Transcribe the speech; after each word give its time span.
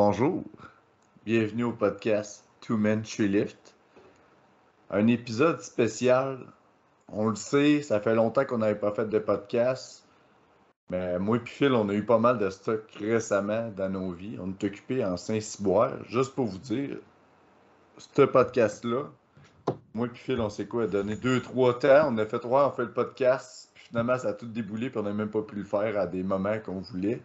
Bonjour, 0.00 0.44
bienvenue 1.26 1.64
au 1.64 1.72
podcast 1.72 2.44
Two 2.60 2.76
Men 2.76 3.02
Lift. 3.18 3.74
Un 4.90 5.08
épisode 5.08 5.60
spécial. 5.60 6.38
On 7.12 7.26
le 7.26 7.34
sait, 7.34 7.82
ça 7.82 7.98
fait 7.98 8.14
longtemps 8.14 8.44
qu'on 8.44 8.58
n'avait 8.58 8.78
pas 8.78 8.92
fait 8.92 9.06
de 9.06 9.18
podcast. 9.18 10.04
Mais 10.88 11.18
moi 11.18 11.38
et 11.38 11.40
Phil, 11.44 11.72
on 11.72 11.88
a 11.88 11.94
eu 11.94 12.04
pas 12.04 12.20
mal 12.20 12.38
de 12.38 12.48
stock 12.48 12.88
récemment 13.00 13.72
dans 13.76 13.88
nos 13.88 14.12
vies. 14.12 14.38
On 14.40 14.50
est 14.50 14.64
occupé 14.64 15.04
en 15.04 15.16
Saint-Cyboire. 15.16 15.94
Juste 16.08 16.32
pour 16.36 16.46
vous 16.46 16.58
dire, 16.58 16.98
ce 17.96 18.22
podcast-là, 18.22 19.02
moi 19.94 20.06
et 20.06 20.16
Phil, 20.16 20.40
on 20.40 20.48
sait 20.48 20.66
quoi, 20.66 20.86
donné 20.86 21.16
deux, 21.16 21.42
trois 21.42 21.76
temps. 21.76 22.12
On 22.12 22.18
a 22.18 22.24
fait 22.24 22.38
trois, 22.38 22.68
on 22.68 22.70
fait 22.70 22.84
le 22.84 22.92
podcast. 22.92 23.72
Puis 23.74 23.86
finalement, 23.88 24.16
ça 24.16 24.28
a 24.28 24.32
tout 24.32 24.46
déboulé, 24.46 24.90
puis 24.90 25.00
on 25.00 25.02
n'a 25.02 25.12
même 25.12 25.30
pas 25.30 25.42
pu 25.42 25.56
le 25.56 25.64
faire 25.64 25.98
à 25.98 26.06
des 26.06 26.22
moments 26.22 26.60
qu'on 26.64 26.82
voulait. 26.82 27.20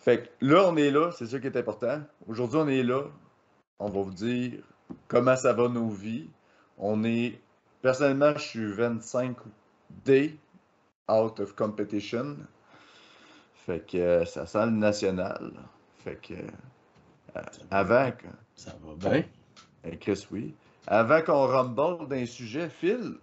Fait 0.00 0.22
que 0.40 0.46
là, 0.46 0.64
on 0.66 0.76
est 0.76 0.90
là, 0.90 1.10
c'est 1.12 1.26
ça 1.26 1.38
qui 1.38 1.46
est 1.46 1.56
important. 1.56 2.00
Aujourd'hui, 2.26 2.58
on 2.58 2.68
est 2.68 2.82
là. 2.82 3.02
On 3.78 3.88
va 3.88 4.00
vous 4.02 4.12
dire 4.12 4.60
comment 5.08 5.36
ça 5.36 5.52
va 5.52 5.68
nos 5.68 5.88
vies. 5.88 6.28
On 6.78 7.04
est. 7.04 7.38
Personnellement, 7.82 8.32
je 8.36 8.40
suis 8.42 8.72
25 8.72 9.36
days 10.04 10.36
out 11.10 11.38
of 11.40 11.54
competition. 11.54 12.36
Fait 13.66 13.80
que 13.86 13.96
euh, 13.98 14.24
ça 14.24 14.46
sent 14.46 14.66
le 14.66 14.72
national. 14.72 15.52
Fait 16.04 16.16
que. 16.20 16.34
euh, 16.34 17.42
avant. 17.70 18.10
que- 18.12 18.26
Ça 18.54 18.74
va 18.82 18.94
bien. 18.94 19.24
eh, 19.84 19.96
Chris, 19.98 20.26
oui. 20.30 20.54
Avant 20.86 21.20
qu'on 21.22 21.46
rumble 21.46 22.08
d'un 22.08 22.24
sujet, 22.26 22.68
Phil, 22.70 23.14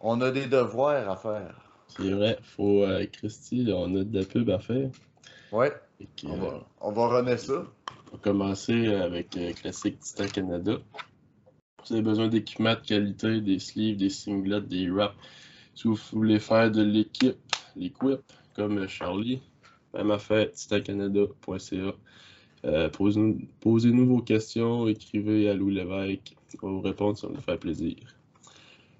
on 0.00 0.20
a 0.20 0.30
des 0.30 0.46
devoirs 0.46 1.08
à 1.10 1.16
faire. 1.16 1.54
C'est 1.88 2.10
vrai, 2.10 2.38
faut 2.42 2.82
euh, 2.84 3.06
Christy, 3.12 3.70
on 3.74 3.94
a 3.96 4.04
de 4.04 4.18
la 4.20 4.24
pub 4.26 4.48
à 4.50 4.58
faire. 4.58 4.90
Ouais, 5.54 5.72
on 6.24 6.32
euh, 6.32 6.36
va, 6.36 6.66
on 6.80 6.90
va 6.90 7.06
runner 7.06 7.36
ça. 7.36 7.64
on 8.08 8.16
va 8.16 8.18
commencer 8.20 8.88
avec 8.88 9.36
euh, 9.36 9.52
Classique 9.52 10.00
Titan 10.00 10.26
Canada. 10.26 10.78
Si 11.84 11.92
vous 11.92 11.92
avez 11.92 12.02
besoin 12.02 12.26
d'équipements 12.26 12.74
de 12.74 12.80
qualité, 12.80 13.40
des 13.40 13.60
sleeves, 13.60 13.96
des 13.96 14.10
singlets, 14.10 14.62
des 14.62 14.90
wraps, 14.90 15.14
si 15.76 15.86
vous 15.86 15.96
voulez 16.10 16.40
faire 16.40 16.72
de 16.72 16.82
l'équipe, 16.82 17.36
l'équipe, 17.76 18.20
comme 18.56 18.78
euh, 18.78 18.88
Charlie, 18.88 19.42
même 19.94 20.10
affaire, 20.10 20.50
titancanada.ca. 20.50 21.94
Euh, 22.64 22.88
posez-nous, 22.88 23.38
posez-nous 23.60 24.08
vos 24.08 24.22
questions, 24.22 24.88
écrivez 24.88 25.48
à 25.48 25.54
Louis 25.54 25.76
Lévesque. 25.76 26.34
On 26.64 26.66
va 26.66 26.72
vous 26.72 26.80
répondre, 26.80 27.16
ça 27.16 27.28
va 27.28 27.34
nous 27.34 27.40
faire 27.40 27.60
plaisir. 27.60 27.94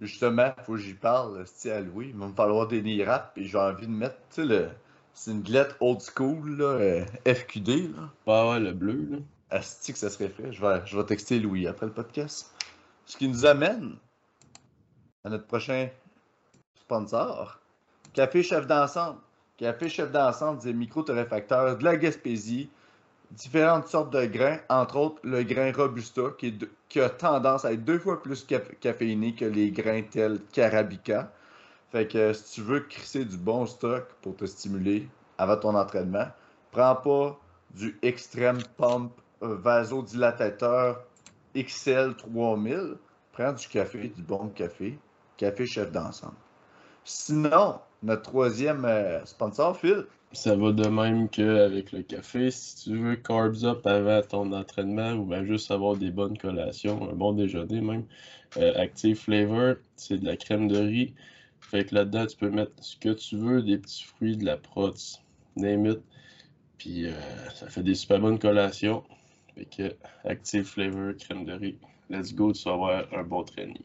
Justement, 0.01 0.53
faut 0.65 0.75
que 0.75 0.79
j'y 0.79 0.95
parle, 0.95 1.43
c'est 1.47 1.73
à 1.73 1.81
Louis. 1.81 2.11
Il 2.11 2.17
va 2.17 2.29
me 2.29 2.33
falloir 2.33 2.69
des 2.69 3.05
rap 3.05 3.37
et 3.37 3.43
j'ai 3.43 3.59
envie 3.59 3.89
de 3.89 3.93
mettre, 3.93 4.19
tu 4.33 4.47
sais, 5.15 5.31
le 5.31 5.37
singlet 5.37 5.69
old 5.81 6.01
school, 6.01 6.57
là, 6.59 6.65
euh, 6.65 7.05
FQD, 7.27 7.95
là. 7.97 8.09
Ah 8.27 8.51
ouais, 8.51 8.61
le 8.61 8.73
bleu, 8.73 9.07
là. 9.11 9.19
Asti 9.51 9.93
que 9.93 9.99
ça 9.99 10.11
serait 10.11 10.29
fait. 10.29 10.53
Je 10.53 10.61
vais, 10.61 10.81
je 10.87 10.97
vais 10.97 11.05
texter 11.05 11.39
Louis 11.39 11.67
après 11.67 11.87
le 11.87 11.93
podcast. 11.93 12.53
Ce 13.07 13.17
qui 13.17 13.29
nous 13.29 13.47
amène 13.47 13.97
à 15.25 15.31
notre 15.31 15.47
prochain 15.47 15.89
sponsor, 16.81 17.59
Café 18.13 18.43
Chef 18.43 18.67
d'ensemble. 18.67 19.19
Café 19.57 19.89
Chef 19.89 20.11
d'ensemble 20.11 20.61
des 20.63 20.73
micro-torréfacteurs 20.73 21.79
de 21.79 21.85
la 21.85 21.97
Gaspésie, 21.97 22.69
différentes 23.31 23.89
sortes 23.89 24.13
de 24.13 24.25
grains, 24.27 24.59
entre 24.69 24.97
autres 24.97 25.21
le 25.23 25.43
grain 25.43 25.73
Robusta, 25.73 26.23
qui, 26.39 26.47
est 26.49 26.51
de- 26.53 26.71
qui 26.89 27.01
a 27.01 27.09
tendance 27.11 27.65
à 27.65 27.73
être 27.73 27.85
deux 27.85 27.99
fois 27.99 28.23
plus 28.23 28.45
caf- 28.47 28.75
caféiné 28.81 29.35
que 29.35 29.45
les 29.45 29.71
grains 29.71 30.03
tels 30.03 30.41
qu'Arabica. 30.53 31.33
Fait 31.95 32.09
que 32.09 32.33
si 32.33 32.55
tu 32.55 32.63
veux 32.63 32.81
crisser 32.81 33.25
du 33.25 33.37
bon 33.37 33.67
stock 33.67 34.09
pour 34.21 34.35
te 34.35 34.45
stimuler 34.47 35.07
avant 35.39 35.57
ton 35.57 35.77
entraînement, 35.77 36.27
prends 36.73 36.97
pas 36.97 37.39
du 37.73 37.97
Extreme 38.03 38.59
Pump 38.77 39.13
vasodilatateur 39.41 41.05
XL 41.57 42.17
3000. 42.17 42.97
Prends 43.31 43.53
du 43.53 43.69
café, 43.69 44.09
du 44.09 44.23
bon 44.23 44.49
café. 44.49 44.99
Café 45.37 45.67
chef 45.67 45.93
d'ensemble. 45.93 46.35
Sinon, 47.05 47.79
notre 48.03 48.23
troisième 48.23 48.85
euh, 48.87 49.25
sponsor, 49.25 49.77
Phil, 49.77 50.05
Ça 50.33 50.57
va 50.57 50.73
de 50.73 50.89
même 50.89 51.29
qu'avec 51.29 51.93
le 51.93 52.03
café. 52.03 52.51
Si 52.51 52.91
tu 52.91 52.99
veux 52.99 53.15
carbs 53.15 53.63
up 53.63 53.87
avant 53.87 54.21
ton 54.23 54.53
entraînement 54.53 55.13
ou 55.13 55.27
bien 55.27 55.45
juste 55.45 55.71
avoir 55.71 55.95
des 55.97 56.11
bonnes 56.11 56.39
collations, 56.39 57.09
un 57.09 57.15
bon 57.15 57.35
déjeuner 57.35 57.81
même, 57.81 58.05
euh, 58.57 58.73
Active 58.75 59.17
Flavor, 59.17 59.77
c'est 59.95 60.19
de 60.19 60.27
la 60.27 60.37
crème 60.37 60.67
de 60.67 60.79
riz. 60.79 61.15
Fait 61.75 61.85
que 61.85 61.93
là-dedans, 61.97 62.25
tu 62.25 62.37
peux 62.37 62.51
mettre 62.51 62.71
ce 62.81 62.97
que 62.97 63.09
tu 63.09 63.37
veux, 63.37 63.61
des 63.61 63.79
petits 63.79 64.05
fruits, 64.05 64.37
de 64.37 64.45
la 64.45 64.57
prots, 64.57 64.93
name 65.57 65.87
it. 65.87 66.01
Puis 66.79 67.09
euh, 67.09 67.13
ça 67.53 67.69
fait 67.69 67.83
des 67.83 67.97
super 67.97 68.21
bonnes 68.21 68.39
collations. 68.39 69.03
Fait 69.57 69.65
que 69.65 69.97
Active 70.23 70.63
Flavor, 70.63 71.15
crème 71.19 71.45
de 71.45 71.53
riz. 71.53 71.77
Let's 72.09 72.33
go, 72.33 72.53
tu 72.53 72.63
vas 72.63 72.75
avoir 72.75 73.05
un 73.13 73.25
bon 73.25 73.43
training. 73.43 73.83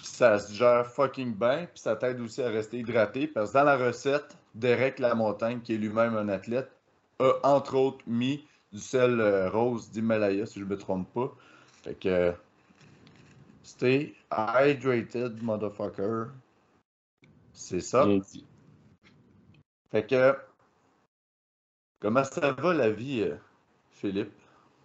ça 0.00 0.38
se 0.38 0.52
gère 0.54 0.86
fucking 0.86 1.34
bien, 1.34 1.66
puis 1.66 1.80
ça 1.80 1.96
t'aide 1.96 2.20
aussi 2.20 2.40
à 2.40 2.50
rester 2.50 2.78
hydraté, 2.78 3.26
parce 3.26 3.50
que 3.50 3.58
dans 3.58 3.64
la 3.64 3.76
recette, 3.76 4.38
Derek 4.54 5.00
Lamontagne, 5.00 5.62
qui 5.62 5.74
est 5.74 5.78
lui-même 5.78 6.14
un 6.14 6.28
athlète, 6.28 6.70
a 7.18 7.32
entre 7.42 7.74
autres 7.74 8.04
mis 8.06 8.44
du 8.72 8.78
sel 8.78 9.18
euh, 9.18 9.50
rose 9.50 9.90
d'Himalaya, 9.90 10.46
si 10.46 10.60
je 10.60 10.64
me 10.64 10.78
trompe 10.78 11.12
pas. 11.12 11.34
Fait 11.82 11.98
que, 11.98 12.32
stay 13.64 14.14
hydrated, 14.30 15.42
motherfucker. 15.42 16.28
C'est 17.56 17.80
ça. 17.80 18.06
Bien 18.06 18.18
dit. 18.18 18.44
Fait 19.90 20.06
que, 20.06 20.36
comment 22.00 22.22
ça 22.22 22.52
va 22.52 22.74
la 22.74 22.90
vie, 22.90 23.22
euh, 23.22 23.36
Philippe? 23.90 24.30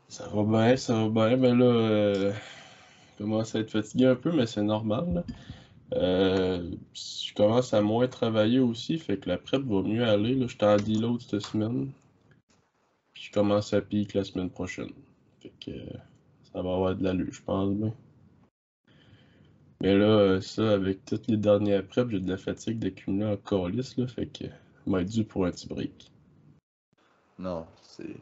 Ça 0.08 0.28
va 0.30 0.44
bien, 0.44 0.78
ça 0.78 0.94
va 0.94 1.10
bien, 1.10 1.38
mais 1.38 1.54
là, 1.54 1.66
euh, 1.66 2.34
je 2.34 3.24
commence 3.24 3.54
à 3.56 3.60
être 3.60 3.72
fatigué 3.72 4.06
un 4.06 4.16
peu, 4.16 4.32
mais 4.32 4.46
c'est 4.46 4.64
normal. 4.64 5.14
là. 5.14 5.24
Euh, 5.94 6.72
je 6.94 7.34
commence 7.34 7.74
à 7.74 7.82
moins 7.82 8.08
travailler 8.08 8.60
aussi, 8.60 8.98
fait 8.98 9.18
que 9.18 9.28
la 9.28 9.38
prep 9.38 9.62
va 9.64 9.82
mieux 9.82 10.06
aller. 10.06 10.34
Là. 10.34 10.48
J'étais 10.48 10.66
en 10.66 10.78
deload 10.78 11.22
cette 11.22 11.42
semaine. 11.42 11.92
Puis 13.14 13.24
je 13.26 13.32
commence 13.34 13.74
à 13.74 13.82
pique 13.82 14.14
la 14.14 14.24
semaine 14.24 14.50
prochaine. 14.50 14.92
Fait 15.42 15.52
que 15.60 15.72
euh, 15.72 15.98
ça 16.54 16.62
va 16.62 16.74
avoir 16.74 16.96
de 16.96 17.04
l'allure, 17.04 17.34
je 17.34 17.42
pense 17.42 17.70
bien. 17.74 17.94
Mais 19.82 19.98
là, 19.98 20.06
euh, 20.06 20.42
ça, 20.42 20.74
avec 20.74 21.06
toutes 21.06 21.28
les 21.28 21.38
dernières 21.38 21.86
preps, 21.88 22.12
j'ai 22.12 22.20
de 22.20 22.30
la 22.30 22.38
fatigue 22.38 22.78
d'accumuler 22.78 23.26
en 23.26 23.38
calice, 23.38 23.98
là, 23.98 24.06
fait 24.06 24.28
que 24.28 24.46
m'a 24.86 25.04
dû 25.04 25.24
pour 25.24 25.48
un 25.48 25.52
petit 25.52 25.68
break. 25.68 26.12
Non, 27.40 27.66
c'est. 27.82 28.16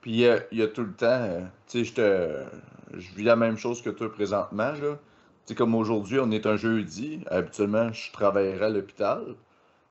Puis 0.00 0.24
euh, 0.26 0.38
il 0.52 0.58
y 0.58 0.62
a 0.62 0.68
tout 0.68 0.84
le 0.84 0.92
temps, 0.92 1.06
euh, 1.06 1.40
tu 1.66 1.80
sais, 1.80 1.84
je 1.84 1.94
te. 1.94 2.44
Je 2.98 3.14
vis 3.14 3.24
la 3.24 3.36
même 3.36 3.56
chose 3.56 3.82
que 3.82 3.90
toi 3.90 4.12
présentement, 4.12 4.72
là. 4.72 4.98
Tu 5.46 5.46
sais, 5.46 5.54
comme 5.56 5.74
aujourd'hui, 5.74 6.20
on 6.20 6.30
est 6.30 6.46
un 6.46 6.56
jeudi. 6.56 7.20
Habituellement, 7.26 7.92
je 7.92 8.12
travaillerais 8.12 8.66
à 8.66 8.68
l'hôpital. 8.68 9.34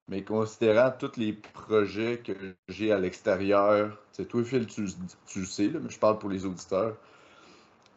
Mais 0.08 0.24
considérant 0.24 0.92
tous 0.98 1.18
les 1.18 1.34
projets 1.34 2.20
que 2.20 2.34
j'ai 2.70 2.92
à 2.92 3.00
l'extérieur, 3.00 3.98
tu 4.14 4.24
sais, 4.24 4.26
toi, 4.26 4.44
Phil, 4.44 4.66
tu, 4.66 4.86
tu 5.26 5.40
le 5.40 5.46
sais, 5.46 5.68
là, 5.68 5.80
mais 5.84 5.90
je 5.90 6.00
parle 6.00 6.20
pour 6.20 6.30
les 6.30 6.46
auditeurs. 6.46 6.96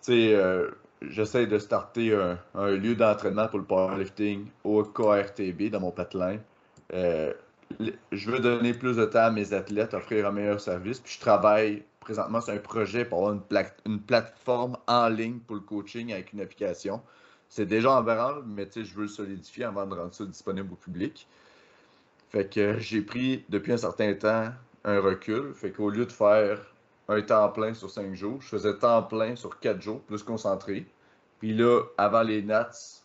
Tu 0.03 0.13
sais, 0.13 0.35
euh, 0.35 0.71
j'essaie 1.11 1.47
de 1.47 1.59
starter 1.59 2.15
un, 2.55 2.71
lieu 2.71 2.95
d'entraînement 2.95 3.49
pour 3.49 3.59
le 3.59 3.65
powerlifting 3.65 4.47
au 4.65 4.83
KRTB 4.83 5.71
dans 5.71 5.81
mon 5.81 5.91
patelin. 5.91 6.39
Euh, 6.93 7.33
je 8.13 8.31
veux 8.31 8.41
donner 8.41 8.75
plus 8.75 8.97
de 8.97 9.05
temps 9.05 9.25
à 9.25 9.31
mes 9.31 9.53
athlètes, 9.53 9.95
offrir 9.95 10.27
un 10.27 10.33
meilleur 10.33 10.61
service. 10.61 11.01
Puis 11.01 11.15
je 11.15 11.21
travaille 11.21 11.83
présentement 12.01 12.41
sur 12.41 12.53
un 12.53 12.59
projet 12.59 13.05
pour 13.05 13.19
avoir 13.19 13.33
une, 13.35 13.65
une 13.87 14.01
plateforme 14.01 14.77
en 14.87 15.09
ligne 15.09 15.39
pour 15.39 15.57
le 15.57 15.63
coaching 15.63 16.13
avec 16.13 16.33
une 16.33 16.41
application. 16.41 17.01
C'est 17.49 17.67
déjà 17.67 17.93
en 17.93 18.03
branle, 18.03 18.43
mais 18.47 18.69
je 18.75 18.95
veux 18.95 19.03
le 19.03 19.09
solidifier 19.09 19.65
avant 19.65 19.87
de 19.87 19.95
rendre 19.95 20.15
ça 20.15 20.25
disponible 20.25 20.73
au 20.73 20.77
public. 20.77 21.27
Fait 22.31 22.53
que 22.53 22.79
j'ai 22.79 23.01
pris 23.01 23.45
depuis 23.49 23.73
un 23.73 23.77
certain 23.77 24.13
temps 24.15 24.49
un 24.85 25.01
recul. 25.01 25.55
Fait 25.55 25.73
lieu 25.79 26.05
de 26.05 26.13
faire 26.13 26.61
un 27.09 27.23
temps 27.23 27.49
plein 27.51 27.75
sur 27.75 27.91
cinq 27.91 28.15
jours, 28.15 28.41
je 28.41 28.49
faisais 28.49 28.77
temps 28.79 29.03
plein 29.03 29.37
sur 29.37 29.59
quatre 29.61 29.81
jours, 29.81 30.01
plus 30.03 30.23
concentré. 30.23 30.87
Puis 31.45 31.53
là, 31.53 31.83
avant 31.99 32.23
les 32.23 32.41
Nats, 32.41 33.03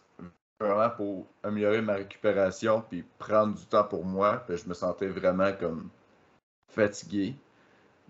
vraiment 0.62 0.90
pour 0.92 1.28
améliorer 1.44 1.82
ma 1.82 1.96
récupération 1.96 2.82
puis 2.90 3.04
prendre 3.18 3.54
du 3.54 3.66
temps 3.66 3.84
pour 3.84 4.06
moi, 4.06 4.42
puis 4.48 4.56
je 4.56 4.70
me 4.70 4.74
sentais 4.74 5.08
vraiment 5.08 5.52
comme 5.60 5.90
fatigué. 6.70 7.36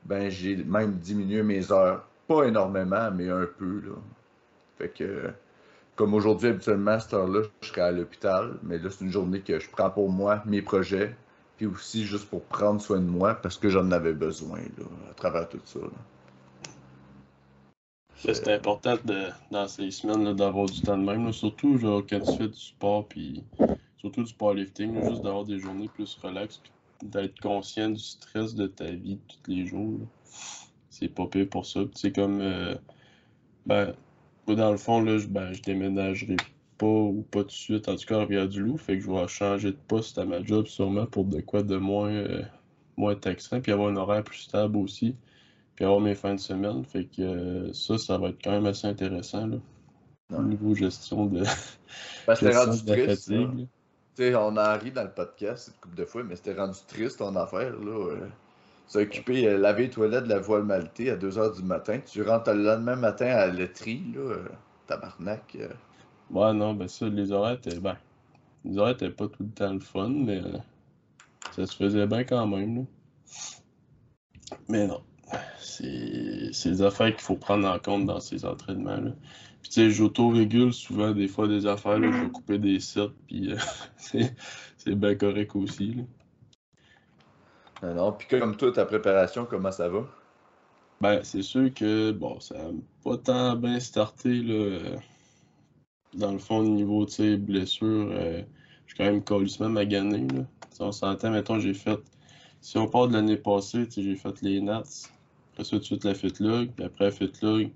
Ben 0.05 0.29
j'ai 0.29 0.55
même 0.57 0.97
diminué 0.97 1.41
mes 1.41 1.71
heures, 1.71 2.05
pas 2.27 2.43
énormément, 2.43 3.09
mais 3.09 3.27
un 3.27 3.47
peu 3.57 3.81
là. 3.83 3.95
Fait 4.77 4.89
que 4.89 5.31
comme 5.95 6.13
aujourd'hui 6.13 6.49
habituellement 6.49 6.91
à 6.91 6.99
cette 6.99 7.15
heure-là, 7.15 7.41
je 7.61 7.67
serais 7.67 7.81
à 7.81 7.91
l'hôpital, 7.91 8.53
mais 8.61 8.77
là 8.77 8.91
c'est 8.91 9.05
une 9.05 9.11
journée 9.11 9.41
que 9.41 9.59
je 9.59 9.67
prends 9.67 9.89
pour 9.89 10.11
moi, 10.11 10.43
mes 10.45 10.61
projets, 10.61 11.15
puis 11.57 11.65
aussi 11.65 12.05
juste 12.05 12.29
pour 12.29 12.43
prendre 12.43 12.79
soin 12.79 12.99
de 12.99 13.09
moi 13.09 13.33
parce 13.33 13.57
que 13.57 13.69
j'en 13.69 13.89
avais 13.89 14.13
besoin 14.13 14.59
à 15.09 15.13
travers 15.15 15.49
tout 15.49 15.59
ça. 15.65 15.79
C'est 18.21 18.49
important 18.49 18.95
de, 19.05 19.29
dans 19.49 19.67
ces 19.67 19.91
semaines 19.91 20.33
d'avoir 20.33 20.65
du 20.65 20.81
temps 20.81 20.97
de 20.97 21.03
même. 21.03 21.31
Surtout 21.31 21.77
genre, 21.77 22.03
quand 22.07 22.19
tu 22.19 22.37
fais 22.37 22.47
du 22.49 22.59
sport, 22.59 23.07
puis 23.07 23.43
surtout 23.97 24.23
du 24.23 24.33
powerlifting, 24.33 24.93
là, 24.93 25.09
juste 25.09 25.21
d'avoir 25.23 25.45
des 25.45 25.59
journées 25.59 25.87
plus 25.87 26.15
relax, 26.21 26.57
puis 26.57 26.71
d'être 27.03 27.39
conscient 27.39 27.89
du 27.89 27.99
stress 27.99 28.55
de 28.55 28.67
ta 28.67 28.91
vie 28.91 29.19
tous 29.27 29.51
les 29.51 29.65
jours. 29.65 29.99
C'est 30.89 31.07
pas 31.07 31.27
pire 31.27 31.47
pour 31.49 31.65
ça. 31.65 31.81
C'est 31.95 32.11
comme, 32.11 32.41
euh, 32.41 32.75
ben, 33.65 33.93
dans 34.47 34.71
le 34.71 34.77
fond, 34.77 35.01
là, 35.01 35.17
je, 35.17 35.27
ben, 35.27 35.53
je 35.53 35.61
déménagerai 35.61 36.37
pas 36.77 36.87
ou 36.87 37.25
pas 37.31 37.41
tout 37.41 37.47
de 37.47 37.51
suite, 37.51 37.87
en 37.87 37.95
tout 37.95 38.05
cas, 38.05 38.21
à 38.21 38.47
du 38.47 38.61
loup 38.61 38.77
Fait 38.77 38.97
que 38.97 39.03
je 39.03 39.09
vais 39.11 39.27
changer 39.27 39.71
de 39.71 39.77
poste 39.87 40.17
à 40.17 40.25
ma 40.25 40.43
job 40.43 40.65
sûrement 40.67 41.05
pour 41.05 41.25
de 41.25 41.39
quoi 41.41 41.63
de 41.63 41.77
moins, 41.77 42.09
euh, 42.09 42.43
moins 42.97 43.15
taxant, 43.15 43.61
puis 43.61 43.71
avoir 43.71 43.89
un 43.89 43.95
horaire 43.95 44.23
plus 44.23 44.39
stable 44.39 44.77
aussi, 44.77 45.15
puis 45.79 45.85
avoir 45.85 46.01
mes 46.01 46.13
fins 46.13 46.35
de 46.35 46.41
semaine. 46.41 46.83
Fait 46.83 47.05
que 47.05 47.21
euh, 47.21 47.71
ça, 47.71 47.97
ça 47.97 48.17
va 48.17 48.29
être 48.29 48.43
quand 48.43 48.51
même 48.51 48.65
assez 48.65 48.85
intéressant, 48.85 49.47
là. 49.47 49.55
Au 50.35 50.43
niveau 50.43 50.75
gestion 50.75 51.25
de. 51.25 51.43
Ben, 52.27 52.35
rendu 52.35 52.85
triste. 52.85 53.31
on 54.35 54.57
a 54.57 54.73
ri 54.77 54.91
dans 54.91 55.03
le 55.03 55.11
podcast 55.11 55.69
une 55.69 55.79
couple 55.79 55.95
de 55.95 56.05
fois, 56.05 56.23
mais 56.23 56.35
c'était 56.35 56.53
rendu 56.53 56.77
triste 56.85 57.19
ton 57.19 57.35
affaire. 57.37 57.71
là. 57.79 58.11
Euh, 58.11 58.27
S'occuper, 58.87 59.47
euh, 59.47 59.57
laver 59.57 59.83
les 59.83 59.89
toilettes 59.89 60.25
de 60.25 60.29
la 60.29 60.39
voile 60.39 60.63
maltée 60.63 61.09
à 61.09 61.15
2h 61.15 61.55
du 61.55 61.63
matin. 61.63 61.99
Tu 62.05 62.21
rentres 62.23 62.51
le 62.51 62.61
lendemain 62.63 62.97
matin 62.97 63.27
à 63.27 63.47
la 63.47 63.53
laiterie, 63.53 64.03
là, 64.13 64.35
tabarnak. 64.85 65.57
Ouais, 66.29 66.53
non, 66.53 66.73
ben 66.73 66.89
ça, 66.89 67.07
les 67.07 67.31
horaires 67.31 67.53
étaient. 67.53 67.79
Ben, 67.79 67.97
les 68.65 68.77
horaires 68.77 68.95
étaient 68.95 69.09
pas 69.09 69.29
tout 69.29 69.43
le 69.43 69.51
temps 69.51 69.73
le 69.73 69.79
fun, 69.79 70.09
mais 70.09 70.41
ça 71.55 71.65
se 71.65 71.75
faisait 71.75 72.05
bien 72.05 72.25
quand 72.25 72.45
même. 72.45 72.75
Là. 72.75 72.83
Mais 74.67 74.85
non. 74.85 75.01
C'est 75.59 76.69
des 76.69 76.81
affaires 76.81 77.11
qu'il 77.11 77.21
faut 77.21 77.35
prendre 77.35 77.67
en 77.67 77.79
compte 77.79 78.05
dans 78.05 78.19
ces 78.19 78.45
entraînements. 78.45 78.97
Là. 78.97 79.11
Puis 79.61 79.71
tu 79.71 79.81
sais, 79.81 79.89
j'auto-régule 79.91 80.73
souvent 80.73 81.11
des 81.11 81.27
fois 81.27 81.47
des 81.47 81.65
affaires, 81.65 81.99
là, 81.99 82.11
je 82.11 82.23
vais 82.23 82.29
couper 82.29 82.57
des 82.57 82.79
sets, 82.79 83.11
puis 83.27 83.53
c'est 83.97 84.95
bien 84.95 85.15
correct 85.15 85.55
aussi. 85.55 85.93
Là. 85.93 86.03
Non, 87.83 87.93
non. 87.95 88.11
Puis 88.13 88.27
comme 88.27 88.55
toi, 88.57 88.71
ta 88.71 88.85
préparation, 88.85 89.45
comment 89.45 89.71
ça 89.71 89.89
va? 89.89 90.05
Ben, 91.01 91.21
c'est 91.23 91.43
sûr 91.43 91.73
que, 91.73 92.11
bon, 92.11 92.39
ça 92.39 92.55
n'a 92.55 92.71
pas 93.03 93.17
tant 93.17 93.55
bien 93.55 93.79
starté, 93.79 94.41
là. 94.41 94.99
Dans 96.13 96.31
le 96.31 96.39
fond, 96.39 96.57
au 96.57 96.67
niveau, 96.67 97.05
tu 97.05 97.13
sais, 97.13 97.37
blessure, 97.37 98.09
euh, 98.11 98.41
je 98.85 98.93
suis 98.93 98.97
quand 98.97 99.05
même 99.05 99.23
colissement 99.23 99.69
magané, 99.69 100.27
là. 100.27 100.43
Si 100.71 100.81
on 100.81 100.91
s'entend, 100.91 101.31
mettons, 101.31 101.59
j'ai 101.59 101.73
fait... 101.73 101.99
Si 102.61 102.77
on 102.77 102.87
part 102.87 103.07
de 103.07 103.13
l'année 103.13 103.37
passée, 103.37 103.87
tu 103.87 103.91
sais, 103.93 104.03
j'ai 104.03 104.15
fait 104.15 104.41
les 104.41 104.59
Nats. 104.59 104.83
Après 105.59 105.71
ça, 105.71 105.75
tout 105.75 105.79
de 105.79 105.83
suite, 105.83 106.05
la 106.05 106.13
FitLog. 106.13 106.69
Puis 106.73 106.85
après 106.85 107.05
la 107.05 107.11
FitLog, 107.11 107.71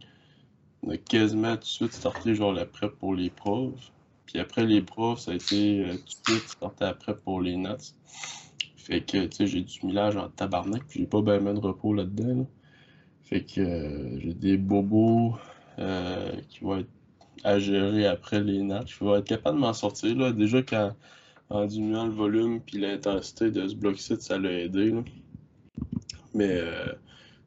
on 0.84 0.92
a 0.92 0.98
quasiment 0.98 1.56
tout 1.56 1.64
de 1.64 1.66
suite 1.66 1.92
starté, 1.92 2.34
genre, 2.34 2.54
la 2.54 2.66
prep 2.66 2.92
pour 2.92 3.14
les 3.14 3.30
profs. 3.30 3.92
Puis 4.26 4.40
après 4.40 4.66
les 4.66 4.82
profs, 4.82 5.20
ça 5.20 5.32
a 5.32 5.34
été 5.34 5.84
euh, 5.84 5.92
tout 5.92 6.32
de 6.32 6.40
suite 6.40 6.48
starté 6.48 6.86
après 6.86 7.14
pour 7.14 7.42
les 7.42 7.58
Nats. 7.58 7.76
Fait 8.78 9.02
que, 9.02 9.26
tu 9.26 9.36
sais, 9.36 9.48
j'ai 9.48 9.60
du 9.60 9.86
millage 9.86 10.16
en 10.16 10.30
tabarnak, 10.30 10.84
puis 10.88 11.02
j'ai 11.02 11.08
pas 11.08 11.22
bien 11.22 11.42
de 11.42 11.60
repos 11.60 11.94
là-dedans. 11.94 12.48
Fait 13.26 13.44
que 13.44 13.60
euh, 13.60 14.18
j'ai 14.22 14.34
des 14.34 14.56
bobos 14.56 15.36
euh, 15.78 16.32
qui 16.48 16.64
vont 16.64 16.78
être 16.78 16.90
à 17.44 17.60
gérer 17.60 18.08
après 18.08 18.40
les 18.40 18.64
natchs. 18.64 18.98
Je 18.98 19.04
vais 19.04 19.20
être 19.20 19.28
capable 19.28 19.58
de 19.58 19.62
m'en 19.62 19.74
sortir. 19.74 20.16
Là. 20.16 20.32
Déjà, 20.32 20.62
quand, 20.62 20.96
en 21.50 21.66
diminuant 21.66 22.06
le 22.06 22.14
volume 22.14 22.62
puis 22.62 22.78
l'intensité 22.80 23.52
de 23.52 23.68
ce 23.68 23.76
bloc 23.76 24.00
site, 24.00 24.22
ça 24.22 24.38
l'a 24.38 24.54
aidé. 24.54 24.92
Là. 24.92 25.04
Mais, 26.34 26.62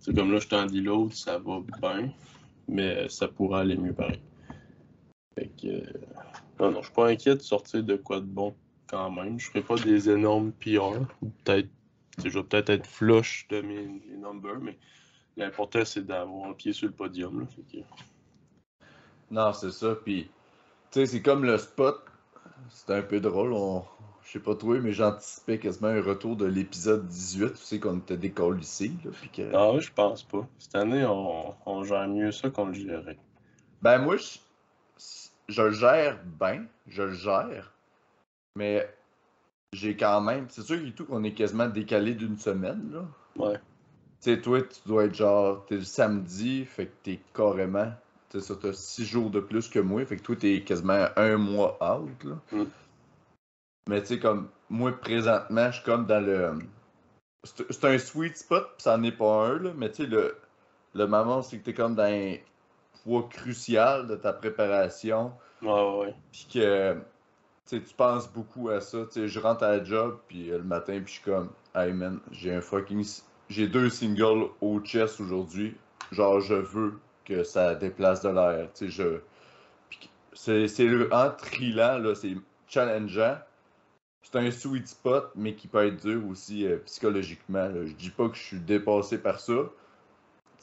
c'est 0.00 0.10
euh, 0.10 0.14
comme 0.14 0.32
là, 0.32 0.38
je 0.38 0.48
t'en 0.48 0.66
dis 0.66 0.80
l'autre, 0.80 1.14
ça 1.14 1.38
va 1.38 1.60
bien. 1.80 2.10
Mais 2.68 3.08
ça 3.08 3.28
pourrait 3.28 3.60
aller 3.60 3.76
mieux 3.76 3.92
pareil. 3.92 4.20
Fait 5.34 5.50
que, 5.60 5.82
non, 6.58 6.72
non, 6.72 6.80
je 6.80 6.86
suis 6.86 6.94
pas 6.94 7.08
inquiet 7.08 7.36
de 7.36 7.42
sortir 7.42 7.82
de 7.84 7.96
quoi 7.96 8.20
de 8.20 8.26
bon 8.26 8.54
quand 8.88 9.10
même. 9.10 9.38
Je 9.38 9.48
ferai 9.48 9.62
pas 9.62 9.76
des 9.76 10.08
énormes 10.10 10.52
PR. 10.52 11.06
Peut-être, 11.44 11.68
je 12.24 12.30
vais 12.30 12.42
peut-être 12.42 12.70
être 12.70 12.86
flush 12.86 13.46
de 13.48 13.60
mes, 13.60 13.86
numbers, 14.18 14.60
mais 14.60 14.78
l'important 15.36 15.84
c'est 15.84 16.06
d'avoir 16.06 16.50
un 16.50 16.54
pied 16.54 16.72
sur 16.72 16.86
le 16.86 16.94
podium. 16.94 17.46
Non, 19.30 19.52
c'est 19.52 19.72
ça. 19.72 19.94
Puis, 20.04 20.24
tu 20.90 21.00
sais, 21.00 21.06
c'est 21.06 21.22
comme 21.22 21.44
le 21.44 21.58
spot. 21.58 22.00
C'est 22.70 22.94
un 22.94 23.02
peu 23.02 23.20
drôle. 23.20 23.52
Je 24.26 24.32
sais 24.32 24.40
pas 24.40 24.56
trop, 24.56 24.74
mais 24.74 24.92
j'anticipais 24.92 25.58
quasiment 25.58 25.88
un 25.88 26.02
retour 26.02 26.34
de 26.34 26.46
l'épisode 26.46 27.06
18. 27.06 27.52
Tu 27.52 27.56
sais 27.58 27.78
qu'on 27.78 27.98
était 27.98 28.16
puis 29.12 29.30
que... 29.32 29.54
Ah, 29.54 29.78
je 29.78 29.90
pense 29.92 30.24
pas. 30.24 30.48
Cette 30.58 30.74
année, 30.74 31.04
on, 31.06 31.54
on 31.64 31.84
gère 31.84 32.08
mieux 32.08 32.32
ça 32.32 32.50
qu'on 32.50 32.66
le 32.66 32.74
gérait. 32.74 33.16
Ben, 33.82 33.98
moi, 33.98 34.16
je, 34.16 34.38
je 35.48 35.62
le 35.62 35.70
gère 35.70 36.18
bien. 36.40 36.64
Je 36.88 37.04
le 37.04 37.12
gère. 37.12 37.72
Mais 38.56 38.92
j'ai 39.72 39.96
quand 39.96 40.20
même. 40.20 40.46
C'est 40.48 40.62
sûr 40.62 40.78
tout 40.96 41.04
qu'on 41.04 41.22
est 41.22 41.34
quasiment 41.34 41.68
décalé 41.68 42.14
d'une 42.14 42.36
semaine, 42.36 42.90
là. 42.92 43.04
Ouais. 43.36 43.58
Tu 44.22 44.34
sais, 44.34 44.40
toi, 44.40 44.60
tu 44.60 44.80
dois 44.86 45.04
être 45.04 45.14
genre. 45.14 45.64
T'es 45.66 45.76
le 45.76 45.84
samedi, 45.84 46.64
fait 46.64 46.86
que 46.86 46.94
t'es 47.04 47.20
carrément. 47.32 47.92
Tu 48.30 48.40
sais, 48.40 48.46
ça, 48.46 48.58
t'as 48.60 48.72
six 48.72 49.04
jours 49.04 49.30
de 49.30 49.38
plus 49.38 49.68
que 49.68 49.78
moi, 49.78 50.04
fait 50.04 50.16
que 50.16 50.22
toi, 50.22 50.34
t'es 50.34 50.62
quasiment 50.62 51.06
un 51.14 51.36
mois 51.36 51.78
out, 51.80 52.24
là. 52.24 52.40
Mm. 52.50 52.64
Mais 53.88 54.00
tu 54.00 54.08
sais, 54.08 54.18
comme. 54.18 54.48
Moi, 54.68 54.92
présentement, 54.92 55.70
je 55.70 55.76
suis 55.76 55.84
comme 55.84 56.06
dans 56.06 56.24
le. 56.24 56.54
C'est 57.44 57.84
un 57.84 57.98
sweet 57.98 58.36
spot, 58.36 58.76
pis 58.76 58.82
ça 58.82 58.96
n'en 58.96 59.04
est 59.04 59.12
pas 59.12 59.46
un, 59.46 59.58
là. 59.60 59.70
Mais 59.76 59.90
tu 59.90 60.02
sais, 60.02 60.08
le, 60.08 60.36
le 60.94 61.06
moment, 61.06 61.42
c'est 61.42 61.58
que 61.58 61.64
t'es 61.64 61.74
comme 61.74 61.94
dans 61.94 62.02
un 62.02 62.34
poids 63.04 63.28
crucial 63.30 64.08
de 64.08 64.16
ta 64.16 64.32
préparation. 64.32 65.32
Ouais, 65.62 65.68
ouais, 65.68 65.98
ouais. 65.98 66.14
Puis 66.32 66.48
que 66.52 66.96
tu 67.66 67.94
penses 67.96 68.28
beaucoup 68.32 68.68
à 68.70 68.80
ça. 68.80 68.98
sais, 69.10 69.28
je 69.28 69.38
rentre 69.38 69.62
à 69.62 69.76
la 69.76 69.84
job, 69.84 70.18
puis 70.28 70.50
euh, 70.50 70.58
le 70.58 70.64
matin, 70.64 71.00
puis 71.04 71.06
je 71.06 71.20
suis 71.20 71.22
comme, 71.22 71.50
hey 71.74 71.92
man, 71.92 72.18
j'ai 72.32 72.52
un 72.54 72.60
fucking. 72.60 73.04
J'ai 73.48 73.68
deux 73.68 73.90
singles 73.90 74.48
au 74.60 74.80
chest 74.80 75.20
aujourd'hui. 75.20 75.76
Genre, 76.10 76.40
je 76.40 76.54
veux 76.54 76.98
que 77.24 77.44
ça 77.44 77.76
déplace 77.76 78.22
de 78.22 78.30
l'air. 78.30 78.68
Tu 78.74 78.90
sais, 78.90 79.20
je. 80.34 80.66
C'est 80.68 80.84
le 80.84 81.08
trilant, 81.38 81.98
là, 81.98 82.14
c'est 82.14 82.34
challengeant. 82.68 83.38
C'est 84.22 84.36
un 84.36 84.50
sweet 84.50 84.88
spot, 84.88 85.30
mais 85.36 85.54
qui 85.54 85.68
peut 85.68 85.86
être 85.86 86.04
dur 86.04 86.22
aussi 86.28 86.66
euh, 86.66 86.78
psychologiquement. 86.86 87.70
Je 87.72 87.92
dis 87.92 88.10
pas 88.10 88.28
que 88.28 88.36
je 88.36 88.42
suis 88.42 88.60
dépassé 88.60 89.18
par 89.18 89.40
ça. 89.40 89.64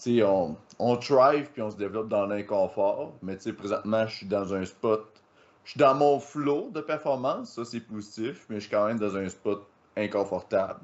On, 0.07 0.57
on 0.79 0.97
thrive 0.97 1.49
puis 1.53 1.61
on 1.61 1.71
se 1.71 1.77
développe 1.77 2.09
dans 2.09 2.25
l'inconfort, 2.25 3.13
mais 3.21 3.37
présentement, 3.37 4.05
je 4.07 4.17
suis 4.17 4.25
dans 4.25 4.53
un 4.53 4.65
spot 4.65 5.13
je 5.63 5.71
suis 5.71 5.79
dans 5.79 5.95
mon 5.95 6.19
flow 6.19 6.69
de 6.71 6.81
performance, 6.81 7.53
ça 7.53 7.65
c'est 7.65 7.79
positif, 7.79 8.45
mais 8.49 8.55
je 8.55 8.61
suis 8.61 8.69
quand 8.69 8.85
même 8.85 8.99
dans 8.99 9.15
un 9.15 9.29
spot 9.29 9.65
inconfortable. 9.95 10.81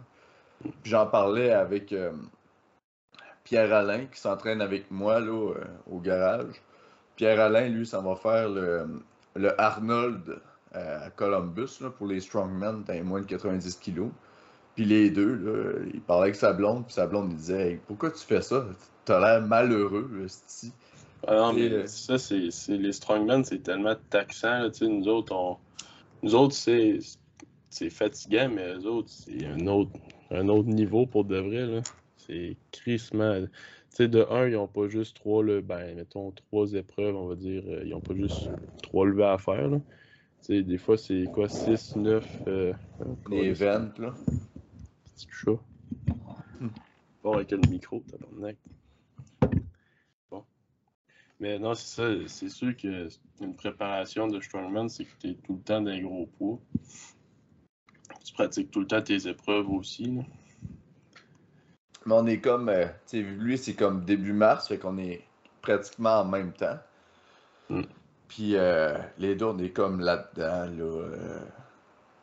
J'en 0.84 1.06
parlais 1.06 1.52
avec 1.52 1.92
euh, 1.92 2.14
Pierre 3.44 3.74
Alain 3.74 4.06
qui 4.06 4.20
s'entraîne 4.20 4.62
avec 4.62 4.90
moi 4.90 5.20
là, 5.20 5.54
euh, 5.54 5.66
au 5.90 6.00
garage. 6.00 6.62
Pierre 7.18 7.40
Alain, 7.40 7.68
lui, 7.68 7.86
ça 7.86 8.00
va 8.00 8.16
faire 8.16 8.48
le, 8.48 9.02
le 9.36 9.60
Arnold 9.60 10.42
à 10.74 11.10
Columbus 11.10 11.80
là, 11.82 11.90
pour 11.90 12.08
les 12.08 12.20
strongmen 12.20 12.84
dans 12.84 13.04
moins 13.04 13.22
de 13.22 13.26
90 13.26 13.76
kilos. 13.76 14.10
Puis 14.76 14.86
les 14.86 15.10
deux, 15.10 15.36
là, 15.36 15.86
il 15.94 16.02
parlait 16.02 16.26
avec 16.26 16.36
sa 16.36 16.54
blonde, 16.54 16.86
puis 16.86 16.94
sa 16.94 17.08
blonde 17.08 17.32
il 17.32 17.38
disait 17.38 17.82
Pourquoi 17.88 18.12
tu 18.12 18.24
fais 18.24 18.42
ça? 18.42 18.66
T'as 19.06 19.20
l'air 19.20 19.46
malheureux, 19.46 20.10
ici. 20.26 20.72
Ah 21.28 21.36
non, 21.36 21.54
mais 21.54 21.70
euh, 21.70 21.86
ça, 21.86 22.18
c'est, 22.18 22.50
les 22.70 22.94
strongmen, 22.94 23.44
c'est 23.44 23.62
tellement 23.62 23.96
taxant. 24.10 24.60
Là, 24.60 24.70
nous 24.82 25.08
autres, 25.08 25.36
on, 25.36 25.58
nous 26.24 26.36
autres, 26.36 26.56
c'est, 26.56 27.00
c'est 27.70 27.90
fatigant, 27.90 28.50
mais 28.50 28.74
eux 28.76 28.86
autres, 28.86 29.10
c'est 29.10 29.46
un 29.46 29.68
autre, 29.68 29.92
un 30.32 30.48
autre 30.48 30.70
niveau 30.70 31.06
pour 31.06 31.26
de 31.26 31.38
vrai. 31.38 31.66
Là. 31.66 31.82
C'est 32.18 32.56
crissement. 32.72 33.42
Tu 33.42 33.50
sais, 33.90 34.08
de 34.08 34.26
un, 34.30 34.48
ils 34.48 34.54
n'ont 34.54 34.68
pas 34.68 34.88
juste 34.88 35.18
trois, 35.18 35.44
ben, 35.44 35.96
mettons, 35.96 36.32
trois 36.32 36.72
épreuves, 36.74 37.16
on 37.16 37.28
va 37.28 37.36
dire. 37.36 37.64
Euh, 37.68 37.82
ils 37.84 37.90
n'ont 37.90 38.02
pas 38.02 38.16
juste 38.16 38.50
trois 38.82 39.06
levées 39.06 39.26
à 39.26 39.38
faire. 39.38 39.68
Là. 39.68 39.80
Sais, 40.42 40.64
des 40.64 40.78
fois, 40.78 40.98
c'est 40.98 41.26
quoi, 41.34 41.48
6, 41.48 41.96
9. 41.98 42.44
Euh, 42.48 42.74
les 43.30 43.54
là. 43.54 44.14
C'est 45.16 45.30
chaud. 45.30 45.60
Bon, 47.24 47.34
avec 47.34 47.52
le 47.52 47.60
micro, 47.70 48.04
t'as 48.10 48.18
mais 51.40 51.58
non, 51.58 51.74
c'est 51.74 51.96
ça. 51.96 52.28
C'est 52.28 52.50
sûr 52.50 52.76
que 52.76 53.08
une 53.40 53.56
préparation 53.56 54.28
de 54.28 54.42
strongman, 54.42 54.90
c'est 54.90 55.06
que 55.06 55.18
tu 55.20 55.30
es 55.30 55.34
tout 55.36 55.54
le 55.56 55.62
temps 55.62 55.82
d'un 55.82 56.02
gros 56.02 56.26
poids. 56.38 56.60
Tu 58.26 58.34
pratiques 58.34 58.72
tout 58.72 58.82
le 58.82 58.88
temps 58.88 59.02
tes 59.02 59.28
épreuves 59.28 59.70
aussi. 59.70 60.12
Mais 62.06 62.14
on 62.14 62.28
est 62.28 62.42
comme. 62.42 62.68
Euh, 62.68 62.88
tu 63.08 63.18
sais, 63.18 63.22
lui, 63.22 63.58
c'est 63.58 63.74
comme 63.74 64.04
début 64.04 64.34
mars, 64.34 64.68
fait 64.68 64.78
qu'on 64.78 64.98
est 64.98 65.24
pratiquement 65.62 66.20
en 66.22 66.26
même 66.26 66.52
temps. 66.52 66.78
Mm. 67.70 67.84
Puis 68.30 68.56
euh, 68.56 68.98
les 69.18 69.36
deux, 69.36 69.46
on 69.48 69.58
est 69.58 69.72
comme 69.72 70.00
là-dedans. 70.00 70.66
Là, 70.66 70.84
euh. 70.84 71.40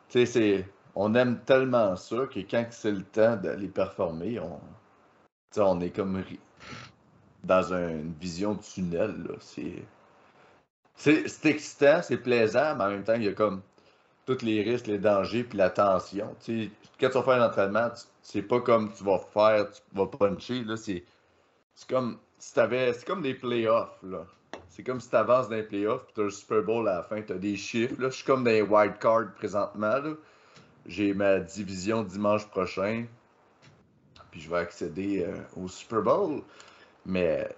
tu 0.09 0.25
sais. 0.25 0.65
On 0.95 1.13
aime 1.13 1.39
tellement 1.45 1.95
ça 1.95 2.25
que 2.25 2.39
quand 2.39 2.65
c'est 2.71 2.91
le 2.91 3.03
temps 3.03 3.35
d'aller 3.35 3.67
performer, 3.67 4.39
on, 4.39 4.59
on 5.57 5.79
est 5.81 5.91
comme 5.91 6.23
dans 7.43 7.73
une 7.73 8.13
vision 8.19 8.55
de 8.55 8.61
tunnel. 8.61 9.27
C'est, 10.95 11.45
excitant, 11.45 12.01
c'est 12.01 12.17
plaisant, 12.17 12.75
mais 12.75 12.85
en 12.85 12.89
même 12.89 13.03
temps, 13.03 13.13
il 13.13 13.25
y 13.25 13.27
a 13.27 13.33
comme. 13.33 13.61
tous 14.25 14.41
les 14.41 14.63
risques, 14.63 14.87
les 14.87 14.97
dangers, 14.99 15.43
puis 15.43 15.57
la 15.57 15.69
tension. 15.69 16.35
Quand 16.99 17.09
tu 17.09 17.13
vas 17.13 17.23
faire 17.23 17.37
l'entraînement, 17.37 17.89
c'est 18.23 18.41
pas 18.41 18.61
comme 18.61 18.91
tu 18.93 19.03
vas 19.03 19.19
faire, 19.19 19.71
tu 19.71 19.81
vas 19.93 20.07
puncher, 20.07 20.65
c'est 20.77 21.03
comme 21.87 22.17
si 22.39 22.53
t'avais, 22.53 22.93
c'est 22.93 23.05
comme 23.05 23.21
des 23.21 23.35
playoffs. 23.35 24.03
C'est 24.69 24.83
comme 24.83 24.99
si 24.99 25.09
tu 25.09 25.15
avances 25.15 25.49
dans 25.49 25.55
les 25.55 25.63
playoffs, 25.63 26.05
puis 26.05 26.13
tu 26.15 26.21
as 26.21 26.23
le 26.25 26.29
Super 26.29 26.63
Bowl 26.63 26.87
à 26.87 26.95
la 26.97 27.03
fin, 27.03 27.21
tu 27.21 27.33
as 27.33 27.37
des 27.37 27.55
chiffres. 27.55 27.95
Là. 27.99 28.09
Je 28.09 28.15
suis 28.15 28.25
comme 28.25 28.43
dans 28.43 28.51
les 28.51 28.61
wild 28.61 28.99
cards 28.99 29.33
présentement. 29.35 29.99
J'ai 30.85 31.13
ma 31.13 31.39
division 31.39 32.03
dimanche 32.03 32.47
prochain, 32.47 33.05
puis 34.31 34.41
je 34.41 34.49
vais 34.49 34.57
accéder 34.57 35.25
euh, 35.25 35.35
au 35.61 35.67
Super 35.67 36.01
Bowl. 36.01 36.41
Mais 37.05 37.49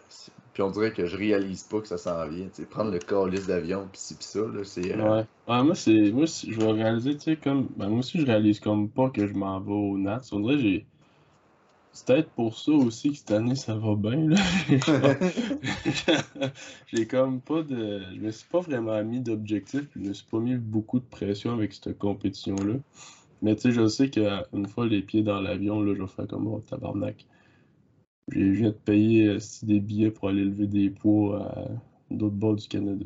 puis 0.53 0.63
on 0.63 0.71
dirait 0.71 0.91
que 0.91 1.05
je 1.05 1.15
réalise 1.15 1.63
pas 1.63 1.79
que 1.79 1.87
ça 1.87 1.97
s'en 1.97 2.27
vient. 2.27 2.47
Prendre 2.69 2.91
le 2.91 2.99
calice 2.99 3.47
d'avion, 3.47 3.87
puis 3.91 4.01
ci, 4.01 4.15
puis 4.15 4.25
ça, 4.25 4.41
c'est. 4.63 4.93
Euh, 4.93 5.23
ouais. 5.47 5.63
moi, 5.63 5.73
c'est. 5.75 6.11
Moi, 6.11 6.25
je 6.25 6.59
vais 6.59 6.71
réaliser, 6.71 7.15
tu 7.15 7.23
sais, 7.23 7.35
comme. 7.35 7.69
Ben, 7.77 7.87
moi 7.87 7.99
aussi, 7.99 8.19
je 8.19 8.25
réalise 8.25 8.59
comme 8.59 8.89
pas 8.89 9.09
que 9.09 9.25
je 9.25 9.33
m'en 9.33 9.59
vais 9.59 9.71
au 9.71 9.97
Nats. 9.97 10.21
On 10.31 10.41
dirait 10.41 10.57
j'ai 10.57 10.85
c'est 11.91 12.05
peut-être 12.05 12.29
pour 12.31 12.57
ça 12.57 12.71
aussi 12.71 13.11
que 13.11 13.17
cette 13.17 13.31
année 13.31 13.55
ça 13.55 13.75
va 13.75 13.95
bien. 13.95 14.29
J'ai 16.87 17.07
comme 17.07 17.41
pas 17.41 17.63
de. 17.63 18.03
Je 18.15 18.19
me 18.19 18.31
suis 18.31 18.47
pas 18.47 18.59
vraiment 18.59 19.03
mis 19.03 19.21
d'objectif, 19.21 19.81
je 19.95 19.99
me 19.99 20.13
suis 20.13 20.27
pas 20.27 20.39
mis 20.39 20.55
beaucoup 20.55 20.99
de 20.99 21.05
pression 21.05 21.53
avec 21.53 21.73
cette 21.73 21.97
compétition-là. 21.97 22.75
Mais 23.41 23.55
tu 23.55 23.61
sais, 23.61 23.71
je 23.71 23.87
sais 23.87 24.09
qu'une 24.09 24.67
fois 24.67 24.85
les 24.85 25.01
pieds 25.01 25.23
dans 25.23 25.39
l'avion, 25.39 25.81
là, 25.81 25.93
je 25.95 26.01
vais 26.01 26.07
faire 26.07 26.27
comme 26.27 26.47
oh, 26.47 26.61
tabarnak. 26.69 27.25
Je 28.31 28.39
viens 28.39 28.69
de 28.69 28.73
payer 28.73 29.27
euh, 29.27 29.39
des 29.63 29.79
billets 29.79 30.11
pour 30.11 30.29
aller 30.29 30.43
lever 30.43 30.67
des 30.67 30.89
poids 30.89 31.47
à 31.47 31.67
d'autres 32.11 32.35
bords 32.35 32.55
du 32.55 32.67
Canada. 32.67 33.05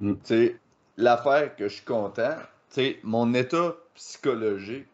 Mm. 0.00 0.12
Tu 0.14 0.18
sais, 0.24 0.56
l'affaire 0.96 1.56
que 1.56 1.68
je 1.68 1.74
suis 1.76 1.84
content, 1.84 2.34
tu 2.68 2.74
sais, 2.74 2.98
mon 3.02 3.32
état 3.34 3.76
psychologique 3.94 4.86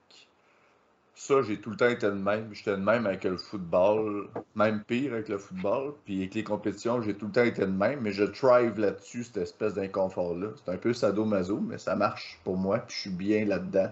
ça, 1.18 1.42
j'ai 1.42 1.60
tout 1.60 1.70
le 1.70 1.76
temps 1.76 1.88
été 1.88 2.06
le 2.06 2.14
même. 2.14 2.54
J'étais 2.54 2.70
le 2.70 2.76
même 2.76 3.04
avec 3.04 3.24
le 3.24 3.36
football, 3.36 4.28
même 4.54 4.84
pire 4.84 5.14
avec 5.14 5.28
le 5.28 5.36
football. 5.36 5.94
Puis 6.04 6.18
avec 6.18 6.34
les 6.36 6.44
compétitions, 6.44 7.02
j'ai 7.02 7.14
tout 7.14 7.26
le 7.26 7.32
temps 7.32 7.42
été 7.42 7.62
le 7.62 7.72
même, 7.72 8.02
mais 8.02 8.12
je 8.12 8.22
thrive 8.22 8.78
là-dessus, 8.78 9.24
cette 9.24 9.38
espèce 9.38 9.74
d'inconfort-là. 9.74 10.50
C'est 10.56 10.70
un 10.70 10.76
peu 10.76 10.92
sadomaso, 10.92 11.58
mais 11.58 11.76
ça 11.78 11.96
marche 11.96 12.38
pour 12.44 12.56
moi, 12.56 12.78
puis 12.78 12.94
je 12.94 13.00
suis 13.00 13.10
bien 13.10 13.44
là-dedans. 13.44 13.90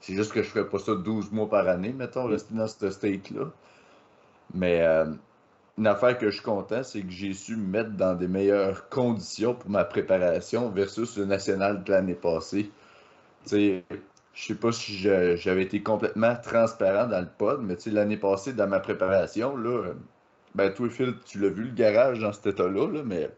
C'est 0.00 0.12
juste 0.12 0.30
que 0.30 0.42
je 0.42 0.48
ferais 0.50 0.68
pas 0.68 0.78
ça 0.78 0.94
12 0.94 1.32
mois 1.32 1.48
par 1.48 1.66
année, 1.68 1.94
mettons, 1.94 2.26
rester 2.26 2.54
dans 2.54 2.68
ce 2.68 2.90
state-là. 2.90 3.46
Mais 4.52 4.82
euh, 4.82 5.06
une 5.78 5.86
affaire 5.86 6.18
que 6.18 6.28
je 6.28 6.34
suis 6.34 6.44
content, 6.44 6.82
c'est 6.82 7.00
que 7.00 7.10
j'ai 7.10 7.32
su 7.32 7.56
me 7.56 7.66
mettre 7.66 7.92
dans 7.92 8.14
des 8.14 8.28
meilleures 8.28 8.90
conditions 8.90 9.54
pour 9.54 9.70
ma 9.70 9.84
préparation 9.86 10.68
versus 10.68 11.16
le 11.16 11.24
national 11.24 11.82
de 11.82 11.90
l'année 11.92 12.14
passée. 12.14 12.70
Tu 13.44 13.48
sais, 13.48 13.84
je 14.38 14.46
sais 14.46 14.54
pas 14.54 14.70
si 14.70 14.96
j'avais 14.96 15.64
été 15.64 15.82
complètement 15.82 16.36
transparent 16.36 17.08
dans 17.08 17.20
le 17.20 17.26
pod, 17.26 17.60
mais 17.60 17.74
l'année 17.86 18.16
passée, 18.16 18.52
dans 18.52 18.68
ma 18.68 18.78
préparation, 18.78 19.56
là, 19.56 19.94
ben, 20.54 20.72
toi, 20.72 20.88
Phil, 20.88 21.14
tu 21.26 21.40
l'as 21.40 21.48
vu, 21.48 21.64
le 21.64 21.72
garage 21.72 22.20
dans 22.20 22.32
cet 22.32 22.46
état-là, 22.46 23.02
mais 23.04 23.30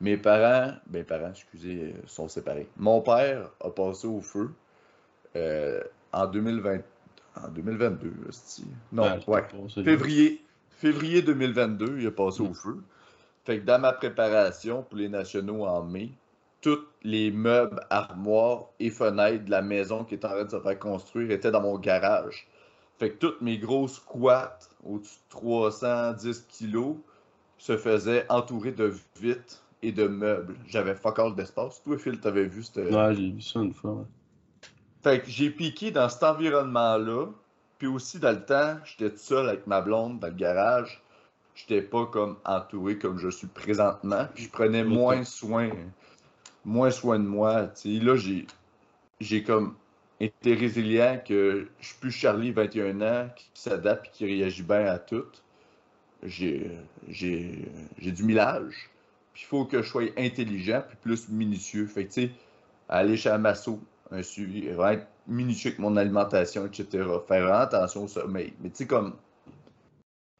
mes 0.00 0.16
parents, 0.16 0.74
ben, 0.88 1.04
parents, 1.04 1.30
excusez, 1.30 1.94
sont 2.06 2.26
séparés. 2.26 2.68
Mon 2.78 3.00
père 3.00 3.48
a 3.64 3.70
passé 3.70 4.08
au 4.08 4.20
feu 4.20 4.50
euh, 5.36 5.80
en 6.12 6.26
2020, 6.26 6.80
en 7.36 7.48
2022, 7.48 8.12
non, 8.90 9.20
ouais, 9.28 9.44
février, 9.84 10.44
février 10.70 11.22
2022, 11.22 12.00
il 12.00 12.06
a 12.08 12.10
passé 12.10 12.42
au 12.42 12.48
mm. 12.48 12.54
feu. 12.54 12.82
Fait 13.44 13.60
que 13.60 13.64
dans 13.64 13.78
ma 13.78 13.92
préparation 13.92 14.82
pour 14.82 14.98
les 14.98 15.08
nationaux 15.08 15.64
en 15.64 15.84
mai, 15.84 16.10
tous 16.60 16.80
les 17.02 17.30
meubles, 17.30 17.80
armoires 17.90 18.66
et 18.78 18.90
fenêtres 18.90 19.44
de 19.44 19.50
la 19.50 19.62
maison 19.62 20.04
qui 20.04 20.14
est 20.14 20.24
en 20.24 20.28
train 20.28 20.44
de 20.44 20.50
se 20.50 20.60
faire 20.60 20.78
construire 20.78 21.30
étaient 21.30 21.50
dans 21.50 21.62
mon 21.62 21.78
garage. 21.78 22.46
Fait 22.98 23.10
que 23.10 23.16
toutes 23.16 23.40
mes 23.40 23.58
grosses 23.58 23.94
squats 23.94 24.58
au-dessus 24.84 25.16
de 25.16 25.30
310 25.30 26.46
kilos 26.48 26.96
se 27.56 27.76
faisaient 27.76 28.26
entourer 28.28 28.72
de 28.72 28.92
vitres 29.18 29.62
et 29.82 29.92
de 29.92 30.06
meubles. 30.06 30.56
J'avais 30.66 30.94
fuck 30.94 31.18
all 31.18 31.34
d'espace. 31.34 31.82
Toi, 31.82 31.98
Phil, 31.98 32.20
t'avais 32.20 32.44
vu 32.44 32.62
cette... 32.62 32.76
Ouais, 32.76 33.14
j'ai 33.14 33.30
vu 33.30 33.40
ça 33.40 33.60
une 33.60 33.72
fois. 33.72 34.06
Fait 35.02 35.20
que 35.20 35.30
j'ai 35.30 35.50
piqué 35.50 35.90
dans 35.90 36.08
cet 36.10 36.22
environnement-là. 36.22 37.28
Puis 37.78 37.86
aussi, 37.86 38.18
dans 38.18 38.32
le 38.32 38.44
temps, 38.44 38.76
j'étais 38.84 39.10
tout 39.10 39.18
seul 39.18 39.48
avec 39.48 39.66
ma 39.66 39.80
blonde 39.80 40.20
dans 40.20 40.28
le 40.28 40.34
garage. 40.34 41.02
J'étais 41.54 41.80
pas 41.80 42.04
comme 42.06 42.36
entouré 42.44 42.98
comme 42.98 43.18
je 43.18 43.30
suis 43.30 43.46
présentement. 43.46 44.26
Puis 44.34 44.44
je 44.44 44.50
prenais 44.50 44.84
moins 44.84 45.24
soin 45.24 45.70
moins 46.64 46.90
soin 46.90 47.18
de 47.18 47.24
moi. 47.24 47.70
Là, 47.84 48.16
j'ai, 48.16 48.46
j'ai 49.20 49.42
comme 49.42 49.74
été 50.20 50.54
résilient 50.54 51.20
que 51.26 51.68
je 51.80 51.86
suis 51.86 51.96
plus 51.98 52.10
Charlie, 52.10 52.52
21 52.52 53.00
ans, 53.00 53.28
qui, 53.34 53.50
s'adapte 53.54 54.06
et 54.06 54.10
qui 54.10 54.26
réagit 54.26 54.62
bien 54.62 54.86
à 54.86 54.98
tout. 54.98 55.24
J'ai, 56.22 56.70
j'ai, 57.08 57.64
j'ai 57.98 58.12
du 58.12 58.24
millage. 58.24 58.90
Puis 59.32 59.44
il 59.44 59.46
faut 59.46 59.64
que 59.64 59.82
je 59.82 59.88
sois 59.88 60.04
intelligent 60.18 60.82
puis 60.86 60.96
plus 61.00 61.28
minutieux. 61.28 61.86
Fait 61.86 62.04
que, 62.06 62.12
tu 62.12 62.22
sais, 62.22 62.30
aller 62.88 63.16
chez 63.16 63.30
Amasso, 63.30 63.80
un 64.10 64.22
suivi, 64.22 64.66
être 64.66 65.06
minutieux 65.26 65.70
avec 65.70 65.78
mon 65.78 65.96
alimentation, 65.96 66.66
etc. 66.66 67.08
Faire 67.26 67.52
attention 67.54 68.04
au 68.04 68.08
sommeil. 68.08 68.52
Mais 68.60 68.68
tu 68.68 68.76
sais, 68.76 68.86
comme, 68.86 69.16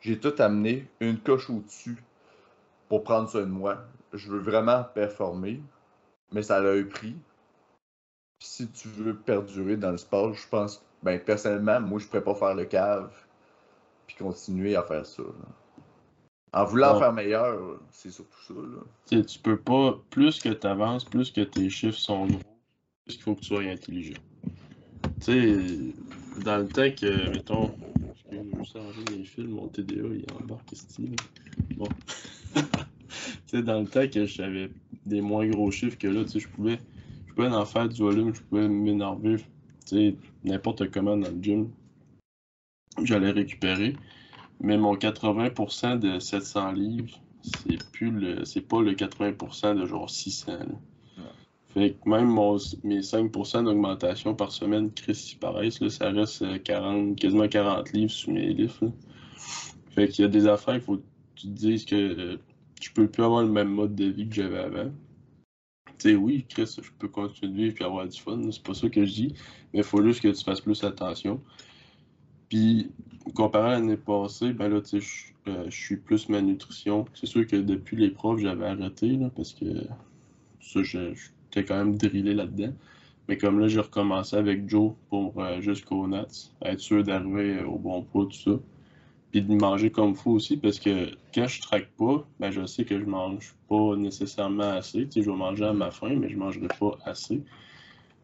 j'ai 0.00 0.19
tout 0.19 0.35
amené 0.39 0.87
une 1.00 1.19
coche 1.19 1.49
au-dessus 1.49 1.97
pour 2.89 3.05
prendre 3.05 3.29
soin 3.29 3.43
de 3.43 3.47
moi. 3.47 3.79
Je 4.12 4.31
veux 4.31 4.41
vraiment 4.41 4.83
performer 4.83 5.61
mais 6.33 6.43
ça 6.43 6.57
a 6.57 6.63
un 6.63 6.85
prix. 6.85 7.17
si 8.39 8.69
tu 8.69 8.89
veux 8.89 9.17
perdurer 9.17 9.77
dans 9.77 9.91
le 9.91 9.99
sport, 9.99 10.35
je 10.35 10.49
pense, 10.49 10.85
ben 11.03 11.19
personnellement, 11.21 11.81
moi, 11.81 11.99
je 11.99 12.07
pourrais 12.07 12.25
pas 12.25 12.35
faire 12.35 12.55
le 12.55 12.65
cave 12.65 13.11
puis 14.07 14.17
continuer 14.17 14.77
à 14.77 14.83
faire 14.83 15.07
ça. 15.07 15.23
En 16.53 16.65
voulant 16.65 16.99
faire 16.99 17.13
meilleur, 17.13 17.79
c'est 17.91 18.11
surtout 18.11 18.43
ça. 18.49 18.55
Là. 18.55 19.23
Tu 19.23 19.39
peux 19.39 19.57
pas, 19.57 20.01
plus 20.11 20.41
que 20.41 20.49
tu 20.49 20.67
avances, 20.67 21.05
plus 21.05 21.31
que 21.31 21.43
tes 21.43 21.71
chiffres 21.71 21.99
sont 21.99 22.27
gros, 22.27 22.41
plus 23.05 23.15
qu'il 23.15 23.23
faut 23.23 23.35
que 23.35 23.41
tu 23.41 23.47
sois 23.47 23.63
intelligent. 23.63 24.21
Tu 25.21 25.93
sais, 25.93 26.43
dans 26.43 26.59
le 26.59 26.69
temps 26.69 26.91
que, 26.91 27.31
mettons, 27.31 27.73
je 28.33 28.37
vais 28.37 28.65
changer 28.65 29.05
mes 29.17 29.25
fils, 29.25 29.47
mon 29.47 29.69
TDA, 29.69 29.95
il 29.95 30.21
est 30.23 30.33
embarqué 30.33 30.75
style. 30.75 31.15
Bon. 31.77 31.89
sais, 33.47 33.62
dans 33.62 33.81
le 33.81 33.87
temps 33.87 34.07
que 34.09 34.27
j'avais 34.27 34.71
des 35.07 35.21
moins 35.21 35.47
gros 35.49 35.71
chiffres 35.71 35.99
que 35.99 36.09
là, 36.09 36.25
tu 36.25 36.31
sais, 36.31 36.41
je 36.41 36.49
pouvais, 36.49 36.79
je 37.27 37.35
pouvais 37.35 37.49
en 37.49 37.65
faire 37.65 37.89
du 37.89 38.00
volume, 38.00 38.35
je 38.35 38.41
pouvais 38.43 38.69
m'énerver, 38.69 39.37
tu 39.37 39.45
sais, 39.85 40.17
n'importe 40.45 40.91
comment 40.91 41.17
dans 41.17 41.31
le 41.31 41.43
gym. 41.43 41.71
J'allais 43.03 43.31
récupérer. 43.31 43.97
Mais 44.61 44.77
mon 44.77 44.95
80% 44.95 45.99
de 45.99 46.19
700 46.19 46.73
livres, 46.73 47.19
c'est 47.43 47.83
plus 47.93 48.11
le, 48.11 48.45
c'est 48.45 48.61
pas 48.61 48.83
le 48.83 48.93
80% 48.93 49.75
de 49.75 49.87
genre 49.87 50.11
600. 50.11 50.53
Fait 51.73 51.93
que 51.93 52.09
même 52.09 52.35
mes 52.83 53.00
5% 53.00 53.65
d'augmentation 53.65 54.35
par 54.35 54.50
semaine, 54.50 54.91
Chris, 54.91 55.37
paraissent, 55.41 55.81
là, 55.81 55.89
ça 55.89 56.11
reste 56.11 56.62
40, 56.65 57.17
quasiment 57.17 57.47
40 57.47 57.93
livres 57.93 58.11
sur 58.11 58.33
mes 58.33 58.53
livres. 58.53 58.93
Fait 59.95 60.09
qu'il 60.09 60.25
y 60.25 60.27
a 60.27 60.29
des 60.29 60.49
affaires, 60.49 60.75
il 60.75 60.81
faut 60.81 60.97
que 60.97 61.03
tu 61.37 61.47
te 61.47 61.53
dises 61.53 61.85
que 61.85 61.95
euh, 61.95 62.37
je 62.81 62.91
peux 62.91 63.09
plus 63.09 63.23
avoir 63.23 63.43
le 63.43 63.51
même 63.51 63.69
mode 63.69 63.95
de 63.95 64.07
vie 64.07 64.29
que 64.29 64.35
j'avais 64.35 64.59
avant. 64.59 64.91
Tu 65.99 66.11
sais, 66.11 66.15
oui, 66.15 66.47
Chris, 66.49 66.77
je 66.83 66.91
peux 66.99 67.09
continuer 67.09 67.53
de 67.53 67.57
vivre 67.57 67.77
et 67.81 67.85
avoir 67.85 68.09
du 68.09 68.19
fun, 68.19 68.41
c'est 68.51 68.63
pas 68.63 68.75
ça 68.75 68.89
que 68.89 69.05
je 69.05 69.13
dis, 69.13 69.35
mais 69.73 69.81
il 69.81 69.85
faut 69.85 70.03
juste 70.03 70.23
que 70.23 70.29
tu 70.29 70.43
fasses 70.43 70.61
plus 70.61 70.83
attention. 70.83 71.41
Puis, 72.49 72.91
comparé 73.35 73.69
à 73.69 73.73
l'année 73.73 73.97
passée, 73.97 74.53
ben 74.53 74.69
là, 74.69 74.81
tu 74.81 75.01
sais, 75.01 75.33
euh, 75.49 75.67
je 75.69 75.77
suis 75.77 75.97
plus 75.97 76.29
ma 76.29 76.41
nutrition. 76.41 77.05
C'est 77.15 77.27
sûr 77.27 77.47
que 77.47 77.57
depuis 77.57 77.97
l'épreuve, 77.97 78.39
j'avais 78.39 78.67
arrêté, 78.67 79.11
là, 79.11 79.31
parce 79.35 79.53
que 79.53 79.67
ça, 80.61 80.83
j'étais 80.83 81.65
quand 81.65 81.77
même 81.77 81.97
drillé 81.97 82.35
là-dedans. 82.35 82.73
Mais 83.29 83.37
comme 83.37 83.61
là, 83.61 83.69
j'ai 83.69 83.81
recommencé 83.81 84.37
avec 84.37 84.69
Joe 84.69 84.95
pour 85.11 85.41
euh, 85.41 85.61
jusqu'au 85.61 86.07
Nats, 86.09 86.27
être 86.63 86.81
sûr 86.81 87.05
d'arriver 87.05 87.63
au 87.63 87.79
bon 87.79 88.03
poids, 88.03 88.25
tout 88.25 88.33
ça 88.33 88.59
puis 89.31 89.43
de 89.43 89.55
manger 89.55 89.91
comme 89.91 90.15
fou 90.15 90.33
aussi, 90.33 90.57
parce 90.57 90.81
que 90.81 91.11
quand 91.35 91.47
je 91.47 91.61
traque 91.61 91.89
pas, 91.99 92.27
ben 92.41 92.51
je 92.51 92.67
sais 92.67 92.85
que 92.85 92.99
je 92.99 93.05
mange 93.05 93.55
pas 93.69 93.97
nécessairement 93.97 94.71
assez. 94.71 95.07
Tu 95.07 95.13
sais, 95.13 95.23
je 95.23 95.31
vais 95.31 95.37
manger 95.37 95.67
à 95.67 95.73
ma 95.73 95.91
faim, 95.91 96.17
mais 96.19 96.29
je 96.29 96.37
mangerai 96.37 96.69
pas 96.79 96.99
assez. 97.05 97.43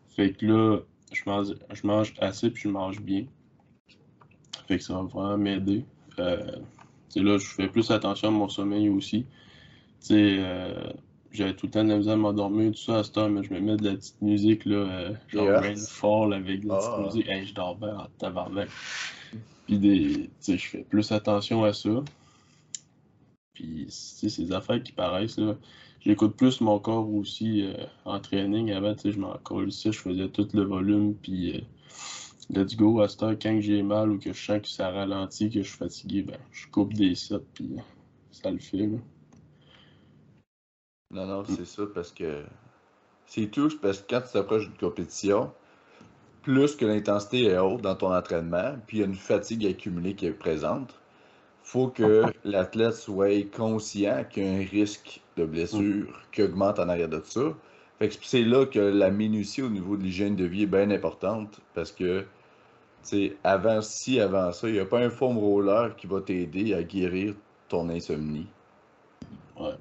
Fait 0.09 0.33
que 0.33 0.47
là, 0.47 0.79
je 1.13 1.23
mange, 1.27 1.55
je 1.73 1.87
mange 1.87 2.15
assez 2.21 2.51
puis 2.51 2.63
je 2.65 2.69
mange 2.69 3.01
bien. 3.01 3.27
Fait 4.67 4.79
que 4.79 4.83
ça 4.83 4.95
va 4.95 5.03
vraiment 5.03 5.39
m'aider. 5.39 5.85
Euh, 6.19 6.57
là, 7.15 7.39
je 7.39 7.47
fais 7.47 7.69
plus 7.69 7.91
attention 7.91 8.29
à 8.29 8.31
mon 8.33 8.49
sommeil 8.49 8.89
aussi. 8.89 9.27
Tu 10.01 10.09
sais, 10.09 10.37
euh, 10.39 10.93
j'avais 11.31 11.55
tout 11.55 11.67
le 11.67 11.73
temps 11.73 11.85
de 11.85 11.91
la 11.91 11.99
misère 11.99 12.15
à 12.15 12.17
m'endormir, 12.17 12.73
tout 12.73 12.79
ça 12.79 12.99
à 12.99 13.05
ce 13.05 13.13
temps, 13.13 13.29
mais 13.29 13.45
je 13.45 13.53
me 13.53 13.61
mets 13.61 13.77
de 13.77 13.85
la 13.85 13.95
petite 13.95 14.21
musique, 14.23 14.65
là, 14.65 14.77
euh, 14.77 15.15
genre 15.29 15.63
fort 15.89 16.33
avec 16.33 16.63
de 16.63 16.69
la 16.69 16.77
petite 16.79 16.91
ah. 16.93 17.03
musique. 17.05 17.29
Hey, 17.29 17.47
je 17.47 17.55
dors 17.55 17.77
bien 17.77 17.97
en 17.97 18.07
tabarnak. 18.19 18.69
Puis 19.67 19.79
des, 19.79 20.31
je 20.47 20.57
fais 20.57 20.85
plus 20.85 21.13
attention 21.13 21.65
à 21.65 21.73
ça. 21.73 22.03
Puis 23.55 23.87
ces 23.91 24.53
affaires 24.53 24.83
qui 24.83 24.93
paraissent, 24.93 25.39
là, 25.39 25.57
j'écoute 26.01 26.37
plus 26.37 26.61
mon 26.61 26.79
corps 26.79 27.13
aussi 27.13 27.63
euh, 27.63 27.75
en 28.05 28.21
training. 28.21 28.71
Avant, 28.73 28.95
je 29.03 29.19
m'en 29.19 29.39
ici, 29.67 29.93
je 29.93 29.99
faisais 29.99 30.29
tout 30.29 30.49
le 30.55 30.63
volume, 30.63 31.15
puis 31.15 31.57
euh, 31.57 31.61
let's 32.51 32.77
go. 32.77 33.01
À 33.01 33.09
cette 33.09 33.23
heure, 33.23 33.37
quand 33.41 33.59
j'ai 33.61 33.83
mal 33.83 34.11
ou 34.11 34.19
que 34.19 34.33
je 34.33 34.45
sens 34.45 34.61
que 34.61 34.69
ça 34.69 34.91
ralentit, 34.91 35.51
que 35.51 35.63
je 35.63 35.69
suis 35.69 35.79
fatigué, 35.79 36.23
ben, 36.23 36.39
je 36.53 36.67
coupe 36.69 36.95
des 36.95 37.15
sets, 37.15 37.41
puis 37.55 37.77
ça 38.31 38.51
le 38.51 38.59
fait. 38.59 38.87
Là. 38.87 38.99
Non, 41.13 41.27
non, 41.27 41.45
c'est 41.45 41.67
ça, 41.67 41.85
parce 41.95 42.13
que 42.13 42.45
c'est 43.27 43.51
tout, 43.51 43.71
parce 43.81 44.01
que 44.01 44.07
quand 44.11 44.21
tu 44.21 44.33
t'approches 44.33 44.69
d'une 44.69 44.77
compétition, 44.77 45.53
plus 46.47 46.77
que 46.77 46.87
l'intensité 46.87 47.47
est 47.47 47.59
haute 47.59 47.83
dans 47.83 47.97
ton 47.97 48.15
entraînement, 48.15 48.77
puis 48.87 48.99
il 48.99 49.01
y 49.01 49.03
a 49.03 49.07
une 49.07 49.17
fatigue 49.17 49.67
accumulée 49.67 50.15
qui 50.15 50.27
est 50.27 50.31
présente, 50.31 50.95
faut 51.65 51.89
que 51.89 52.23
l'athlète 52.45 52.95
soit 52.95 53.51
conscient 53.51 54.23
qu'il 54.31 54.45
y 54.45 54.47
a 54.47 54.53
un 54.53 54.65
risque 54.65 55.21
de 55.37 55.45
blessure 55.45 56.23
qui 56.31 56.45
augmente 56.45 56.79
en 56.79 56.89
arrière 56.89 57.09
de 57.09 57.21
ça. 57.25 57.53
Fait 57.99 58.09
que 58.11 58.15
c'est 58.23 58.45
là 58.45 58.65
que 58.65 58.79
la 58.79 59.11
minutie 59.11 59.61
au 59.61 59.69
niveau 59.69 59.97
de 59.97 60.05
l'hygiène 60.05 60.37
de 60.37 60.45
vie 60.45 60.63
est 60.63 60.67
bien 60.67 60.89
importante 60.93 61.61
parce 61.75 61.91
que 61.91 62.25
avant 63.43 63.83
si 63.83 64.21
avant 64.21 64.53
ça, 64.53 64.69
il 64.69 64.75
n'y 64.75 64.79
a 64.79 64.87
pas 64.87 65.01
un 65.01 65.11
foam 65.11 65.39
roller 65.39 65.97
qui 65.97 66.07
va 66.07 66.21
t'aider 66.21 66.75
à 66.75 66.85
guérir 66.85 67.35
ton 67.69 67.89
insomnie. 67.89 68.47
Ouais. 69.59 69.75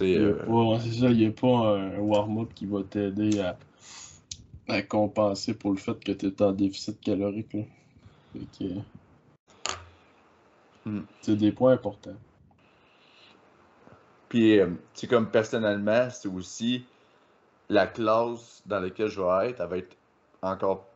Euh, 0.00 0.78
c'est 0.80 0.92
ça, 0.92 1.10
il 1.10 1.18
n'y 1.18 1.26
a 1.26 1.30
pas 1.30 1.78
un 1.78 1.98
warm-up 1.98 2.48
qui 2.54 2.64
va 2.64 2.82
t'aider 2.82 3.40
à, 3.40 3.56
à, 4.68 4.82
compenser 4.82 5.54
pour 5.54 5.72
le 5.72 5.78
fait 5.78 6.02
que 6.02 6.12
tu 6.12 6.26
es 6.26 6.42
en 6.42 6.52
déficit 6.52 7.00
calorique. 7.00 7.52
Là. 7.52 8.82
Hmm. 10.84 11.00
C'est 11.20 11.36
des 11.36 11.52
points 11.52 11.72
importants. 11.72 12.16
Puis, 14.28 14.58
c'est 14.94 15.06
euh, 15.06 15.08
comme 15.08 15.30
personnellement, 15.30 16.08
c'est 16.10 16.28
aussi 16.28 16.84
la 17.68 17.86
classe 17.86 18.62
dans 18.66 18.80
laquelle 18.80 19.08
je 19.08 19.20
vais 19.20 19.50
être, 19.50 19.60
elle 19.60 19.68
va 19.68 19.78
être 19.78 19.96
encore 20.42 20.86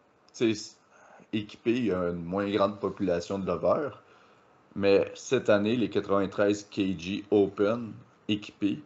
équipée. 1.33 1.77
Il 1.77 1.87
y 1.87 1.93
a 1.93 2.11
une 2.11 2.25
moins 2.25 2.49
grande 2.51 2.79
population 2.79 3.39
de 3.39 3.47
lovers. 3.47 4.03
Mais 4.77 5.11
cette 5.15 5.51
année, 5.51 5.77
les 5.77 5.91
93 5.91 6.69
kg 6.71 7.25
Open 7.31 7.93
équipés, 8.29 8.81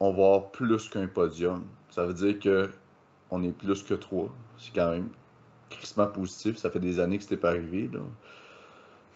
on 0.00 0.12
va 0.12 0.24
avoir 0.24 0.50
plus 0.50 0.88
qu'un 0.88 1.06
podium. 1.06 1.64
Ça 1.90 2.06
veut 2.06 2.14
dire 2.14 2.38
que 2.40 2.70
on 3.30 3.42
est 3.42 3.52
plus 3.52 3.82
que 3.82 3.94
trois. 3.94 4.28
C'est 4.58 4.74
quand 4.74 4.90
même 4.90 5.08
crissement 5.70 6.06
positif. 6.06 6.56
Ça 6.56 6.70
fait 6.70 6.80
des 6.80 7.00
années 7.00 7.18
que 7.18 7.22
c'était 7.22 7.36
pas 7.36 7.50
arrivé. 7.50 7.88
Là. 7.92 8.00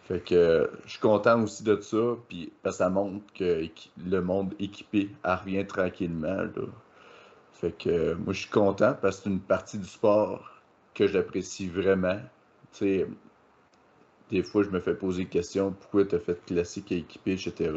Fait 0.04 0.21
que 0.21 0.71
je 0.85 0.90
suis 0.90 1.00
content 1.00 1.42
aussi 1.42 1.64
de 1.64 1.80
ça, 1.80 2.16
puis 2.28 2.52
parce 2.62 2.76
que 2.76 2.85
ça 2.85 2.90
montre 2.90 3.25
que 3.33 3.66
le 4.06 4.21
monde 4.21 4.54
équipé 4.59 5.11
revient 5.25 5.66
tranquillement. 5.66 6.42
Là. 6.42 6.66
Fait 7.54 7.73
que 7.73 8.12
moi 8.14 8.35
je 8.35 8.40
suis 8.40 8.50
content 8.50 8.94
parce 9.00 9.16
que 9.16 9.23
c'est 9.25 9.30
une 9.30 9.40
partie 9.40 9.78
du 9.78 9.87
sport 9.87 10.61
que 10.92 11.06
j'apprécie 11.06 11.68
vraiment. 11.68 12.21
sais, 12.73 13.06
des 14.30 14.42
fois 14.42 14.62
je 14.62 14.68
me 14.68 14.80
fais 14.80 14.94
poser 14.94 15.25
des 15.25 15.30
questions 15.30 15.73
pourquoi 15.73 16.04
tu 16.04 16.16
as 16.16 16.21
fait 16.21 16.44
classique 16.44 16.92
et 16.92 16.99
équipé, 16.99 17.33
etc. 17.33 17.73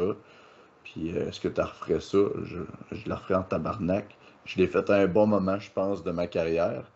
Puis 0.84 1.16
euh, 1.16 1.28
est-ce 1.28 1.40
que 1.40 1.48
tu 1.48 1.60
referais 1.62 2.00
ça? 2.00 2.18
Je, 2.44 2.58
je 2.92 3.08
la 3.08 3.16
referais 3.16 3.36
en 3.36 3.42
tabarnak. 3.42 4.17
Je 4.48 4.56
l'ai 4.56 4.66
fait 4.66 4.88
à 4.88 4.94
un 4.94 5.06
bon 5.06 5.26
moment, 5.26 5.58
je 5.58 5.70
pense, 5.70 6.02
de 6.02 6.10
ma 6.10 6.26
carrière. 6.26 6.90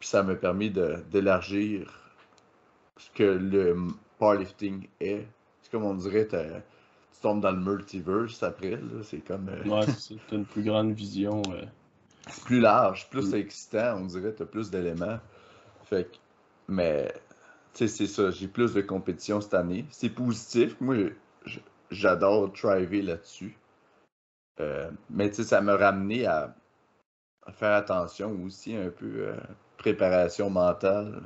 Puis 0.00 0.08
ça 0.08 0.22
m'a 0.22 0.34
permis 0.34 0.70
d'élargir 0.70 1.92
ce 2.96 3.10
que 3.10 3.22
le 3.22 3.76
powerlifting 4.18 4.88
est. 5.00 5.26
C'est 5.60 5.70
comme 5.70 5.84
on 5.84 5.94
dirait, 5.94 6.26
tu 6.26 7.20
tombes 7.20 7.42
dans 7.42 7.50
le 7.50 7.60
multiverse 7.60 8.42
après. 8.42 8.80
C'est 9.02 9.20
comme. 9.20 9.50
Euh, 9.50 9.68
ouais, 9.68 9.86
c'est 9.98 10.16
une 10.32 10.46
plus 10.46 10.62
grande 10.62 10.92
vision. 10.92 11.42
C'est 12.28 12.44
plus 12.44 12.60
large, 12.60 13.10
plus 13.10 13.34
excitant, 13.34 13.98
on 13.98 14.06
dirait, 14.06 14.34
tu 14.34 14.42
as 14.42 14.46
plus 14.46 14.70
d'éléments. 14.70 15.18
Fait 15.84 16.04
que. 16.04 16.16
Mais, 16.68 17.12
tu 17.74 17.86
sais, 17.86 17.88
c'est 17.88 18.06
ça, 18.06 18.30
j'ai 18.30 18.48
plus 18.48 18.72
de 18.72 18.80
compétition 18.80 19.42
cette 19.42 19.54
année. 19.54 19.84
C'est 19.90 20.08
positif. 20.08 20.80
Moi, 20.80 21.10
j'adore 21.90 22.48
driver 22.48 23.02
là-dessus. 23.02 23.54
Euh, 24.60 24.90
mais, 25.10 25.28
tu 25.28 25.36
sais, 25.36 25.44
ça 25.44 25.60
m'a 25.60 25.76
ramené 25.76 26.26
à, 26.26 26.56
faire 27.52 27.74
attention 27.74 28.36
aussi 28.44 28.76
un 28.76 28.90
peu 28.90 29.28
euh, 29.28 29.36
préparation 29.76 30.50
mentale 30.50 31.22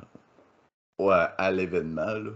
à, 1.09 1.51
l'événement. 1.51 2.31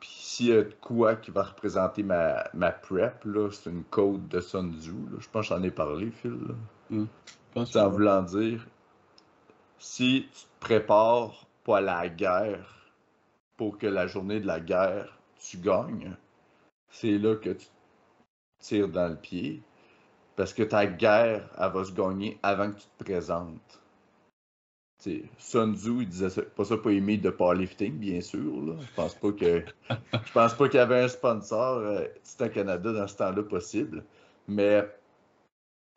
Puis 0.00 0.08
s'il 0.10 0.46
y 0.46 0.52
a 0.52 0.62
de 0.62 0.74
quoi 0.80 1.16
qui 1.16 1.30
va 1.30 1.44
représenter 1.44 2.02
ma, 2.02 2.48
ma 2.54 2.72
prep, 2.72 3.24
c'est 3.52 3.70
une 3.70 3.84
code 3.84 4.28
de 4.28 4.40
Sun 4.40 4.74
Tzu. 4.80 4.94
Je 5.18 5.28
pense 5.28 5.48
que 5.48 5.54
j'en 5.54 5.62
ai 5.62 5.70
parlé, 5.70 6.10
Phil. 6.10 6.38
Là. 6.48 6.54
Mm. 6.90 7.06
En 7.76 7.88
voulant 7.88 8.22
dire, 8.22 8.66
si 9.78 10.28
tu 10.32 10.40
te 10.40 10.60
prépares 10.60 11.46
pas 11.64 11.78
à 11.78 11.80
la 11.80 12.08
guerre 12.08 12.92
pour 13.56 13.78
que 13.78 13.86
la 13.86 14.06
journée 14.06 14.40
de 14.40 14.46
la 14.46 14.60
guerre, 14.60 15.18
tu 15.38 15.58
gagnes, 15.58 16.16
c'est 16.90 17.18
là 17.18 17.36
que 17.36 17.50
tu 17.50 17.66
tires 18.58 18.88
dans 18.88 19.08
le 19.08 19.16
pied. 19.16 19.62
Parce 20.36 20.52
que 20.52 20.62
ta 20.62 20.86
guerre, 20.86 21.48
elle 21.58 21.72
va 21.72 21.84
se 21.84 21.92
gagner 21.92 22.38
avant 22.42 22.70
que 22.70 22.78
tu 22.78 22.86
te 22.98 23.04
présentes. 23.04 23.80
T'sais, 24.98 25.24
Sun 25.38 25.74
Tzu, 25.76 26.02
il 26.02 26.08
disait 26.08 26.42
pas 26.42 26.64
ça 26.64 26.76
pour 26.76 26.90
aimer 26.90 27.16
de 27.16 27.30
powerlifting, 27.30 27.94
bien 27.94 28.20
sûr. 28.20 28.62
Là. 28.62 28.74
Je 28.80 28.94
pense 28.94 29.14
pas 29.14 29.32
que 29.32 29.64
je 29.90 30.32
pense 30.32 30.54
pas 30.54 30.68
qu'il 30.68 30.78
y 30.78 30.82
avait 30.82 31.02
un 31.02 31.08
sponsor 31.08 31.78
euh, 31.78 32.06
un 32.40 32.48
Canada 32.48 32.92
dans 32.92 33.06
ce 33.06 33.16
temps-là 33.16 33.42
possible. 33.42 34.04
Mais 34.48 34.86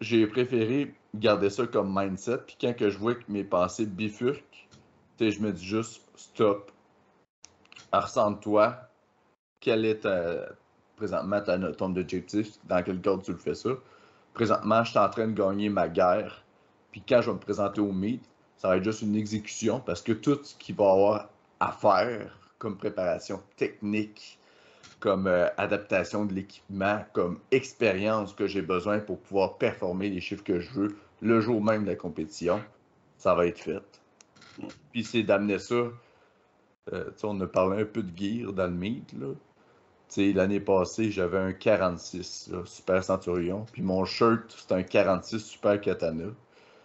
j'ai 0.02 0.26
préféré 0.28 0.94
garder 1.16 1.50
ça 1.50 1.68
comme 1.68 1.94
mindset. 1.98 2.40
Puis 2.40 2.58
quand 2.60 2.74
que 2.74 2.90
je 2.90 2.98
vois 2.98 3.16
que 3.16 3.24
mes 3.30 3.44
pensées 3.44 3.86
bifurquent, 3.86 4.68
je 5.20 5.40
me 5.42 5.52
dis 5.52 5.66
juste 5.66 6.02
stop. 6.16 6.72
Ressente-toi. 7.92 8.78
Quel 9.62 9.86
est 9.86 10.02
ta, 10.02 10.50
présentement 10.96 11.42
ton 11.78 11.96
objectif? 11.96 12.54
Dans 12.66 12.82
quel 12.84 13.02
cadre 13.02 13.22
tu 13.22 13.32
le 13.32 13.38
fais 13.38 13.56
ça? 13.56 13.72
Présentement, 14.40 14.86
je 14.86 14.92
suis 14.92 15.00
en 15.00 15.10
train 15.10 15.28
de 15.28 15.34
gagner 15.34 15.68
ma 15.68 15.90
guerre. 15.90 16.46
Puis 16.94 17.04
quand 17.06 17.22
je 17.22 17.30
vais 17.30 17.34
me 17.34 17.42
présenter 17.42 17.82
au 17.82 17.92
meet, 17.92 18.24
ça 18.56 18.70
va 18.70 18.78
être 18.78 18.86
juste 18.86 19.02
une 19.02 19.18
exécution 19.18 19.82
parce 19.82 20.02
que 20.02 20.14
tout 20.14 20.40
ce 20.42 20.56
qu'il 20.56 20.76
va 20.76 20.92
avoir 20.92 21.30
à 21.60 21.74
faire 21.74 22.40
comme 22.58 22.78
préparation 22.78 23.44
technique, 23.58 24.40
comme 25.02 25.28
euh, 25.28 25.50
adaptation 25.58 26.24
de 26.24 26.34
l'équipement, 26.34 27.04
comme 27.12 27.40
expérience 27.52 28.32
que 28.32 28.48
j'ai 28.48 28.62
besoin 28.62 29.00
pour 29.00 29.20
pouvoir 29.20 29.58
performer 29.58 30.10
les 30.10 30.22
chiffres 30.22 30.46
que 30.46 30.62
je 30.62 30.72
veux 30.72 30.96
le 31.22 31.42
jour 31.42 31.62
même 31.62 31.84
de 31.84 31.90
la 31.90 31.98
compétition, 31.98 32.62
ça 33.18 33.36
va 33.36 33.46
être 33.46 33.60
fait. 33.60 33.84
Puis 34.94 35.04
c'est 35.04 35.24
d'amener 35.24 35.60
ça. 35.60 35.84
Euh, 36.94 37.12
on 37.24 37.42
a 37.42 37.48
parlé 37.48 37.82
un 37.82 37.86
peu 37.86 38.04
de 38.04 38.18
gear 38.18 38.54
dans 38.54 38.68
le 38.68 38.72
meet. 38.72 39.14
L'année 40.18 40.60
passée, 40.60 41.12
j'avais 41.12 41.38
un 41.38 41.54
46 41.54 42.52
Super 42.66 43.04
Centurion. 43.04 43.66
Puis 43.72 43.82
mon 43.82 44.06
shirt, 44.06 44.56
c'est 44.58 44.74
un 44.74 44.84
46 44.84 45.40
Super 45.40 45.80
Katana. 45.80 46.32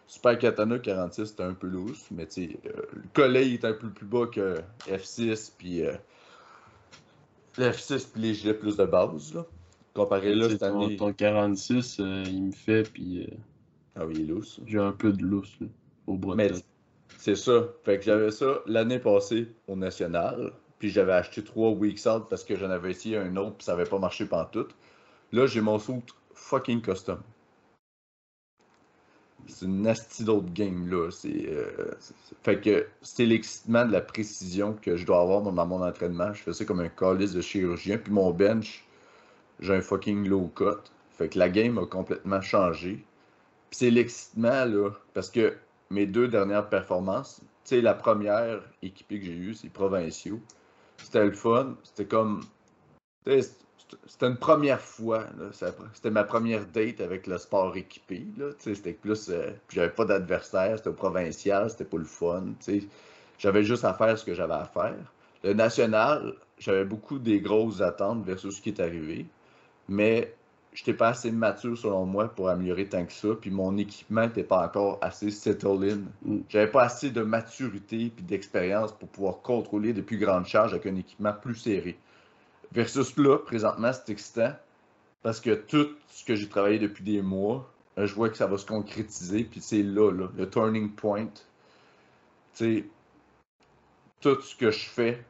Super 0.07 0.39
Katana 0.39 0.79
46, 0.79 1.27
c'était 1.27 1.43
un 1.43 1.55
peu 1.55 1.67
loose, 1.67 2.05
mais 2.11 2.27
tu 2.27 2.59
euh, 2.67 2.71
le 2.93 3.03
collet 3.13 3.53
est 3.53 3.65
un 3.65 3.73
peu 3.73 3.89
plus 3.89 4.07
bas 4.07 4.27
que 4.27 4.57
F6, 4.87 5.53
puis 5.57 5.83
euh, 5.83 5.95
F6 7.57 8.09
puis 8.13 8.23
les 8.23 8.35
gilets 8.35 8.55
plus 8.55 8.77
de 8.77 8.85
base, 8.85 9.35
là. 9.35 9.47
Comparé 9.95 10.35
là, 10.35 10.49
cette 10.49 10.63
année... 10.63 10.97
Ton 10.97 11.13
46, 11.13 12.01
euh, 12.01 12.25
il 12.27 12.45
me 12.45 12.53
fait, 12.53 12.83
puis... 12.83 13.31
ah 13.97 14.05
oui, 14.05 14.15
il 14.17 14.23
est 14.23 14.27
loose. 14.27 14.61
J'ai 14.67 14.79
un 14.79 14.93
peu 14.93 15.13
de 15.13 15.23
loose, 15.23 15.57
au 16.07 16.17
bras 16.17 16.35
mais 16.35 16.51
C'est 17.17 17.37
ça. 17.37 17.69
Fait 17.85 17.99
que 17.99 18.05
j'avais 18.05 18.31
ça 18.31 18.61
l'année 18.67 18.99
passée 18.99 19.49
au 19.69 19.77
National, 19.77 20.53
puis 20.79 20.91
j'avais 20.91 21.13
acheté 21.13 21.43
trois 21.45 21.71
Weeks 21.71 22.07
Out 22.07 22.27
parce 22.29 22.45
que 22.45 22.57
j'en 22.57 22.71
avais 22.71 22.91
essayé 22.91 23.17
un 23.17 23.37
autre, 23.37 23.57
puis 23.57 23.65
ça 23.65 23.73
avait 23.73 23.85
pas 23.85 23.99
marché 23.99 24.29
tout. 24.53 24.69
Là, 25.33 25.47
j'ai 25.47 25.61
mon 25.61 25.79
suit 25.79 26.03
fucking 26.35 26.83
custom 26.83 27.23
c'est 29.47 29.67
une 29.67 29.83
nasty 29.83 30.25
d'autre 30.25 30.53
game 30.53 30.89
là. 30.91 31.09
Euh, 31.25 31.91
c'est, 32.01 32.15
fait 32.43 32.61
que 32.61 32.87
c'est 33.03 33.27
l'excitement 33.27 33.85
de 33.85 33.93
la 33.93 34.01
précision 34.01 34.75
que 34.81 34.97
je 34.97 35.05
dois 35.07 35.21
avoir 35.21 35.43
dans 35.43 35.67
mon 35.67 35.83
entraînement. 35.83 36.33
Je 36.33 36.43
fais 36.43 36.53
ça 36.53 36.65
comme 36.65 36.81
un 36.81 36.89
calice 36.89 37.33
de 37.33 37.41
chirurgien. 37.41 37.99
Puis 37.99 38.13
mon 38.13 38.31
bench, 38.31 38.85
j'ai 39.61 39.75
un 39.75 39.81
fucking 39.81 40.29
low 40.29 40.51
cut. 40.55 40.91
Fait 41.19 41.29
que 41.29 41.39
la 41.39 41.49
game 41.49 41.79
a 41.79 41.87
complètement 41.87 42.41
changé. 42.41 43.05
Puis 43.71 43.79
c'est 43.79 43.91
l'excitement 43.91 44.65
là. 44.65 44.91
Parce 45.13 45.31
que 45.31 45.57
mes 45.91 46.07
deux 46.07 46.29
dernières 46.29 46.69
performances, 46.69 47.41
tu 47.65 47.77
sais, 47.77 47.81
la 47.81 47.95
première 47.95 48.63
équipée 48.83 49.21
que 49.21 49.27
j'ai 49.27 49.33
eue, 49.33 49.55
c'est 49.55 49.71
provinciaux. 49.71 50.41
C'était 51.05 51.25
le 51.25 51.33
fun. 51.33 51.77
C'était 51.85 52.07
comme 52.07 52.40
c'était 53.27 54.27
une 54.27 54.37
première 54.37 54.81
fois. 54.81 55.27
C'était 55.53 56.11
ma 56.11 56.25
première 56.25 56.67
date 56.67 57.01
avec 57.01 57.27
le 57.27 57.38
sport 57.38 57.77
équipé. 57.77 58.27
C'était 58.59 58.95
plus. 58.95 59.29
Euh, 59.29 59.51
j'avais 59.69 59.90
pas 59.90 60.07
d'adversaire, 60.07 60.79
c'était 60.79 60.88
au 60.88 60.95
provincial, 60.95 61.71
c'était 61.71 61.85
pas 61.85 61.99
le 61.99 62.05
fun. 62.05 62.45
J'avais 63.38 63.64
juste 63.64 63.85
à 63.85 63.93
faire 63.95 64.19
ce 64.19 64.25
que 64.25 64.35
j'avais 64.35 64.55
à 64.55 64.64
faire. 64.64 65.12
Le 65.43 65.53
national, 65.53 66.35
j'avais 66.59 66.85
beaucoup 66.85 67.19
des 67.19 67.40
grosses 67.40 67.83
attentes 67.83 68.25
versus 68.25 68.57
ce 68.57 68.62
qui 68.62 68.71
est 68.71 68.81
arrivé. 68.81 69.27
Mais 69.88 70.35
j'étais 70.75 70.93
pas 70.93 71.09
assez 71.09 71.31
mature 71.31 71.79
selon 71.79 72.05
moi 72.05 72.29
pour 72.29 72.49
améliorer 72.49 72.89
tant 72.89 73.07
que 73.07 73.13
ça, 73.13 73.29
puis 73.41 73.51
mon 73.51 73.79
équipement 73.79 74.27
n'était 74.27 74.43
pas 74.43 74.67
encore 74.67 74.99
assez 75.01 75.31
settled 75.31 75.85
in. 75.85 76.29
Mm. 76.29 76.41
J'avais 76.49 76.71
pas 76.71 76.83
assez 76.83 77.11
de 77.11 77.23
maturité 77.23 78.13
puis 78.15 78.25
d'expérience 78.25 78.93
pour 78.93 79.09
pouvoir 79.09 79.41
contrôler 79.41 79.93
de 79.93 80.03
plus 80.03 80.19
grandes 80.19 80.47
charges 80.47 80.73
avec 80.73 80.87
un 80.87 80.97
équipement 80.97 81.33
plus 81.33 81.55
serré. 81.55 81.97
Versus 82.73 83.17
là, 83.17 83.39
présentement, 83.39 83.93
c'est 83.93 84.11
excitant 84.11 84.53
parce 85.23 85.41
que 85.41 85.55
tout 85.55 85.89
ce 86.11 86.25
que 86.25 86.35
j'ai 86.35 86.49
travaillé 86.49 86.79
depuis 86.79 87.05
des 87.05 87.23
mois, 87.23 87.71
euh, 87.97 88.07
je 88.07 88.15
vois 88.15 88.29
que 88.29 88.37
ça 88.37 88.47
va 88.47 88.59
se 88.59 88.67
concrétiser, 88.67 89.45
puis 89.45 89.61
c'est 89.61 89.83
là, 89.83 90.11
là, 90.11 90.29
le 90.37 90.51
turning 90.51 90.91
point. 90.91 91.29
Tu 92.55 92.81
sais, 92.81 92.85
tout 94.21 94.41
ce 94.41 94.57
que 94.57 94.71
je 94.71 94.89
fais 94.89 95.25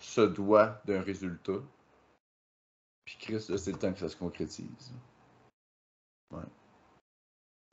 se 0.00 0.22
doit 0.22 0.80
d'un 0.86 1.00
résultat. 1.00 1.60
Puis 3.06 3.16
Chris, 3.20 3.46
là, 3.48 3.56
c'est 3.56 3.72
le 3.72 3.78
temps 3.78 3.92
que 3.92 4.00
ça 4.00 4.08
se 4.08 4.16
concrétise. 4.16 4.92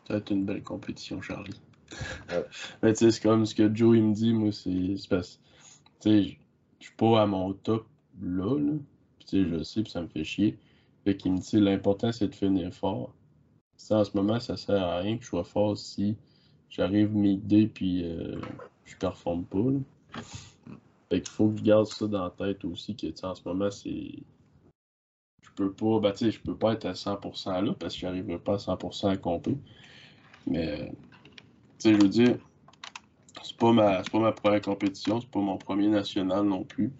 Ça 0.05 0.13
va 0.13 0.17
être 0.17 0.31
une 0.31 0.45
belle 0.45 0.63
compétition, 0.63 1.21
Charlie. 1.21 1.59
Ouais. 2.29 2.45
Mais 2.83 2.93
tu 2.93 3.05
sais, 3.05 3.11
c'est 3.11 3.21
comme 3.21 3.45
ce 3.45 3.55
que 3.55 3.73
Joe 3.73 3.97
il 3.97 4.03
me 4.03 4.13
dit, 4.13 4.33
moi, 4.33 4.51
c'est 4.51 4.95
c'est 4.97 5.09
parce 5.09 5.39
tu 6.01 6.09
sais, 6.09 6.37
je 6.79 6.85
suis 6.85 6.95
pas 6.95 7.23
à 7.23 7.25
mon 7.25 7.53
top 7.53 7.87
là, 8.21 8.57
là. 8.59 8.73
Puis 9.17 9.25
tu 9.25 9.43
sais, 9.43 9.49
je 9.49 9.55
le 9.55 9.63
sais, 9.63 9.81
puis 9.83 9.91
ça 9.91 10.01
me 10.01 10.07
fait 10.07 10.23
chier. 10.23 10.57
Fait 11.03 11.17
qu'il 11.17 11.33
me 11.33 11.39
dit, 11.39 11.59
l'important, 11.59 12.11
c'est 12.11 12.27
de 12.27 12.35
finir 12.35 12.73
fort. 12.73 13.13
Ça, 13.77 13.99
en 13.99 14.03
ce 14.03 14.15
moment, 14.15 14.39
ça 14.39 14.55
sert 14.55 14.81
à 14.83 14.99
rien 14.99 15.17
que 15.17 15.23
je 15.23 15.29
sois 15.29 15.43
fort 15.43 15.77
si 15.77 16.15
j'arrive 16.69 17.15
mid-day 17.15 17.67
puis 17.67 18.03
euh, 18.05 18.39
je 18.85 18.95
performe 18.97 19.45
pas, 19.45 19.57
là. 19.57 19.79
Fait 21.09 21.21
qu'il 21.21 21.29
faut 21.29 21.49
que 21.49 21.57
je 21.57 21.63
garde 21.63 21.87
ça 21.87 22.07
dans 22.07 22.23
la 22.23 22.29
tête 22.29 22.65
aussi, 22.65 22.95
que 22.95 23.07
tu 23.07 23.15
sais, 23.15 23.25
en 23.25 23.35
ce 23.35 23.41
moment, 23.47 23.71
c'est. 23.71 24.23
Je 25.57 25.63
peux 25.63 25.71
pas, 25.71 25.99
ben, 25.99 26.13
je 26.19 26.39
peux 26.39 26.55
pas 26.55 26.73
être 26.73 26.85
à 26.85 26.93
100% 26.93 27.61
là 27.61 27.73
parce 27.79 27.93
que 27.93 28.01
j'arriverai 28.01 28.39
pas 28.39 28.55
à 28.55 28.57
100% 28.57 29.09
à 29.09 29.17
compter. 29.17 29.57
Mais, 30.47 30.89
tu 30.89 31.89
sais, 31.89 31.93
je 31.93 32.01
veux 32.01 32.09
dire, 32.09 32.37
c'est 33.43 33.57
pas 33.57 33.71
ma, 33.71 34.01
pas 34.03 34.19
ma 34.19 34.31
première 34.31 34.61
compétition, 34.61 35.21
c'est 35.21 35.29
pas 35.29 35.39
mon 35.39 35.57
premier 35.57 35.87
national 35.87 36.45
non 36.45 36.63
plus. 36.63 36.91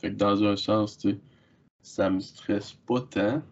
Fait 0.00 0.10
que 0.10 0.16
dans 0.16 0.42
un 0.42 0.56
sens, 0.56 0.98
tu 0.98 1.10
sais, 1.10 1.20
ça 1.82 2.10
me 2.10 2.20
stresse 2.20 2.72
pas 2.72 3.00
tant. 3.02 3.42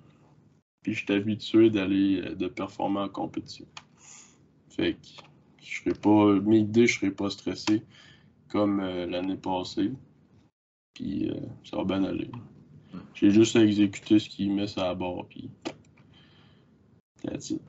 Puis 0.83 0.95
je 0.95 1.05
suis 1.05 1.13
habitué 1.13 1.71
d'aller, 1.71 2.23
euh, 2.23 2.35
de 2.35 2.49
performer 2.49 3.01
en 3.01 3.09
compétition. 3.09 3.67
Fait 4.71 4.95
que 4.95 5.07
je 5.63 5.81
serai 5.81 5.95
pas, 5.95 6.41
mes 6.41 6.61
idées, 6.61 6.87
je 6.87 6.99
serai 6.99 7.11
pas 7.11 7.31
stressé 7.31 7.83
comme 8.49 8.81
euh, 8.81 9.07
l'année 9.07 9.37
passée. 9.37 9.93
Puis 10.95 11.31
euh, 11.31 11.35
ça 11.65 11.77
va 11.77 11.85
bien 11.85 12.05
aller. 12.05 12.31
J'ai 13.15 13.31
juste 13.31 13.57
à 13.57 13.61
exécuter 13.61 14.19
ce 14.19 14.29
qu'il 14.29 14.53
met 14.55 14.67
sur 14.67 14.83
la 14.83 14.95
barre, 14.95 15.25
puis. 15.29 15.51
That's 17.23 17.51
it. 17.51 17.61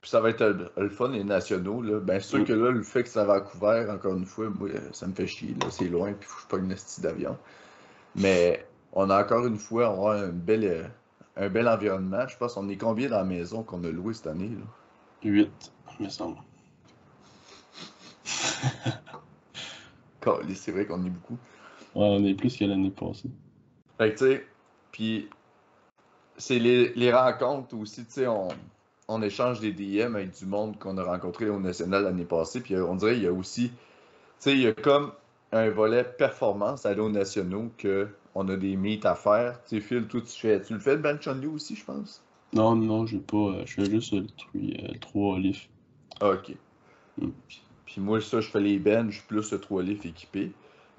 Puis 0.00 0.10
ça 0.10 0.20
va 0.20 0.30
être 0.30 0.42
euh, 0.42 0.68
le 0.76 0.90
fun, 0.90 1.08
les 1.08 1.24
nationaux. 1.24 1.80
Là. 1.80 2.00
Bien 2.00 2.20
sûr 2.20 2.40
Mm. 2.40 2.44
que 2.44 2.52
là, 2.52 2.70
le 2.70 2.82
fait 2.82 3.04
que 3.04 3.08
ça 3.08 3.24
va 3.24 3.34
à 3.34 3.40
couvert, 3.40 3.88
encore 3.90 4.16
une 4.16 4.26
fois, 4.26 4.50
moi, 4.50 4.68
ça 4.92 5.06
me 5.06 5.14
fait 5.14 5.26
chier. 5.26 5.54
Là. 5.60 5.70
C'est 5.70 5.88
loin, 5.88 6.12
puis 6.12 6.28
faut 6.28 6.36
que 6.36 6.42
je 6.42 6.48
pogne 6.48 6.70
une 6.70 7.02
d'avion. 7.02 7.38
Mais 8.16 8.66
on 8.92 9.08
a 9.08 9.22
encore 9.22 9.46
une 9.46 9.56
fois, 9.56 9.90
on 9.98 10.08
a 10.08 10.16
un 10.16 10.28
bel, 10.28 10.64
euh, 10.64 10.84
un 11.36 11.48
bel 11.48 11.68
environnement. 11.68 12.26
Je 12.28 12.36
pense 12.36 12.54
qu'on 12.54 12.68
est 12.68 12.76
combien 12.76 13.08
dans 13.08 13.18
la 13.18 13.24
maison 13.24 13.62
qu'on 13.62 13.82
a 13.84 13.90
loué 13.90 14.14
cette 14.14 14.26
année? 14.26 14.50
Là? 14.50 14.66
8, 15.24 15.72
me 16.00 16.08
semble. 16.08 16.36
C'est 20.54 20.72
vrai 20.72 20.86
qu'on 20.86 21.04
est 21.04 21.10
beaucoup. 21.10 21.38
Ouais, 21.94 22.06
on 22.08 22.24
est 22.24 22.34
plus 22.34 22.56
que 22.56 22.64
l'année 22.64 22.90
passée. 22.90 23.30
Fait 23.98 24.12
que, 24.12 24.18
tu 24.18 24.24
sais, 24.24 24.46
puis 24.92 25.28
c'est 26.36 26.58
les, 26.58 26.92
les 26.94 27.12
rencontres 27.12 27.76
aussi, 27.76 28.04
tu 28.04 28.12
sais, 28.12 28.26
on, 28.26 28.48
on 29.08 29.22
échange 29.22 29.60
des 29.60 29.72
DM 29.72 30.16
avec 30.16 30.32
du 30.32 30.46
monde 30.46 30.78
qu'on 30.78 30.98
a 30.98 31.04
rencontré 31.04 31.48
au 31.48 31.60
National 31.60 32.04
l'année 32.04 32.24
passée, 32.24 32.60
puis 32.60 32.74
euh, 32.74 32.86
on 32.86 32.96
dirait 32.96 33.14
qu'il 33.14 33.24
y 33.24 33.28
a 33.28 33.32
aussi, 33.32 33.68
tu 33.68 33.74
sais, 34.38 34.52
il 34.52 34.60
y 34.60 34.66
a 34.66 34.72
comme 34.72 35.12
un 35.52 35.70
volet 35.70 36.04
performance 36.04 36.84
à 36.86 36.94
l'eau 36.94 37.08
nationaux 37.08 37.70
que 37.78 38.08
on 38.34 38.48
a 38.48 38.56
des 38.56 38.76
meets 38.76 39.06
à 39.06 39.14
faire. 39.14 39.60
Tu 39.68 39.76
sais, 39.76 39.80
Phil, 39.80 40.06
toi, 40.06 40.20
tu 40.20 40.40
fais, 40.40 40.60
tu 40.60 40.74
le 40.74 40.80
fais 40.80 40.98
on 41.26 41.40
you 41.40 41.52
aussi, 41.54 41.76
je 41.76 41.84
pense? 41.84 42.22
Non, 42.52 42.74
non, 42.74 43.06
j'ai 43.06 43.18
pas. 43.18 43.36
euh, 43.36 43.62
je 43.64 43.74
fais 43.74 43.90
juste 43.90 44.12
le 44.12 44.98
3 44.98 45.38
livres. 45.38 45.60
Ah, 46.20 46.30
ok. 46.30 46.52
Mm. 47.18 47.28
Puis, 47.48 47.62
puis 47.86 48.00
moi, 48.00 48.20
ça, 48.20 48.40
je 48.40 48.48
fais 48.48 48.60
les 48.60 48.78
bench 48.78 49.22
plus 49.26 49.52
le 49.52 49.60
3 49.60 49.82
livres 49.82 50.06
équipé. 50.06 50.52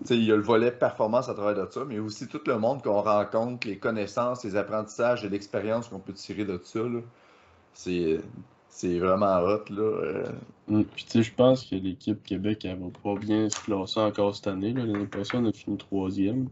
Il 0.10 0.24
y 0.24 0.32
a 0.32 0.36
le 0.36 0.42
volet 0.42 0.72
performance 0.72 1.30
à 1.30 1.34
travers 1.34 1.66
de 1.66 1.72
ça, 1.72 1.86
mais 1.86 2.00
aussi 2.00 2.28
tout 2.28 2.42
le 2.46 2.60
monde 2.60 2.84
qu'on 2.84 3.02
rencontre, 3.02 3.68
les 3.68 3.78
connaissances, 3.78 4.44
les 4.44 4.56
apprentissages 4.56 5.24
et 5.24 5.30
l'expérience 5.30 5.88
qu'on 5.88 6.00
peut 6.00 6.14
tirer 6.14 6.44
de 6.44 6.60
ça. 6.64 6.82
C'est, 7.74 9.00
vraiment 9.00 9.38
hot. 9.40 9.64
Là. 9.70 9.82
euh. 9.82 10.32
Mm. 10.68 10.84
Puis 10.84 11.06
tu 11.06 11.12
sais, 11.12 11.24
je 11.24 11.34
pense 11.34 11.64
que 11.64 11.76
l'équipe 11.76 12.22
Québec, 12.24 12.66
elle 12.66 12.78
va 12.78 12.88
pas 13.04 13.16
bien 13.20 13.50
se 13.50 13.60
classer 13.62 14.02
encore 14.02 14.36
cette 14.36 14.48
année. 14.48 14.74
L'année 14.74 15.06
passée, 15.06 15.38
on 15.38 15.46
a 15.46 15.54
fini 15.54 15.78
troisième. 15.78 16.50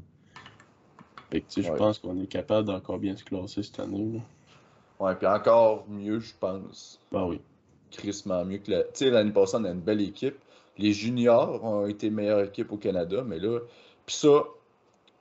Fait 1.29 1.41
que 1.41 1.47
tu 1.47 1.62
sais, 1.62 1.69
je 1.69 1.73
pense 1.73 1.99
qu'on 1.99 2.21
est 2.21 2.27
capable 2.27 2.67
d'encore 2.67 2.99
bien 2.99 3.17
se 3.17 3.25
classer 3.25 3.62
cette 3.63 3.79
année. 3.79 4.10
Là. 4.13 4.19
Ouais, 4.99 5.15
puis 5.15 5.27
encore 5.27 5.86
mieux, 5.89 6.19
je 6.19 6.34
pense. 6.39 6.99
Ben 7.12 7.25
oui. 7.25 7.41
Crissement 7.91 8.45
mieux 8.45 8.60
que 8.60 8.71
la... 8.71 8.84
Tu 8.84 8.89
sais, 8.93 9.10
l'année 9.10 9.32
passée, 9.32 9.58
on 9.60 9.65
a 9.65 9.71
une 9.71 9.82
belle 9.82 10.01
équipe. 10.01 10.38
Les 10.77 10.93
juniors 10.93 11.63
ont 11.63 11.86
été 11.88 12.09
meilleure 12.09 12.41
équipe 12.41 12.71
au 12.71 12.77
Canada, 12.77 13.23
mais 13.25 13.39
là... 13.39 13.59
Puis 14.05 14.15
ça, 14.15 14.43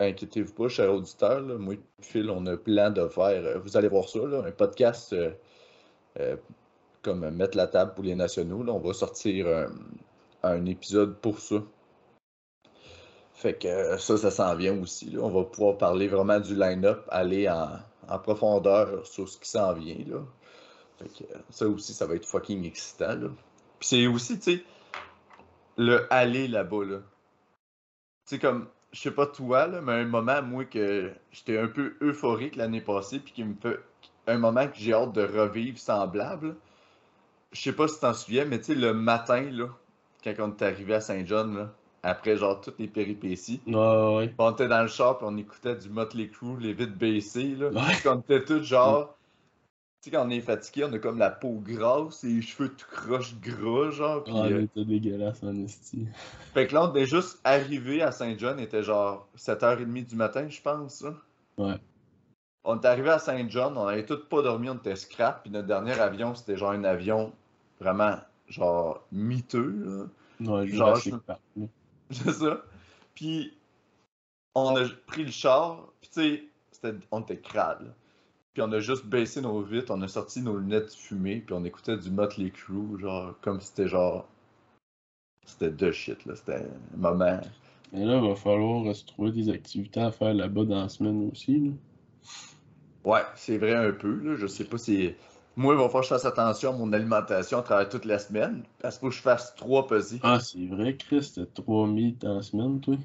inquiétez-vous 0.01 0.55
pas, 0.55 0.69
chers 0.69 0.93
auditeurs, 0.93 1.43
moi 1.43 1.75
et 1.75 1.81
Phil, 2.01 2.31
on 2.31 2.47
a 2.47 2.57
plein 2.57 2.91
de 2.91 3.07
faire... 3.09 3.61
Vous 3.61 3.77
allez 3.77 3.89
voir 3.89 4.09
ça, 4.09 4.21
un 4.21 4.51
podcast 4.51 5.13
euh, 5.13 5.31
euh, 6.19 6.37
comme 7.03 7.29
Mettre 7.31 7.57
la 7.57 7.67
table 7.67 7.95
pour 7.95 8.05
les 8.05 8.15
nationaux. 8.15 8.63
Là, 8.63 8.73
on 8.73 8.81
va 8.81 8.93
sortir 8.93 9.69
un 10.43 10.67
épisode 10.67 11.17
pour 11.19 11.39
ça. 11.39 11.63
Fait 13.35 13.55
que 13.55 13.67
euh, 13.67 13.99
ça, 13.99 14.17
ça 14.17 14.31
s'en 14.31 14.55
vient 14.55 14.81
aussi. 14.81 15.11
là. 15.11 15.21
On 15.23 15.31
va 15.31 15.43
pouvoir 15.43 15.77
parler 15.77 16.07
vraiment 16.07 16.39
du 16.39 16.55
line-up, 16.55 17.05
aller 17.09 17.49
en, 17.49 17.71
en 18.09 18.19
profondeur 18.21 19.05
sur 19.05 19.29
ce 19.29 19.37
qui 19.37 19.49
s'en 19.49 19.73
vient. 19.73 19.99
Là. 20.07 20.21
Fait 20.99 21.09
que, 21.09 21.25
ça 21.51 21.67
aussi, 21.67 21.93
ça 21.93 22.07
va 22.07 22.15
être 22.15 22.27
fucking 22.27 22.65
excitant. 22.65 23.17
Là. 23.17 23.29
Puis 23.81 23.89
c'est 23.89 24.07
aussi, 24.07 24.39
tu 24.39 24.59
sais, 24.59 24.65
le 25.77 26.13
aller 26.13 26.49
là-bas. 26.49 26.85
Là. 26.85 26.99
Tu 26.99 28.37
sais, 28.37 28.39
comme, 28.39 28.69
je 28.93 29.01
sais 29.01 29.11
pas 29.11 29.27
toi, 29.27 29.67
là, 29.67 29.81
mais 29.81 29.93
un 29.93 30.05
moment, 30.05 30.43
moi, 30.43 30.65
que 30.65 31.13
j'étais 31.31 31.59
un 31.59 31.69
peu 31.69 31.95
euphorique 32.01 32.57
l'année 32.57 32.81
passée, 32.81 33.19
puis 33.19 33.33
qui 33.33 33.45
me 33.45 33.55
fait. 33.55 33.81
Un 34.29 34.39
moment 34.39 34.69
que 34.69 34.77
j'ai 34.77 34.93
hâte 34.93 35.13
de 35.13 35.23
revivre 35.23 35.79
semblable. 35.79 36.55
Je 37.51 37.61
sais 37.61 37.73
pas 37.73 37.89
si 37.89 37.99
t'en 37.99 38.15
souviens, 38.15 38.45
mais 38.45 38.59
tu 38.59 38.67
sais, 38.67 38.75
le 38.77 38.95
matin, 38.95 39.43
là, 39.51 39.67
quand 40.23 40.33
on 40.39 40.51
est 40.53 40.63
arrivé 40.63 40.95
à 40.95 41.01
Saint-John, 41.01 41.57
là, 41.57 41.71
après 42.05 42.37
genre 42.37 42.61
toutes 42.61 42.79
les 42.79 42.87
péripéties, 42.89 43.61
Ouais, 43.67 43.75
ouais, 43.75 44.17
ouais. 44.17 44.35
on 44.39 44.53
était 44.53 44.69
dans 44.69 44.83
le 44.83 44.89
shop, 44.89 45.19
on 45.23 45.37
écoutait 45.37 45.75
du 45.77 45.89
Motley 45.89 46.29
Crue, 46.29 46.57
les 46.61 46.73
vitres 46.73 46.97
baissées, 46.97 47.57
là. 47.57 47.69
Ouais. 47.69 47.95
Puis 47.99 48.09
on 48.09 48.21
était 48.21 48.45
tous 48.45 48.63
genre. 48.63 49.17
Tu 50.03 50.11
sais, 50.11 50.17
quand 50.17 50.27
on 50.27 50.31
est 50.31 50.41
fatigué, 50.41 50.85
on 50.85 50.93
a 50.93 50.99
comme 50.99 51.19
la 51.19 51.31
peau 51.31 51.63
grasse 51.65 52.25
et 52.25 52.29
les 52.29 52.43
cheveux 52.43 52.71
tout 52.71 52.87
croche 52.91 53.37
gras, 53.41 53.93
genre. 53.93 54.25
Ah, 54.27 54.47
euh, 54.47 54.63
mais 54.63 54.67
t'es 54.67 54.85
dégueulasse 54.85 55.45
esti. 55.45 56.09
Fait 56.53 56.67
que 56.67 56.75
là, 56.75 56.91
on 56.91 56.95
est 56.97 57.07
juste 57.07 57.39
arrivé 57.45 58.03
à 58.03 58.11
Saint-John, 58.11 58.59
était 58.59 58.83
genre 58.83 59.29
7h30 59.37 60.07
du 60.07 60.17
matin, 60.17 60.49
je 60.49 60.61
pense. 60.61 61.05
Ouais. 61.57 61.77
On 62.65 62.81
est 62.81 62.85
arrivé 62.85 63.11
à 63.11 63.21
Saint-John, 63.21 63.77
on 63.77 63.87
avait 63.87 64.05
tous 64.05 64.25
pas 64.29 64.43
dormi, 64.43 64.69
on 64.71 64.75
était 64.75 64.97
scrap, 64.97 65.45
puis 65.45 65.53
notre 65.53 65.69
dernier 65.69 65.93
avion, 65.93 66.35
c'était 66.35 66.57
genre 66.57 66.73
un 66.73 66.83
avion 66.83 67.33
vraiment, 67.79 68.19
genre, 68.49 69.07
miteux, 69.13 70.09
là. 70.41 70.53
Ouais, 70.53 70.67
Genre, 70.67 70.97
je-. 70.97 71.11
C'est 72.11 72.33
ça. 72.33 72.61
Puis, 73.15 73.57
on 74.57 74.75
a 74.75 74.85
pris 75.07 75.25
le 75.25 75.31
char, 75.31 75.93
puis 76.01 76.11
tu 76.13 76.51
sais, 76.73 76.95
on 77.13 77.21
était 77.21 77.39
crade, 77.39 77.83
là. 77.83 77.91
Puis 78.53 78.63
on 78.63 78.71
a 78.73 78.81
juste 78.81 79.07
baissé 79.07 79.41
nos 79.41 79.63
vitres, 79.63 79.93
on 79.95 80.03
a 80.03 80.09
sorti 80.09 80.43
nos 80.43 80.59
lunettes 80.59 80.93
fumées, 80.93 81.43
puis 81.45 81.55
on 81.55 81.65
écoutait 81.65 81.97
du 81.97 82.11
Motley 82.11 82.51
Crue, 82.51 82.99
genre, 83.01 83.35
comme 83.41 83.61
c'était 83.61 83.89
genre... 83.89 84.29
C'était 85.47 85.71
de 85.71 85.91
shit, 85.91 86.25
là. 86.27 86.37
C'était 86.37 86.57
un 86.57 86.97
moment... 86.97 87.41
Mais 87.93 88.05
là, 88.05 88.19
il 88.23 88.29
va 88.29 88.35
falloir 88.35 88.95
se 88.95 89.05
trouver 89.05 89.33
des 89.33 89.51
activités 89.51 90.01
à 90.01 90.11
faire 90.11 90.33
là-bas 90.33 90.65
dans 90.65 90.83
la 90.83 90.89
semaine 90.89 91.31
aussi. 91.31 91.61
Là. 91.61 91.71
Ouais, 93.05 93.23
c'est 93.37 93.59
vrai 93.59 93.75
un 93.75 93.93
peu, 93.93 94.15
là. 94.23 94.35
Je 94.37 94.47
sais 94.47 94.65
pas 94.65 94.79
si... 94.79 95.15
Moi, 95.57 95.75
il 95.75 95.79
va 95.79 95.85
falloir 95.85 96.01
que 96.03 96.09
je 96.09 96.15
fasse 96.15 96.25
attention 96.25 96.71
à 96.71 96.77
mon 96.77 96.93
alimentation 96.95 97.59
à 97.59 97.63
travers 97.63 97.89
toute 97.89 98.07
la 98.07 98.19
pesées. 98.19 98.63
Parce 98.81 98.97
qu'il 98.97 99.07
faut 99.07 99.11
que 99.11 99.17
je 99.17 99.21
fasse 99.21 99.55
trois 99.57 99.87
pesées. 99.87 100.21
Ah, 100.23 100.41
c'est 100.41 100.67
vrai, 100.67 100.97
Chris, 100.97 101.33
t'as 101.35 101.45
3 101.45 101.87
meets 101.89 102.23
dans 102.23 102.37
la 102.37 102.43
semaine, 102.43 102.81
toi. 102.81 102.97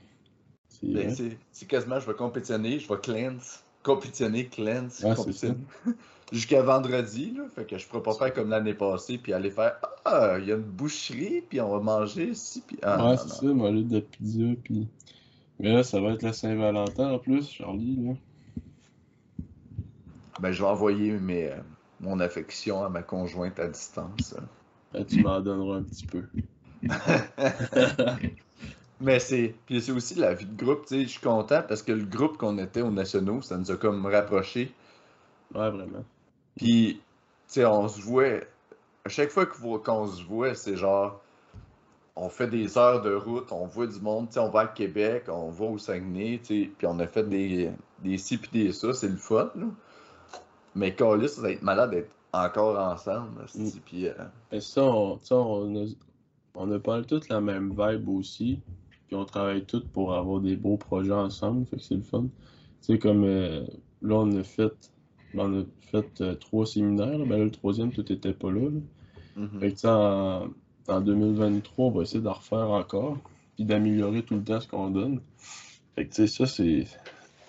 C'est 0.70 0.88
Ben, 0.88 1.08
vrai. 1.08 1.16
c'est 1.16 1.38
c'est 1.52 1.66
quasiment, 1.66 2.00
je 2.00 2.08
vais 2.08 2.14
compétitionner, 2.14 2.80
je 2.80 2.88
vais 2.88 3.00
cleanse, 3.02 3.64
compétitionner, 3.88 4.48
cleanse, 4.48 5.00
Ouais, 5.02 5.10
c'est 5.12 5.16
compétitionner. 5.16 5.64
Jusqu'à 6.32 6.62
vendredi, 6.62 7.34
là. 7.38 7.44
Fait 7.56 7.66
que 7.66 7.78
je 7.78 7.88
pourrais 7.88 8.04
pas 8.04 8.14
faire 8.14 8.34
comme 8.34 8.50
l'année 8.50 8.74
passée, 8.74 9.18
puis 9.18 9.32
aller 9.32 9.50
faire 9.50 9.78
Ah, 10.04 10.36
il 10.40 10.48
y 10.48 10.52
a 10.52 10.56
une 10.56 10.62
boucherie, 10.62 11.42
puis 11.48 11.62
on 11.62 11.70
va 11.70 11.80
manger 11.80 12.32
ici, 12.32 12.62
puis. 12.68 12.78
Ah, 12.82 13.10
ouais, 13.10 13.18
c'est 13.18 13.30
ça, 13.30 13.46
manger 13.46 13.84
de 13.84 13.96
la 13.96 14.02
pizza, 14.02 14.44
puis... 14.64 14.88
Mais 15.60 15.72
là, 15.72 15.84
ça 15.84 16.02
va 16.02 16.10
être 16.12 16.22
la 16.22 16.34
Saint-Valentin 16.34 17.12
en 17.12 17.20
plus, 17.20 17.50
Charlie, 17.50 17.96
là. 18.06 18.14
Ben, 20.42 20.52
je 20.52 20.62
vais 20.62 20.68
envoyer 20.68 21.14
mes, 21.14 21.48
euh, 21.48 21.56
mon 22.02 22.20
affection 22.20 22.84
à 22.84 22.90
ma 22.90 23.02
conjointe 23.02 23.58
à 23.60 23.68
distance. 23.68 24.36
Ah, 24.94 25.04
tu 25.04 25.24
m'en 25.24 25.40
donneras 25.40 25.78
un 25.78 25.84
petit 25.84 26.06
peu. 26.06 26.24
Mais 29.00 29.20
c'est. 29.20 29.56
Puis 29.66 29.82
c'est 29.82 29.92
aussi 29.92 30.16
la 30.16 30.34
vie 30.34 30.46
de 30.46 30.56
groupe, 30.64 30.86
tu 30.86 30.96
sais. 30.96 31.02
Je 31.04 31.10
suis 31.10 31.22
content 31.22 31.62
parce 31.68 31.84
que 31.84 31.92
le 31.92 32.06
groupe 32.06 32.38
qu'on 32.38 32.58
était 32.58 32.82
aux 32.82 32.92
nationaux, 32.92 33.42
ça 33.42 33.58
nous 33.58 33.72
a 33.72 33.78
comme 33.78 34.06
rapprochés. 34.06 34.74
Ouais, 35.54 35.70
vraiment. 35.70 36.04
Puis, 36.56 36.96
tu 36.96 37.02
sais, 37.48 37.66
on 37.66 37.88
se 37.88 38.02
voit. 38.02 38.42
À 39.06 39.10
chaque 39.10 39.30
fois 39.30 39.46
qu'on 39.46 40.08
se 40.08 40.24
voit, 40.24 40.56
c'est 40.56 40.76
genre. 40.76 41.22
On 42.16 42.30
fait 42.30 42.48
des 42.48 42.80
heures 42.80 43.02
de 43.04 43.14
route, 43.14 43.52
on 43.52 43.68
voit 43.68 43.86
du 43.86 44.00
monde, 44.00 44.28
tu 44.30 44.34
sais, 44.34 44.40
on 44.40 44.50
va 44.50 44.62
à 44.62 44.68
Québec, 44.68 45.26
on 45.28 45.52
va 45.52 45.66
au 45.66 45.78
Saguenay, 45.78 46.40
tu 46.44 46.64
sais, 46.64 46.72
puis 46.76 46.88
on 46.88 46.98
a 47.00 47.06
fait 47.06 47.24
des, 47.30 47.72
des 48.00 48.18
ci 48.18 48.40
puis 48.40 48.50
des 48.52 48.74
ça, 48.74 48.92
c'est 48.94 49.08
le 49.10 49.18
fun, 49.18 49.52
là. 49.56 49.68
Mais 50.74 50.96
Calis, 50.96 51.30
ça 51.30 51.42
va 51.42 51.52
être 51.52 51.62
malade 51.62 51.92
d'être 51.92 52.12
encore 52.34 52.80
ensemble, 52.80 53.44
esti, 53.44 53.80
puis 53.86 54.08
euh, 54.08 54.14
Et 54.52 54.62
ça, 54.62 54.84
on, 54.84 55.20
on, 55.30 55.76
a, 55.84 55.88
on 56.56 56.72
a 56.72 56.80
pas 56.80 57.04
toute 57.04 57.30
la 57.30 57.40
même 57.40 57.70
vibe 57.78 58.10
aussi. 58.10 58.62
Puis 59.08 59.16
on 59.16 59.26
travaille 59.26 59.66
tous 59.66 59.86
pour 59.94 60.14
avoir 60.14 60.42
des 60.42 60.56
beaux 60.56 60.78
projets 60.78 61.12
ensemble. 61.14 61.66
Fait 61.66 61.78
que 61.78 61.84
c'est 61.84 61.96
le 61.96 62.02
fun. 62.02 62.24
Tu 62.24 62.94
sais, 62.94 63.00
comme 63.00 63.24
euh, 63.24 63.66
là, 64.02 64.16
on 64.16 64.38
a 64.38 64.44
fait, 64.44 64.92
on 65.34 65.62
a 65.62 65.64
fait 65.92 66.22
euh, 66.22 66.36
trois 66.36 66.66
séminaires. 66.66 67.18
là. 67.18 67.26
Ben 67.26 67.38
là, 67.40 67.46
le 67.46 67.52
troisième, 67.52 67.92
tout 67.92 68.12
était 68.12 68.34
pas 68.34 68.52
là. 68.52 68.70
là. 68.70 68.80
mhm. 69.38 69.60
Fait 69.60 69.74
que, 69.74 69.88
en, 69.88 70.50
en 70.88 71.02
2023, 71.02 71.86
on 71.86 71.92
va 71.92 72.02
essayer 72.04 72.22
d'en 72.22 72.34
refaire 72.34 72.70
encore. 72.70 73.18
Puis 73.56 73.66
d'améliorer 73.66 74.24
tout 74.24 74.36
le 74.36 74.44
temps 74.44 74.60
ce 74.60 74.68
qu'on 74.68 74.90
donne. 74.90 75.22
Fait 75.96 76.06
que, 76.06 76.14
tu 76.14 76.28
sais, 76.28 76.28
ça, 76.28 76.46
c'est. 76.46 76.86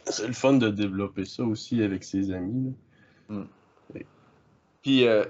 C'est 0.07 0.27
le 0.27 0.33
fun 0.33 0.55
de 0.55 0.71
développer 0.71 1.27
ça 1.27 1.44
aussi 1.44 1.83
avec 1.83 2.03
ses 2.03 2.31
amis. 2.31 2.75
là. 3.29 3.37
Puis, 4.83 5.07
euh, 5.07 5.25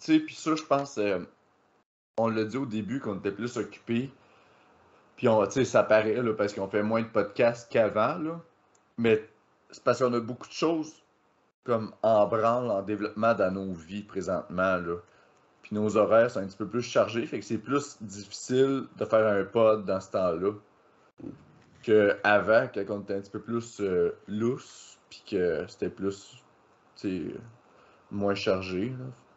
tu 0.00 0.12
sais, 0.12 0.20
puis 0.20 0.34
ça, 0.34 0.54
je 0.54 0.62
pense, 0.64 0.98
euh, 0.98 1.20
on 2.18 2.28
l'a 2.28 2.44
dit 2.44 2.56
au 2.56 2.66
début 2.66 3.00
qu'on 3.00 3.18
était 3.18 3.32
plus 3.32 3.56
occupés. 3.56 4.10
Puis, 5.22 5.28
on, 5.28 5.48
ça 5.48 5.84
paraît, 5.84 6.20
là, 6.20 6.32
parce 6.34 6.52
qu'on 6.52 6.66
fait 6.66 6.82
moins 6.82 7.02
de 7.02 7.06
podcasts 7.06 7.70
qu'avant, 7.70 8.18
là. 8.18 8.40
Mais 8.98 9.24
c'est 9.70 9.84
parce 9.84 10.00
qu'on 10.00 10.12
a 10.14 10.18
beaucoup 10.18 10.48
de 10.48 10.52
choses 10.52 10.92
comme 11.62 11.94
en 12.02 12.26
branle, 12.26 12.68
en 12.72 12.82
développement 12.82 13.32
dans 13.32 13.52
nos 13.52 13.72
vies 13.72 14.02
présentement, 14.02 14.78
là. 14.78 14.96
Puis 15.62 15.76
nos 15.76 15.96
horaires 15.96 16.28
sont 16.28 16.40
un 16.40 16.46
petit 16.46 16.56
peu 16.56 16.66
plus 16.66 16.82
chargés, 16.82 17.24
fait 17.24 17.38
que 17.38 17.44
c'est 17.44 17.58
plus 17.58 17.98
difficile 18.00 18.86
de 18.98 19.04
faire 19.04 19.24
un 19.24 19.44
pod 19.44 19.84
dans 19.84 20.00
ce 20.00 20.10
temps-là 20.10 20.54
qu'avant, 21.82 22.66
quand 22.74 22.84
on 22.88 23.02
était 23.02 23.14
un 23.14 23.20
petit 23.20 23.30
peu 23.30 23.42
plus 23.42 23.80
euh, 23.80 24.18
lousse, 24.26 24.98
puis 25.08 25.22
que 25.30 25.64
c'était 25.68 25.88
plus, 25.88 26.42
moins 28.10 28.34
chargé. 28.34 28.92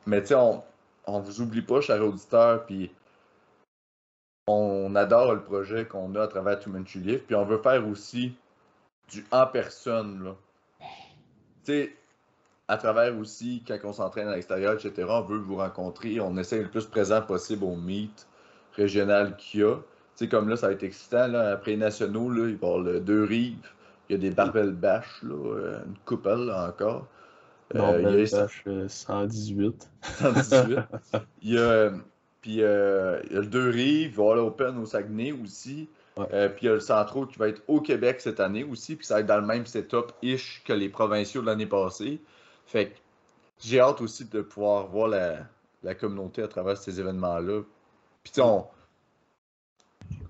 Mais 0.08 0.22
tu 0.22 0.30
sais, 0.30 0.36
on, 0.36 0.64
on 1.06 1.20
vous 1.20 1.42
oublie 1.42 1.62
pas, 1.62 1.80
chers 1.80 2.04
auditeurs, 2.04 2.66
puis 2.66 2.92
on 4.48 4.96
adore 4.96 5.34
le 5.34 5.42
projet 5.42 5.86
qu'on 5.86 6.14
a 6.16 6.24
à 6.24 6.28
travers 6.28 6.60
Too 6.60 6.70
Many 6.70 6.86
Livre, 6.96 7.22
puis 7.26 7.36
on 7.36 7.46
veut 7.46 7.58
faire 7.58 7.88
aussi 7.88 8.36
du 9.12 9.26
en 9.32 9.48
personne, 9.48 10.24
là. 10.24 10.36
Tu 11.64 11.72
sais, 11.72 11.96
à 12.68 12.78
travers 12.78 13.18
aussi, 13.18 13.64
quand 13.68 13.78
on 13.84 13.94
s'entraîne 13.94 14.28
à 14.28 14.36
l'extérieur, 14.36 14.74
etc., 14.74 15.08
on 15.10 15.22
veut 15.22 15.38
vous 15.38 15.56
rencontrer, 15.58 16.20
on 16.20 16.38
essaie 16.38 16.62
le 16.62 16.70
plus 16.70 16.86
présent 16.86 17.22
possible 17.22 17.64
au 17.64 17.76
meet 17.76 18.28
régional 18.76 19.36
qu'il 19.38 19.62
y 19.62 19.64
a. 19.64 19.76
Tu 19.76 19.82
sais, 20.16 20.28
comme 20.30 20.48
là, 20.50 20.56
ça 20.56 20.68
va 20.68 20.74
être 20.74 20.84
excitant, 20.84 21.28
là, 21.28 21.52
après 21.54 21.72
les 21.72 21.78
nationaux, 21.78 22.30
là, 22.30 22.48
il 22.48 22.56
va 22.58 22.68
y 22.68 22.70
avoir 22.70 22.80
le 22.80 23.00
deux 23.00 23.24
rives, 23.24 23.58
il 24.10 24.14
y 24.14 24.16
a 24.16 24.20
des 24.20 24.30
barbelles 24.32 24.72
bâches, 24.74 25.24
là, 25.24 25.34
euh, 25.34 25.84
une 25.86 25.98
couple, 26.06 26.30
là, 26.36 26.68
encore. 26.70 27.08
Euh, 27.76 27.80
il 27.80 28.04
y 28.04 28.06
a 28.06 28.10
belle 28.12 28.16
les- 28.16 28.30
tâche, 28.30 28.64
euh, 28.68 28.88
118. 28.88 29.90
118. 30.04 30.80
Il 31.42 31.54
y 31.54 31.58
a, 31.58 31.62
euh, 31.62 31.92
puis, 32.46 32.62
euh, 32.62 33.20
il 33.24 33.34
y 33.34 33.38
a 33.38 33.42
le 33.42 33.48
Deux 33.48 33.70
Rives, 33.72 34.12
il 34.12 34.16
va 34.16 34.22
y 34.22 34.26
avoir 34.28 34.36
l'Open 34.36 34.78
au 34.78 34.86
Saguenay 34.86 35.32
aussi. 35.32 35.90
Ouais. 36.16 36.28
Euh, 36.32 36.48
puis 36.48 36.60
il 36.62 36.66
y 36.68 36.70
a 36.70 36.76
le 36.76 36.80
Centro 36.80 37.26
qui 37.26 37.40
va 37.40 37.48
être 37.48 37.64
au 37.68 37.82
Québec 37.82 38.22
cette 38.22 38.40
année 38.40 38.64
aussi. 38.64 38.96
Puis 38.96 39.08
ça 39.08 39.16
va 39.16 39.20
être 39.22 39.26
dans 39.26 39.40
le 39.40 39.48
même 39.48 39.66
setup-ish 39.66 40.62
que 40.64 40.72
les 40.72 40.88
provinciaux 40.88 41.42
de 41.42 41.48
l'année 41.48 41.66
passée. 41.66 42.22
Fait 42.68 42.90
que 42.90 42.98
j'ai 43.60 43.80
hâte 43.80 44.00
aussi 44.00 44.26
de 44.26 44.42
pouvoir 44.44 44.86
voir 44.86 45.08
la, 45.08 45.38
la 45.82 45.96
communauté 45.96 46.44
à 46.44 46.48
travers 46.48 46.78
ces 46.78 47.00
événements-là. 47.00 47.64
Puis 48.24 48.34
tu 48.34 48.36
sais, 48.36 48.42
on. 48.42 48.68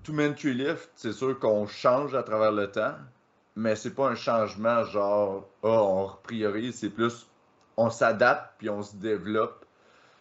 Tout 0.02 0.14
Tree 0.36 0.54
Lift, 0.54 0.88
c'est 0.94 1.12
sûr 1.12 1.38
qu'on 1.38 1.66
change 1.66 2.14
à 2.14 2.22
travers 2.22 2.52
le 2.52 2.70
temps, 2.70 2.94
mais 3.56 3.76
c'est 3.76 3.94
pas 3.94 4.08
un 4.08 4.14
changement 4.14 4.84
genre, 4.84 5.46
ah, 5.62 5.82
on 5.82 6.10
priorise, 6.22 6.76
c'est 6.76 6.88
plus, 6.88 7.26
on 7.76 7.90
s'adapte 7.90 8.54
puis 8.56 8.70
on 8.70 8.82
se 8.82 8.96
développe. 8.96 9.66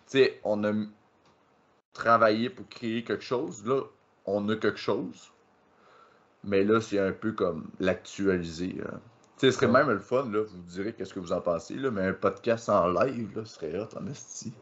Tu 0.09 0.17
sais, 0.17 0.41
on 0.43 0.61
a 0.65 0.73
travaillé 1.95 2.51
pour 2.51 2.67
créer 2.69 3.03
quelque 3.03 3.23
chose, 3.23 3.65
là, 3.65 3.81
on 4.25 4.47
a 4.49 4.55
quelque 4.55 4.77
chose, 4.77 5.31
mais 6.43 6.63
là, 6.63 6.79
c'est 6.79 6.99
un 6.99 7.11
peu 7.11 7.31
comme 7.31 7.67
l'actualiser. 7.79 8.75
sais, 9.37 9.51
ce 9.51 9.57
serait 9.57 9.67
même 9.67 9.89
le 9.89 9.99
fun, 9.99 10.29
là, 10.29 10.43
vous 10.43 10.61
direz 10.67 10.93
qu'est-ce 10.93 11.13
que 11.13 11.19
vous 11.19 11.33
en 11.33 11.41
pensez, 11.41 11.73
là, 11.75 11.89
mais 11.89 12.01
un 12.03 12.13
podcast 12.13 12.69
en 12.69 12.87
live, 12.87 13.35
là, 13.35 13.45
serait 13.45 13.79
hot 13.79 13.87
en 13.99 14.05
esti. 14.07 14.53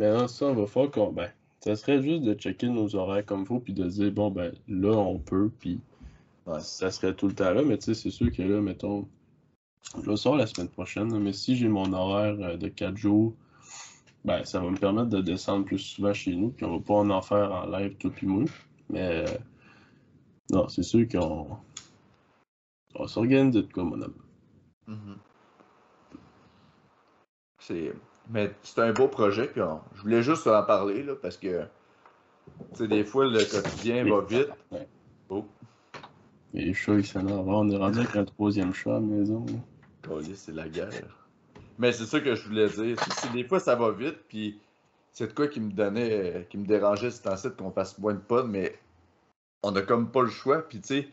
Mais 0.00 0.10
non, 0.12 0.26
ça, 0.26 0.46
on 0.46 0.54
va 0.54 0.66
faire 0.66 0.90
qu'on. 0.90 1.12
Ben, 1.12 1.30
ça 1.60 1.76
serait 1.76 2.02
juste 2.02 2.22
de 2.22 2.34
checker 2.34 2.68
nos 2.68 2.94
horaires 2.96 3.24
comme 3.24 3.46
faut, 3.46 3.60
puis 3.60 3.74
de 3.74 3.84
dire, 3.84 4.10
bon, 4.10 4.30
ben, 4.30 4.52
là, 4.66 4.90
on 4.96 5.18
peut, 5.18 5.50
puis 5.60 5.80
Ouais. 6.46 6.60
ça 6.60 6.90
serait 6.90 7.14
tout 7.14 7.28
le 7.28 7.34
temps 7.34 7.52
là. 7.52 7.62
Mais 7.62 7.76
tu 7.76 7.84
sais, 7.84 7.94
c'est 7.94 8.10
sûr 8.10 8.32
que 8.32 8.40
là, 8.42 8.60
mettons, 8.62 9.06
je 10.02 10.08
le 10.08 10.16
sors 10.16 10.34
la 10.34 10.46
semaine 10.46 10.68
prochaine, 10.68 11.16
mais 11.18 11.34
si 11.34 11.56
j'ai 11.56 11.68
mon 11.68 11.92
horaire 11.92 12.36
euh, 12.40 12.56
de 12.56 12.68
4 12.68 12.96
jours, 12.96 13.34
ben, 14.24 14.44
ça 14.44 14.60
va 14.60 14.70
me 14.70 14.76
permettre 14.76 15.08
de 15.08 15.20
descendre 15.20 15.64
plus 15.64 15.78
souvent 15.78 16.12
chez 16.12 16.34
nous, 16.34 16.50
puis 16.50 16.64
on 16.66 16.78
va 16.78 16.84
pas 16.84 16.94
en 16.94 17.10
en 17.10 17.22
faire 17.22 17.52
en 17.52 17.66
live, 17.66 17.96
tout 17.96 18.10
puis 18.10 18.26
moi. 18.26 18.44
Mais, 18.90 19.26
euh, 19.28 19.38
non, 20.50 20.68
c'est 20.68 20.82
sûr 20.82 21.06
qu'on. 21.08 21.46
On 22.94 23.02
va 23.02 23.08
s'organiser 23.08 23.62
de 23.62 23.72
quoi, 23.72 23.84
mon 23.84 24.00
homme. 24.00 24.16
Mhm. 24.86 25.16
C'est... 27.60 27.92
Mais 28.30 28.52
c'est 28.62 28.80
un 28.80 28.92
beau 28.92 29.08
projet, 29.08 29.46
puis 29.46 29.62
on- 29.62 29.80
je 29.94 30.02
voulais 30.02 30.22
juste 30.22 30.46
en 30.46 30.62
parler, 30.62 31.02
là, 31.02 31.14
parce 31.14 31.36
que, 31.36 31.66
des 32.80 33.04
fois, 33.04 33.26
le 33.26 33.38
quotidien 33.50 34.04
va 34.04 34.20
vite. 34.22 34.50
Ouais. 34.70 34.88
Oh, 35.30 35.44
chats, 36.74 36.94
ils 36.94 37.06
s'énervent. 37.06 37.48
On 37.48 37.68
est 37.70 37.76
rendu 37.76 38.00
avec 38.00 38.16
un 38.16 38.24
troisième 38.24 38.72
chat 38.74 38.90
à 38.90 38.94
la 38.94 39.00
maison. 39.00 39.44
là. 39.46 39.52
câlisse, 40.02 40.42
c'est 40.42 40.52
la 40.52 40.68
guerre. 40.68 41.17
Mais 41.78 41.92
c'est 41.92 42.06
ça 42.06 42.20
que 42.20 42.34
je 42.34 42.48
voulais 42.48 42.68
dire. 42.68 42.96
Sais, 43.14 43.28
des 43.30 43.44
fois, 43.44 43.60
ça 43.60 43.76
va 43.76 43.90
vite, 43.92 44.18
puis 44.28 44.60
c'est 45.12 45.28
de 45.28 45.32
quoi 45.32 45.48
qui 45.48 45.60
me 45.60 45.70
donnait, 45.70 46.36
euh, 46.36 46.42
qui 46.42 46.58
me 46.58 46.66
dérangeait 46.66 47.10
ce 47.10 47.22
temps-ci 47.22 47.48
qu'on 47.56 47.70
fasse 47.70 47.98
moins 47.98 48.14
de 48.14 48.18
pod, 48.18 48.48
mais 48.48 48.78
on 49.62 49.74
a 49.76 49.82
comme 49.82 50.10
pas 50.10 50.22
le 50.22 50.30
choix. 50.30 50.68
Puis, 50.68 50.80
tu 50.80 50.88
sais, 50.88 51.08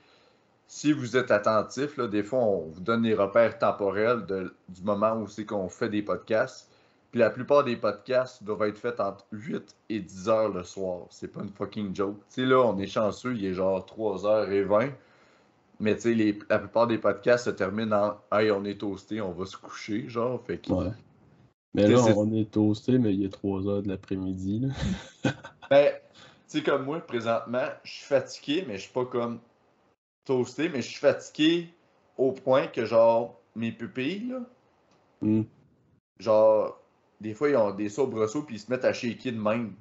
si 0.67 0.91
vous 0.91 1.15
êtes 1.17 1.32
attentif, 1.32 1.97
là, 1.97 2.08
des 2.08 2.23
fois, 2.23 2.39
on 2.39 2.67
vous 2.67 2.82
donne 2.82 3.04
les 3.04 3.13
repères 3.13 3.60
temporels 3.60 4.25
du 4.69 4.82
moment 4.82 5.15
où 5.15 5.28
c'est 5.28 5.45
qu'on 5.45 5.69
fait 5.69 5.89
des 5.89 6.01
podcasts. 6.01 6.69
Puis 7.12 7.19
la 7.19 7.30
plupart 7.30 7.63
des 7.63 7.78
podcasts 7.78 8.43
doivent 8.43 8.63
être 8.63 8.78
faits 8.78 8.99
entre 8.99 9.25
8 9.32 9.75
et 9.89 9.99
10 9.99 10.28
heures 10.28 10.49
le 10.49 10.63
soir. 10.63 11.06
C'est 11.12 11.30
pas 11.30 11.41
une 11.41 11.49
fucking 11.49 11.95
joke. 11.95 12.17
Tu 12.30 12.41
sais, 12.41 12.45
là, 12.45 12.60
on 12.62 12.78
est 12.78 12.88
chanceux, 12.88 13.36
il 13.36 13.45
est 13.45 13.54
genre 13.54 13.86
3h20. 13.86 14.91
Mais 15.79 15.95
tu 15.95 16.15
sais, 16.15 16.38
la 16.49 16.59
plupart 16.59 16.88
des 16.88 16.97
podcasts 16.97 17.45
se 17.45 17.49
terminent 17.49 18.19
en 18.31 18.38
Hey, 18.38 18.51
on 18.51 18.63
est 18.65 18.79
toasté, 18.79 19.21
on 19.21 19.31
va 19.31 19.45
se 19.45 19.57
coucher, 19.57 20.07
genre. 20.07 20.41
Fait 20.45 20.57
que. 20.57 20.71
Ouais. 20.71 20.91
Mais 21.73 21.88
là, 21.88 22.01
on 22.15 22.31
est 22.33 22.49
toasté, 22.49 22.97
mais 22.97 23.13
il 23.13 23.25
est 23.25 23.29
3 23.29 23.67
heures 23.67 23.83
de 23.83 23.89
l'après-midi. 23.89 24.59
là. 24.61 25.31
Ben, 25.69 25.93
tu 26.47 26.59
sais, 26.59 26.63
comme 26.63 26.85
moi, 26.85 26.99
présentement, 26.99 27.67
je 27.83 27.91
suis 27.91 28.05
fatigué, 28.05 28.63
mais 28.67 28.77
je 28.77 28.83
suis 28.83 28.93
pas 28.93 29.05
comme 29.05 29.39
toasté, 30.23 30.69
mais 30.69 30.81
je 30.83 30.89
suis 30.89 30.99
fatigué 30.99 31.69
au 32.17 32.31
point 32.31 32.67
que, 32.67 32.85
genre, 32.85 33.41
mes 33.55 33.71
pupilles, 33.71 34.27
là, 34.29 34.39
Hmm. 35.21 35.43
genre, 36.19 36.79
des 37.19 37.33
fois, 37.33 37.49
ils 37.49 37.55
ont 37.55 37.71
des 37.71 37.89
soubresauts 37.89 38.43
puis 38.43 38.55
ils 38.55 38.59
se 38.59 38.69
mettent 38.69 38.85
à 38.85 38.93
shaker 38.93 39.33
de 39.33 39.39
même. 39.39 39.73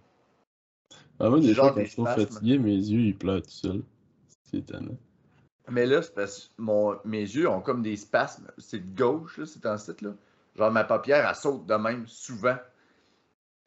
Ah, 1.21 1.29
moi, 1.29 1.41
des 1.41 1.55
fois, 1.55 1.73
quand 1.73 1.81
je 1.81 1.91
suis 1.91 2.03
fatigué, 2.03 2.59
mes 2.59 2.77
yeux, 2.77 3.01
ils 3.01 3.17
pleurent 3.17 3.43
tout 3.43 3.51
seuls. 3.51 3.83
C'est 4.45 4.59
étonnant. 4.59 4.97
Mais 5.71 5.87
là, 5.87 6.03
c'est 6.03 6.15
parce 6.15 6.41
que 6.41 6.63
mon, 6.63 6.99
mes 7.05 7.21
yeux 7.23 7.49
ont 7.49 7.61
comme 7.61 7.83
des 7.83 7.97
spasmes. 7.97 8.47
C'est 8.59 8.81
de 8.81 8.97
gauche, 8.99 9.39
là, 9.39 9.47
c'est 9.47 9.65
en 9.67 9.79
site, 9.79 10.03
là. 10.03 10.11
Genre, 10.57 10.71
ma 10.71 10.85
paupière, 10.85 11.27
elle 11.29 11.35
saute 11.35 11.67
de 11.67 11.75
même 11.75 12.07
souvent 12.07 12.57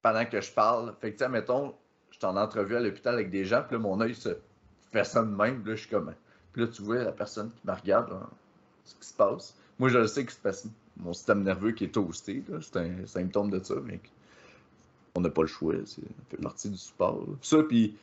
pendant 0.01 0.25
que 0.25 0.39
je 0.39 0.51
parle. 0.51 0.93
Fait 1.01 1.11
que, 1.11 1.17
tu 1.17 1.23
sais, 1.23 1.29
mettons, 1.29 1.73
je 2.11 2.17
suis 2.17 2.25
en 2.25 2.37
entrevue 2.37 2.75
à 2.75 2.79
l'hôpital 2.79 3.15
avec 3.15 3.29
des 3.29 3.45
gens, 3.45 3.63
puis 3.63 3.75
là, 3.75 3.79
mon 3.79 3.99
œil 3.99 4.15
se 4.15 4.37
fait 4.91 5.03
ça 5.03 5.23
de 5.23 5.29
même, 5.29 5.65
là, 5.65 5.75
je 5.75 5.81
suis 5.81 5.89
comme. 5.89 6.13
Puis 6.53 6.61
là, 6.61 6.67
tu 6.67 6.81
vois 6.83 7.03
la 7.03 7.11
personne 7.11 7.51
qui 7.51 7.67
me 7.67 7.73
regarde, 7.73 8.15
ce 8.85 8.95
qui 8.95 9.07
se 9.07 9.13
passe. 9.13 9.55
Moi, 9.79 9.89
je 9.89 9.97
le 9.97 10.07
sais 10.07 10.25
que 10.25 10.31
parce 10.41 10.61
que 10.61 10.67
mon 10.97 11.13
système 11.13 11.43
nerveux 11.43 11.71
qui 11.71 11.85
est 11.85 11.93
toasté, 11.93 12.43
là. 12.47 12.59
C'est 12.61 12.77
un 12.77 13.05
symptôme 13.05 13.49
de 13.49 13.61
ça, 13.63 13.75
mais 13.83 13.99
on 15.15 15.21
n'a 15.21 15.29
pas 15.29 15.41
le 15.41 15.47
choix. 15.47 15.73
c'est- 15.85 16.01
Ça 16.01 16.07
fait 16.29 16.37
partie 16.37 16.69
du 16.69 16.77
là. 16.99 17.13
Ça, 17.41 17.57
puis 17.63 17.97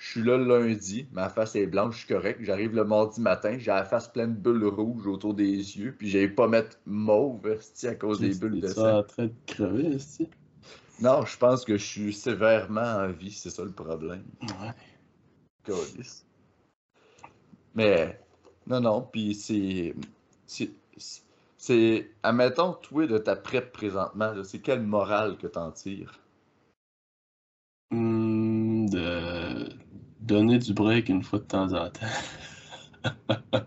je 0.00 0.12
suis 0.12 0.22
là 0.22 0.38
le 0.38 0.44
lundi, 0.44 1.06
ma 1.12 1.28
face 1.28 1.54
est 1.56 1.66
blanche, 1.66 1.92
je 1.92 1.98
suis 2.06 2.14
correct. 2.14 2.40
J'arrive 2.42 2.74
le 2.74 2.84
mardi 2.84 3.20
matin, 3.20 3.58
j'ai 3.58 3.70
la 3.70 3.84
face 3.84 4.08
pleine 4.08 4.34
de 4.34 4.40
bulles 4.40 4.64
rouges 4.64 5.06
autour 5.06 5.34
des 5.34 5.52
yeux, 5.54 5.94
puis 5.96 6.08
j'ai 6.08 6.26
pas 6.26 6.48
mettre 6.48 6.78
mauve 6.86 7.58
à 7.84 7.94
cause 7.96 8.18
des 8.18 8.34
bulles 8.34 8.62
de 8.62 8.68
sang. 8.68 9.00
en 9.00 9.02
train 9.02 9.26
de 9.26 9.32
crever, 9.46 9.98
Non, 11.02 11.26
je 11.26 11.36
pense 11.36 11.66
que 11.66 11.76
je 11.76 11.84
suis 11.84 12.14
sévèrement 12.14 12.80
en 12.80 13.08
vie, 13.12 13.30
c'est 13.30 13.50
ça 13.50 13.62
le 13.62 13.72
problème. 13.72 14.24
Ouais. 14.42 14.72
Mais, 17.74 18.18
non, 18.66 18.80
non, 18.80 19.02
puis 19.02 19.34
c'est. 19.34 19.94
C'est. 21.58 22.10
Admettons, 22.22 22.72
toi, 22.72 23.06
de 23.06 23.18
ta 23.18 23.36
prep 23.36 23.70
présentement, 23.70 24.32
c'est 24.44 24.60
quelle 24.60 24.82
morale 24.82 25.36
que 25.36 25.46
t'en 25.46 25.70
tires? 25.72 26.18
Hmm, 27.90 28.86
de 28.88 29.39
donner 30.34 30.58
du 30.58 30.72
break 30.72 31.08
une 31.08 31.22
fois 31.22 31.38
de 31.38 31.44
temps 31.44 31.72
en 31.72 31.90
temps. 31.90 32.06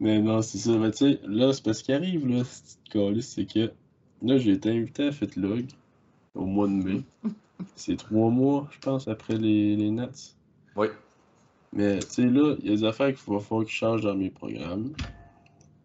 Mais 0.00 0.20
non, 0.20 0.42
c'est 0.42 0.58
ça. 0.58 0.72
Mais 0.78 0.90
tu 0.90 0.98
sais, 0.98 1.20
là, 1.26 1.52
c'est 1.52 1.64
parce 1.64 1.82
qu'il 1.82 1.94
arrive, 1.94 2.26
là, 2.28 2.42
c'est 2.44 3.46
que 3.46 3.72
là, 4.22 4.38
j'ai 4.38 4.52
été 4.52 4.70
invité 4.70 5.08
à 5.08 5.12
FitLog 5.12 5.66
au 6.34 6.46
mois 6.46 6.68
de 6.68 6.72
mai. 6.72 7.02
c'est 7.74 7.96
trois 7.96 8.30
mois, 8.30 8.68
je 8.70 8.78
pense, 8.78 9.08
après 9.08 9.36
les, 9.36 9.76
les 9.76 9.90
Nets. 9.90 10.36
Oui. 10.76 10.88
Mais 11.72 11.98
tu 11.98 12.06
sais, 12.08 12.26
là, 12.26 12.54
il 12.60 12.70
y 12.70 12.72
a 12.72 12.76
des 12.76 12.84
affaires 12.84 13.14
qu'il 13.14 13.32
va 13.32 13.40
falloir 13.40 13.64
que 13.64 13.70
je 13.70 13.76
change 13.76 14.02
dans 14.02 14.14
mes 14.14 14.30
programmes. 14.30 14.92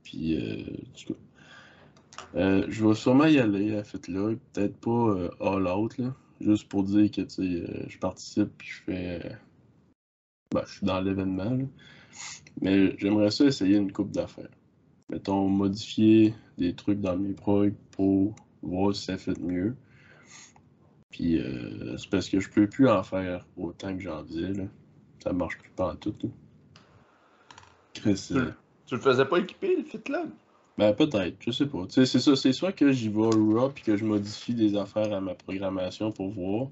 Puis, 0.04 0.36
euh, 0.36 0.63
du 0.95 1.06
coup, 1.06 1.15
euh, 2.36 2.65
je 2.69 2.88
vais 2.88 2.95
sûrement 2.95 3.26
y 3.26 3.39
aller 3.39 3.76
à 3.76 3.84
FitLog. 3.84 4.38
Peut-être 4.54 4.78
pas 4.78 4.91
euh, 4.91 5.30
all 5.39 5.67
out, 5.67 5.97
là. 5.97 6.13
Juste 6.41 6.67
pour 6.67 6.84
dire 6.84 7.10
que, 7.10 7.21
tu 7.21 7.30
sais, 7.30 7.41
euh, 7.41 7.86
je 7.88 7.97
participe 7.97 8.49
puis 8.58 8.67
je 8.69 8.84
fais 8.84 9.38
ben, 10.54 10.62
je 10.66 10.74
suis 10.78 10.86
dans 10.86 11.02
l'événement. 11.02 11.58
Mais 12.62 12.96
j'aimerais 13.00 13.32
ça 13.32 13.46
essayer 13.46 13.78
une 13.78 13.92
coupe 13.92 14.12
d'affaires. 14.12 14.50
Mettons, 15.10 15.50
modifier 15.50 16.36
des 16.58 16.76
trucs 16.76 17.02
dans 17.02 17.18
mes 17.18 17.34
prog 17.34 17.74
pour 17.92 18.36
voir 18.62 18.96
si 18.96 19.06
ça 19.06 19.18
fait 19.18 19.38
mieux. 19.39 19.76
Puis 21.10 21.39
euh, 21.39 21.98
c'est 21.98 22.10
parce 22.10 22.30
que 22.30 22.39
je 22.39 22.50
peux 22.50 22.68
plus 22.68 22.88
en 22.88 23.04
faire 23.04 23.46
autant 23.58 23.96
que 23.96 24.02
j'en 24.02 24.24
faisais. 24.26 24.54
Là. 24.54 24.63
Ça 25.24 25.34
marche 25.34 25.58
plus 25.58 25.72
pas 25.72 25.94
en 25.94 25.96
tout. 25.96 26.16
Chris, 27.94 28.30
euh, 28.32 28.52
tu, 28.86 28.96
le 28.96 29.02
faisais 29.02 29.26
pas 29.26 29.39
équiper 29.39 29.76
le 29.76 29.84
FitLog? 29.84 30.30
Ben 30.78 30.94
peut-être, 30.94 31.38
je 31.39 31.52
sais 31.52 31.68
pas. 31.68 31.86
c'est 31.88 32.06
ça, 32.06 32.36
c'est 32.36 32.52
soit 32.52 32.72
que 32.72 32.92
j'y 32.92 33.08
vais 33.08 33.22
raw 33.22 33.70
puis 33.70 33.84
que 33.84 33.96
je 33.96 34.04
modifie 34.04 34.56
des 34.56 34.76
affaires 34.76 35.13
à 35.13 35.22
ma 35.22 35.36
programmation 35.36 36.12
pour 36.12 36.32
voir, 36.32 36.70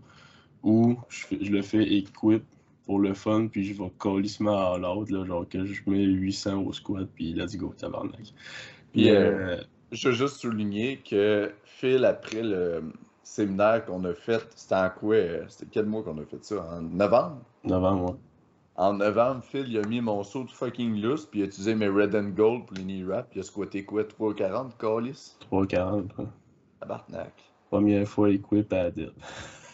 ou 0.63 0.97
je, 1.07 1.37
je 1.39 1.51
le 1.51 1.61
fais 1.61 1.83
equip 1.83 2.43
pour 2.91 2.99
le 2.99 3.13
fun, 3.13 3.47
puis 3.47 3.63
je 3.63 3.81
vais 3.81 3.89
colissement 3.97 4.73
à 4.73 4.77
l'autre, 4.77 5.13
là, 5.13 5.23
genre 5.23 5.47
que 5.47 5.63
je 5.63 5.81
mets 5.87 6.03
800 6.03 6.61
au 6.61 6.73
squat, 6.73 7.07
puis 7.15 7.31
let's 7.31 7.55
go, 7.55 7.73
tabarnak. 7.77 8.33
Puis, 8.91 9.09
euh, 9.09 9.55
je 9.93 10.09
veux 10.09 10.13
juste 10.13 10.35
souligner 10.35 10.97
que 10.97 11.53
Phil, 11.63 12.03
après 12.03 12.43
le 12.43 12.83
séminaire 13.23 13.85
qu'on 13.85 14.03
a 14.03 14.13
fait, 14.13 14.45
c'était 14.57 14.75
en 14.75 14.89
quoi 14.89 15.15
euh, 15.15 15.45
C'était 15.47 15.67
quel 15.71 15.85
mois 15.85 16.03
qu'on 16.03 16.17
a 16.17 16.25
fait 16.25 16.43
ça? 16.43 16.67
En 16.69 16.81
novembre? 16.81 17.37
Novembre, 17.63 18.11
ouais. 18.11 18.17
En 18.75 18.95
novembre, 18.95 19.41
Phil, 19.41 19.67
il 19.69 19.77
a 19.77 19.87
mis 19.87 20.01
mon 20.01 20.21
saut 20.23 20.43
de 20.43 20.51
fucking 20.51 21.01
loose, 21.01 21.25
puis 21.27 21.39
il 21.39 21.43
a 21.43 21.45
utilisé 21.45 21.73
mes 21.75 21.87
red 21.87 22.13
and 22.13 22.31
gold 22.35 22.65
pour 22.65 22.75
les 22.75 22.83
knee 22.83 23.05
wrap, 23.05 23.29
puis 23.29 23.39
il 23.39 23.43
a 23.43 23.43
squatté 23.43 23.85
quoi 23.85 24.03
3,40 24.03 24.71
Callis 24.77 25.37
3,40, 25.49 26.07
ouais. 26.17 26.25
Tabarnak. 26.81 27.31
Première 27.69 28.05
fois 28.05 28.31
équipé 28.31 28.75
à 28.75 28.91
dire. 28.91 29.13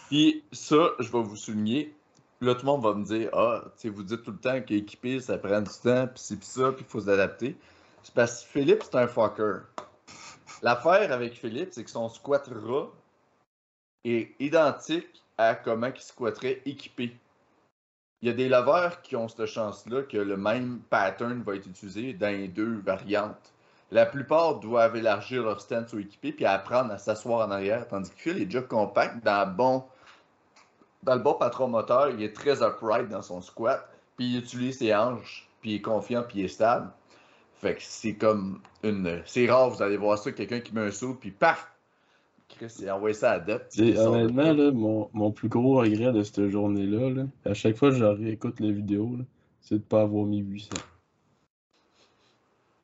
Puis 0.07 0.43
ça, 0.51 0.91
je 0.99 1.11
vais 1.11 1.23
vous 1.23 1.35
souligner, 1.35 1.96
là, 2.41 2.53
tout 2.55 2.65
le 2.65 2.71
monde 2.71 2.83
va 2.83 2.93
me 2.93 3.05
dire 3.05 3.29
Ah, 3.33 3.63
vous 3.83 4.03
dites 4.03 4.23
tout 4.23 4.31
le 4.31 4.37
temps 4.37 4.61
qu'équiper, 4.61 5.19
ça 5.19 5.37
prend 5.37 5.61
du 5.61 5.71
temps, 5.83 6.07
puis 6.07 6.17
c'est 6.17 6.43
ça, 6.43 6.71
puis 6.71 6.85
il 6.87 6.91
faut 6.91 7.01
s'adapter. 7.01 7.57
C'est 8.03 8.13
parce 8.13 8.43
que 8.43 8.49
Philippe, 8.49 8.83
c'est 8.83 8.95
un 8.95 9.07
fucker. 9.07 9.59
L'affaire 10.61 11.11
avec 11.11 11.33
Philippe, 11.33 11.69
c'est 11.71 11.83
que 11.83 11.89
son 11.89 12.09
squat 12.09 12.47
ras 12.47 12.87
est 14.03 14.35
identique 14.39 15.23
à 15.37 15.55
comment 15.55 15.87
il 15.93 16.01
squatterait 16.01 16.61
équipé. 16.65 17.15
Il 18.21 18.29
y 18.29 18.31
a 18.31 18.33
des 18.33 18.49
lovers 18.49 19.01
qui 19.03 19.15
ont 19.15 19.27
cette 19.27 19.45
chance-là 19.45 20.01
que 20.03 20.17
le 20.17 20.37
même 20.37 20.79
pattern 20.89 21.43
va 21.43 21.55
être 21.55 21.67
utilisé 21.67 22.13
dans 22.13 22.29
les 22.29 22.47
deux 22.47 22.79
variantes. 22.79 23.53
La 23.91 24.05
plupart 24.05 24.59
doivent 24.59 24.95
élargir 24.95 25.43
leur 25.43 25.61
stance 25.61 25.93
ou 25.93 25.99
équipé 25.99 26.31
puis 26.31 26.45
apprendre 26.45 26.91
à 26.91 26.97
s'asseoir 26.97 27.47
en 27.47 27.51
arrière, 27.51 27.87
tandis 27.87 28.09
que 28.09 28.17
Phil 28.17 28.41
est 28.41 28.45
déjà 28.45 28.61
compact 28.61 29.23
dans 29.23 29.47
bon 29.47 29.83
dans 31.03 31.15
le 31.15 31.21
bon 31.21 31.33
patron 31.33 31.67
moteur, 31.67 32.09
il 32.09 32.21
est 32.23 32.33
très 32.33 32.63
upright 32.63 33.09
dans 33.09 33.21
son 33.21 33.41
squat, 33.41 33.87
puis 34.15 34.33
il 34.33 34.37
utilise 34.39 34.77
ses 34.77 34.93
hanches, 34.95 35.49
puis 35.61 35.71
il 35.71 35.75
est 35.75 35.81
confiant, 35.81 36.23
puis 36.27 36.39
il 36.39 36.45
est 36.45 36.49
stable. 36.49 36.89
Fait 37.55 37.75
que 37.75 37.81
c'est 37.81 38.15
comme 38.15 38.61
une. 38.83 39.21
C'est 39.25 39.49
rare, 39.49 39.69
vous 39.69 39.81
allez 39.81 39.97
voir 39.97 40.17
ça, 40.17 40.31
quelqu'un 40.31 40.59
qui 40.59 40.73
met 40.73 40.81
un 40.81 40.91
saut, 40.91 41.15
puis 41.15 41.31
paf! 41.31 41.71
Chris, 42.49 42.73
il 42.79 42.89
a 42.89 42.95
envoyé 42.95 43.13
ça 43.13 43.31
à 43.31 43.39
depth. 43.39 43.77
Honnêtement, 43.79 44.53
là, 44.53 44.71
mon, 44.71 45.09
mon, 45.13 45.31
plus 45.31 45.49
gros 45.49 45.77
regret 45.77 46.13
de 46.13 46.23
cette 46.23 46.47
journée-là, 46.47 47.09
là, 47.09 47.23
à 47.45 47.53
chaque 47.53 47.75
fois 47.75 47.89
que 47.89 47.97
je 47.97 48.05
réécoute 48.05 48.59
la 48.59 48.71
vidéo, 48.71 49.17
c'est 49.59 49.75
de 49.75 49.79
ne 49.79 49.85
pas 49.85 50.01
avoir 50.01 50.25
mis 50.25 50.39
800. 50.39 50.69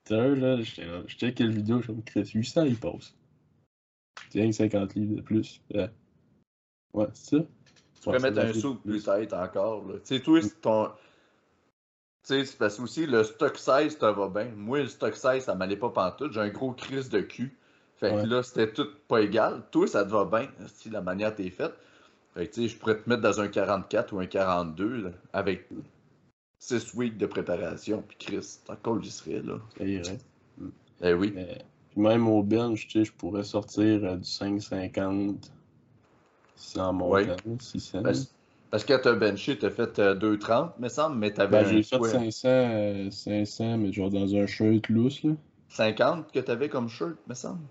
Sérieux, 0.05 0.35
là, 0.35 0.61
je 0.61 1.15
check 1.15 1.35
quelle 1.35 1.53
vidéo, 1.53 1.81
je 1.81 1.91
me 1.91 2.01
Chris, 2.01 2.29
800, 2.33 2.63
il 2.63 2.75
passe. 2.75 3.15
Tiens, 4.29 4.51
50 4.51 4.95
livres 4.95 5.15
de 5.15 5.21
plus. 5.21 5.61
Ouais, 5.73 5.89
ouais 6.93 7.07
c'est 7.13 7.37
ça. 7.37 7.45
Tu 8.03 8.09
pourrais 8.09 8.19
mettre 8.19 8.39
un 8.39 8.51
sou 8.51 8.75
plus 8.75 9.01
tête 9.01 9.31
encore. 9.31 9.85
Tu 9.87 9.99
sais, 10.03 10.19
toi, 10.19 10.41
c'est 10.41 10.59
ton. 10.59 10.87
Tu 10.87 10.91
sais, 12.23 12.45
c'est 12.45 12.57
parce 12.57 12.75
que 12.75 12.81
aussi 12.81 13.05
le 13.05 13.23
stock 13.23 13.57
size, 13.57 13.97
ça 13.97 14.11
va 14.11 14.27
bien. 14.27 14.51
Moi, 14.57 14.81
le 14.81 14.87
stock 14.87 15.15
size, 15.15 15.45
ça 15.45 15.55
m'allait 15.55 15.77
pas 15.77 15.89
pantoute. 15.89 16.33
J'ai 16.33 16.41
un 16.41 16.49
gros 16.49 16.73
crise 16.73 17.07
de 17.07 17.21
cul. 17.21 17.57
Fait 17.95 18.09
que 18.09 18.27
là, 18.27 18.43
c'était 18.43 18.73
tout 18.73 18.89
pas 19.07 19.21
égal. 19.21 19.61
Toi, 19.71 19.87
ça 19.87 20.03
te 20.03 20.09
va 20.09 20.25
bien, 20.25 20.49
si 20.67 20.89
la 20.89 20.99
manière 20.99 21.33
t'es 21.33 21.49
faite. 21.49 21.73
Fait 22.33 22.47
que 22.47 22.53
tu 22.53 22.63
sais, 22.63 22.67
je 22.67 22.77
pourrais 22.77 22.97
te 22.97 23.09
mettre 23.09 23.21
dans 23.21 23.39
un 23.39 23.47
44 23.47 24.11
ou 24.11 24.19
un 24.19 24.25
42 24.25 25.13
avec 25.31 25.69
6 26.59 26.95
weeks 26.95 27.17
de 27.17 27.25
préparation. 27.25 28.03
Puis 28.05 28.17
Chris, 28.19 28.59
encore 28.67 29.01
j'y 29.01 29.11
serais 29.11 29.41
là. 29.41 29.59
Ça 29.77 29.85
irait. 29.85 30.17
Eh 31.01 31.13
oui. 31.13 31.33
même 31.95 32.27
au 32.27 32.43
bench, 32.43 32.87
tu 32.87 32.99
sais, 32.99 33.05
je 33.05 33.13
pourrais 33.13 33.45
sortir 33.45 34.03
euh, 34.03 34.17
du 34.17 34.23
5,50 34.23 35.37
600 36.55 36.93
montant, 36.93 37.35
600. 37.59 38.03
Parce, 38.03 38.33
parce 38.71 38.85
que 38.85 38.93
t'as 38.93 39.13
benché, 39.13 39.57
t'as 39.57 39.69
fait 39.69 39.99
2,30, 39.99 40.51
euh, 40.51 40.67
me 40.79 40.89
semble, 40.89 41.17
mais 41.17 41.31
t'avais. 41.31 41.63
Ben, 41.63 41.69
j'ai 41.69 41.83
fait 41.83 42.03
500, 42.03 43.11
500, 43.11 43.63
euh, 43.63 43.77
mais 43.77 43.91
genre 43.91 44.09
dans 44.09 44.35
un 44.35 44.47
shirt 44.47 44.89
loose, 44.89 45.23
là. 45.23 45.33
50 45.69 46.31
que 46.31 46.39
t'avais 46.39 46.69
comme 46.69 46.89
shirt, 46.89 47.17
me 47.27 47.33
semble? 47.33 47.61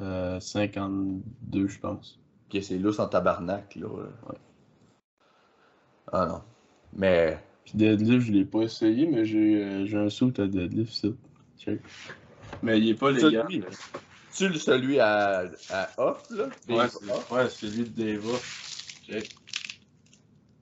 Euh, 0.00 0.40
52, 0.40 1.68
je 1.68 1.78
pense. 1.78 2.18
Ok, 2.48 2.62
c'est 2.62 2.78
loose 2.78 3.00
en 3.00 3.08
tabarnak, 3.08 3.76
là. 3.76 3.86
Ouais. 3.88 4.38
Ah 6.12 6.26
non. 6.26 6.42
Mais. 6.94 7.38
Puis 7.64 7.74
deadlift, 7.76 8.26
je 8.26 8.32
l'ai 8.32 8.44
pas 8.44 8.62
essayé, 8.62 9.06
mais 9.06 9.24
j'ai 9.24 9.62
euh, 9.62 10.06
un 10.06 10.10
saut 10.10 10.32
à 10.38 10.46
deadlift, 10.46 10.92
ça. 10.92 11.08
Check. 11.58 11.80
Mais 12.62 12.78
il 12.78 12.90
est 12.90 12.94
pas 12.94 13.10
légal. 13.10 13.46
Tu 14.34 14.54
celui 14.54 14.98
à, 14.98 15.44
à 15.70 15.90
off, 15.98 16.24
là? 16.30 16.48
Ouais, 16.68 16.86
ouais 17.30 17.48
celui 17.50 17.84
de 17.84 18.02
Dave 18.02 18.26
Off. 18.26 18.94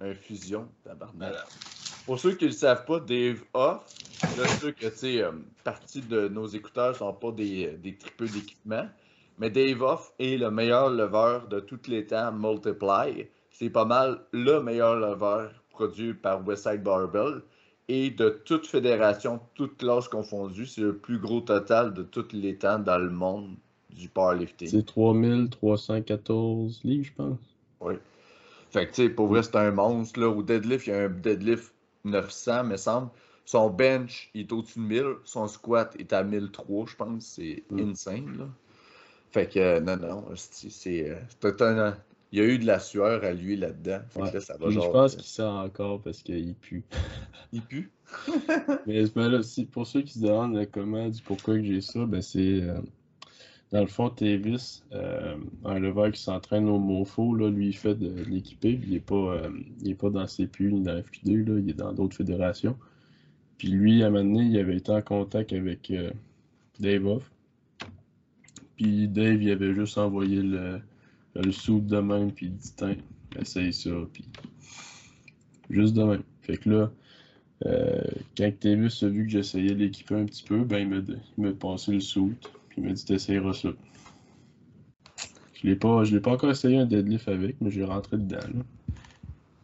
Infusion, 0.00 0.68
tabarnak. 0.82 1.34
Pour 2.04 2.18
ceux 2.18 2.34
qui 2.34 2.46
ne 2.46 2.50
le 2.50 2.56
savent 2.56 2.84
pas, 2.84 2.98
Dave 3.00 3.42
Off, 3.54 3.84
là, 4.36 4.48
ceux 4.60 4.72
que, 4.72 4.86
tu 4.86 4.96
sais, 4.96 5.22
euh, 5.22 5.32
partie 5.62 6.00
de 6.00 6.28
nos 6.28 6.46
écouteurs 6.46 6.96
sont 6.96 7.12
pas 7.12 7.30
des, 7.30 7.68
des 7.76 7.96
tripeux 7.96 8.26
d'équipement, 8.26 8.88
mais 9.38 9.50
Dave 9.50 9.82
Off 9.82 10.12
est 10.18 10.36
le 10.36 10.50
meilleur 10.50 10.90
lever 10.90 11.46
de 11.48 11.60
tous 11.60 11.86
les 11.86 12.06
temps, 12.06 12.32
Multiply. 12.32 13.28
C'est 13.50 13.70
pas 13.70 13.84
mal 13.84 14.24
le 14.32 14.60
meilleur 14.60 14.96
lever 14.96 15.48
produit 15.70 16.14
par 16.14 16.44
Westside 16.44 16.82
Barbell. 16.82 17.42
Et 17.92 18.10
de 18.10 18.28
toute 18.44 18.68
fédération, 18.68 19.40
toute 19.54 19.76
classe 19.76 20.06
confondue, 20.06 20.64
c'est 20.64 20.80
le 20.80 20.96
plus 20.96 21.18
gros 21.18 21.40
total 21.40 21.92
de 21.92 22.04
tous 22.04 22.28
les 22.32 22.54
temps 22.54 22.78
dans 22.78 22.98
le 22.98 23.10
monde 23.10 23.56
du 23.90 24.08
powerlifting. 24.08 24.68
C'est 24.68 24.86
3314 24.86 26.82
livres, 26.84 27.04
je 27.04 27.12
pense. 27.12 27.38
Oui. 27.80 27.94
Fait 28.70 28.86
que, 28.86 28.94
tu 28.94 29.02
sais, 29.02 29.08
pour 29.08 29.26
vrai, 29.26 29.42
c'est 29.42 29.56
un 29.56 29.72
monstre. 29.72 30.20
Là. 30.20 30.28
Au 30.28 30.40
deadlift, 30.40 30.86
il 30.86 30.90
y 30.90 30.92
a 30.92 31.06
un 31.06 31.08
deadlift 31.08 31.74
900, 32.04 32.62
me 32.62 32.76
semble. 32.76 33.10
Son 33.44 33.68
bench, 33.70 34.30
il 34.34 34.42
est 34.42 34.52
au-dessus 34.52 34.78
de 34.78 34.84
1000. 34.84 35.04
Son 35.24 35.48
squat 35.48 35.92
est 35.98 36.12
à 36.12 36.22
1003, 36.22 36.86
je 36.86 36.94
pense. 36.94 37.24
C'est 37.24 37.64
mm. 37.70 37.90
insane, 37.90 38.38
là. 38.38 38.46
Fait 39.32 39.48
que, 39.48 39.58
euh, 39.58 39.80
non, 39.80 39.96
non, 39.96 40.26
c'est 40.36 41.10
euh, 41.10 41.16
un, 41.42 41.96
il 42.32 42.38
y 42.38 42.42
a 42.42 42.44
eu 42.44 42.58
de 42.58 42.66
la 42.66 42.78
sueur 42.78 43.24
à 43.24 43.32
lui 43.32 43.56
là-dedans. 43.56 44.00
ça 44.40 44.56
va 44.56 44.70
je 44.70 44.78
pense 44.78 45.16
qu'il 45.16 45.24
sent 45.24 45.42
encore 45.42 46.00
parce 46.00 46.22
qu'il 46.22 46.54
pue. 46.54 46.84
il 47.52 47.62
pue? 47.62 47.90
mais, 48.86 49.02
là, 49.02 49.40
pour 49.70 49.86
ceux 49.86 50.02
qui 50.02 50.14
se 50.14 50.20
demandent 50.20 50.66
comment, 50.72 51.08
du 51.08 51.22
pourquoi 51.22 51.56
que 51.56 51.64
j'ai 51.64 51.80
ça, 51.80 52.06
ben 52.06 52.22
c'est. 52.22 52.62
Euh, 52.62 52.80
dans 53.72 53.80
le 53.80 53.86
fond, 53.86 54.10
Tavis, 54.10 54.82
euh, 54.92 55.36
un 55.64 55.78
lever 55.78 56.10
qui 56.12 56.20
s'entraîne 56.20 56.68
au 56.68 56.78
MOFO, 56.78 57.34
là, 57.36 57.48
lui, 57.50 57.68
il 57.68 57.76
fait 57.76 57.94
de, 57.94 58.24
l'équiper. 58.24 58.80
Il 58.82 58.90
n'est 58.90 59.00
pas, 59.00 59.14
euh, 59.14 59.50
il 59.80 59.90
est 59.90 59.94
pas 59.94 60.10
dans 60.10 60.26
CPU 60.26 60.72
ni 60.72 60.82
dans 60.82 60.98
FQ2, 60.98 61.46
là, 61.46 61.58
il 61.60 61.70
est 61.70 61.74
dans 61.74 61.92
d'autres 61.92 62.16
fédérations. 62.16 62.76
Puis 63.58 63.68
lui, 63.68 64.02
à 64.02 64.08
un 64.08 64.10
moment 64.10 64.24
donné, 64.24 64.46
il 64.46 64.58
avait 64.58 64.76
été 64.76 64.90
en 64.90 65.02
contact 65.02 65.52
avec 65.52 65.90
euh, 65.92 66.10
Dave 66.80 67.06
Off. 67.06 67.30
Puis 68.76 69.06
Dave, 69.06 69.40
il 69.40 69.50
avait 69.52 69.74
juste 69.74 69.98
envoyé 69.98 70.42
le, 70.42 70.80
le 71.34 71.52
sou 71.52 71.80
de 71.80 71.98
même, 71.98 72.32
puis 72.32 72.46
il 72.46 72.56
dit 72.56 72.72
Tiens, 72.76 72.96
essaye 73.38 73.72
ça, 73.72 73.90
puis 74.12 74.24
juste 75.70 75.94
de 75.94 76.02
même. 76.02 76.22
Fait 76.42 76.56
que 76.56 76.70
là, 76.70 76.90
euh, 77.66 78.02
quand 78.36 78.50
Tavis 78.58 79.02
a 79.02 79.08
vu 79.08 79.26
que 79.26 79.30
j'essayais 79.30 79.74
l'équiper 79.74 80.14
un 80.14 80.24
petit 80.24 80.42
peu, 80.42 80.64
ben 80.64 81.04
il 81.38 81.42
m'a 81.42 81.52
passé 81.52 81.92
le 81.92 82.00
suit, 82.00 82.34
puis 82.68 82.78
il 82.82 82.84
m'a 82.84 82.92
dit 82.92 83.04
T'essayeras 83.04 83.54
ça. 83.54 83.68
Je 85.54 85.66
l'ai 85.66 85.76
pas, 85.76 86.04
je 86.04 86.14
l'ai 86.14 86.20
pas 86.20 86.32
encore 86.32 86.50
essayé 86.50 86.78
un 86.78 86.86
deadlift 86.86 87.28
avec, 87.28 87.60
mais 87.60 87.70
j'ai 87.70 87.84
rentré 87.84 88.16
dedans. 88.16 88.38
Là. 88.38 88.62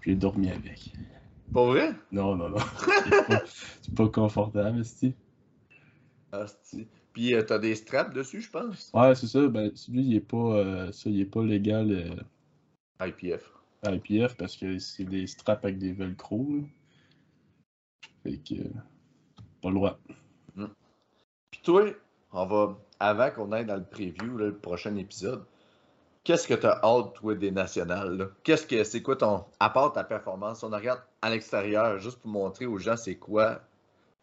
J'ai 0.05 0.15
dormi 0.15 0.51
avec. 0.51 0.93
Pour 1.53 1.69
vrai? 1.69 1.95
Non, 2.13 2.37
non, 2.37 2.51
non. 2.51 2.59
c'est 3.81 3.95
pas, 3.95 4.05
pas, 4.05 4.09
confortable. 4.09 4.83
Ah, 6.33 6.47
Sti. 6.47 6.87
Puis 7.17 7.33
euh, 7.33 7.41
t'as 7.41 7.59
des 7.59 7.75
straps 7.75 8.13
dessus, 8.13 8.43
je 8.43 8.51
pense. 8.51 8.91
Ouais, 8.93 9.15
c'est 9.15 9.27
ça. 9.27 9.49
Ben, 9.49 9.75
celui, 9.75 10.03
il 10.03 10.17
est 10.17 10.21
pas, 10.21 10.37
euh, 10.37 10.93
ça, 10.93 11.09
il 11.09 11.19
est 11.19 11.25
pas 11.25 11.43
légal. 11.43 11.91
Euh, 11.91 13.07
IPF. 13.07 13.51
IPF 13.87 14.37
parce 14.37 14.55
que 14.55 14.79
c'est 14.79 15.05
des 15.05 15.27
straps 15.27 15.65
avec 15.65 15.79
des 15.79 15.93
velcro. 15.93 16.47
Là. 16.51 16.63
Fait 18.23 18.37
que. 18.37 18.63
pas 19.63 19.71
le 19.71 19.75
droit. 19.77 19.99
Mm. 20.57 20.67
Puis 21.51 21.61
toi, 21.63 21.85
on 22.33 22.45
va. 22.45 22.79
Avant 23.01 23.31
qu'on 23.31 23.51
aille 23.53 23.65
dans 23.65 23.77
le 23.77 23.85
preview, 23.85 24.37
là, 24.37 24.49
le 24.49 24.59
prochain 24.59 24.95
épisode, 24.97 25.43
qu'est-ce 26.23 26.47
que 26.47 26.53
tu 26.53 26.67
as 26.67 26.85
hâte, 26.85 27.15
toi, 27.15 27.35
des 27.35 27.51
nationales? 27.51 28.29
Qu'est-ce 28.43 28.67
que 28.67 28.85
c'est 28.85 29.01
quoi 29.01 29.17
ton. 29.17 29.47
À 29.59 29.71
part 29.71 29.95
ta 29.95 30.05
performance, 30.05 30.63
on 30.65 30.69
regarde 30.69 31.01
à 31.23 31.31
l'extérieur, 31.31 31.99
juste 31.99 32.19
pour 32.19 32.31
montrer 32.31 32.67
aux 32.67 32.77
gens 32.77 32.99
c'est 32.99 33.17
quoi 33.17 33.63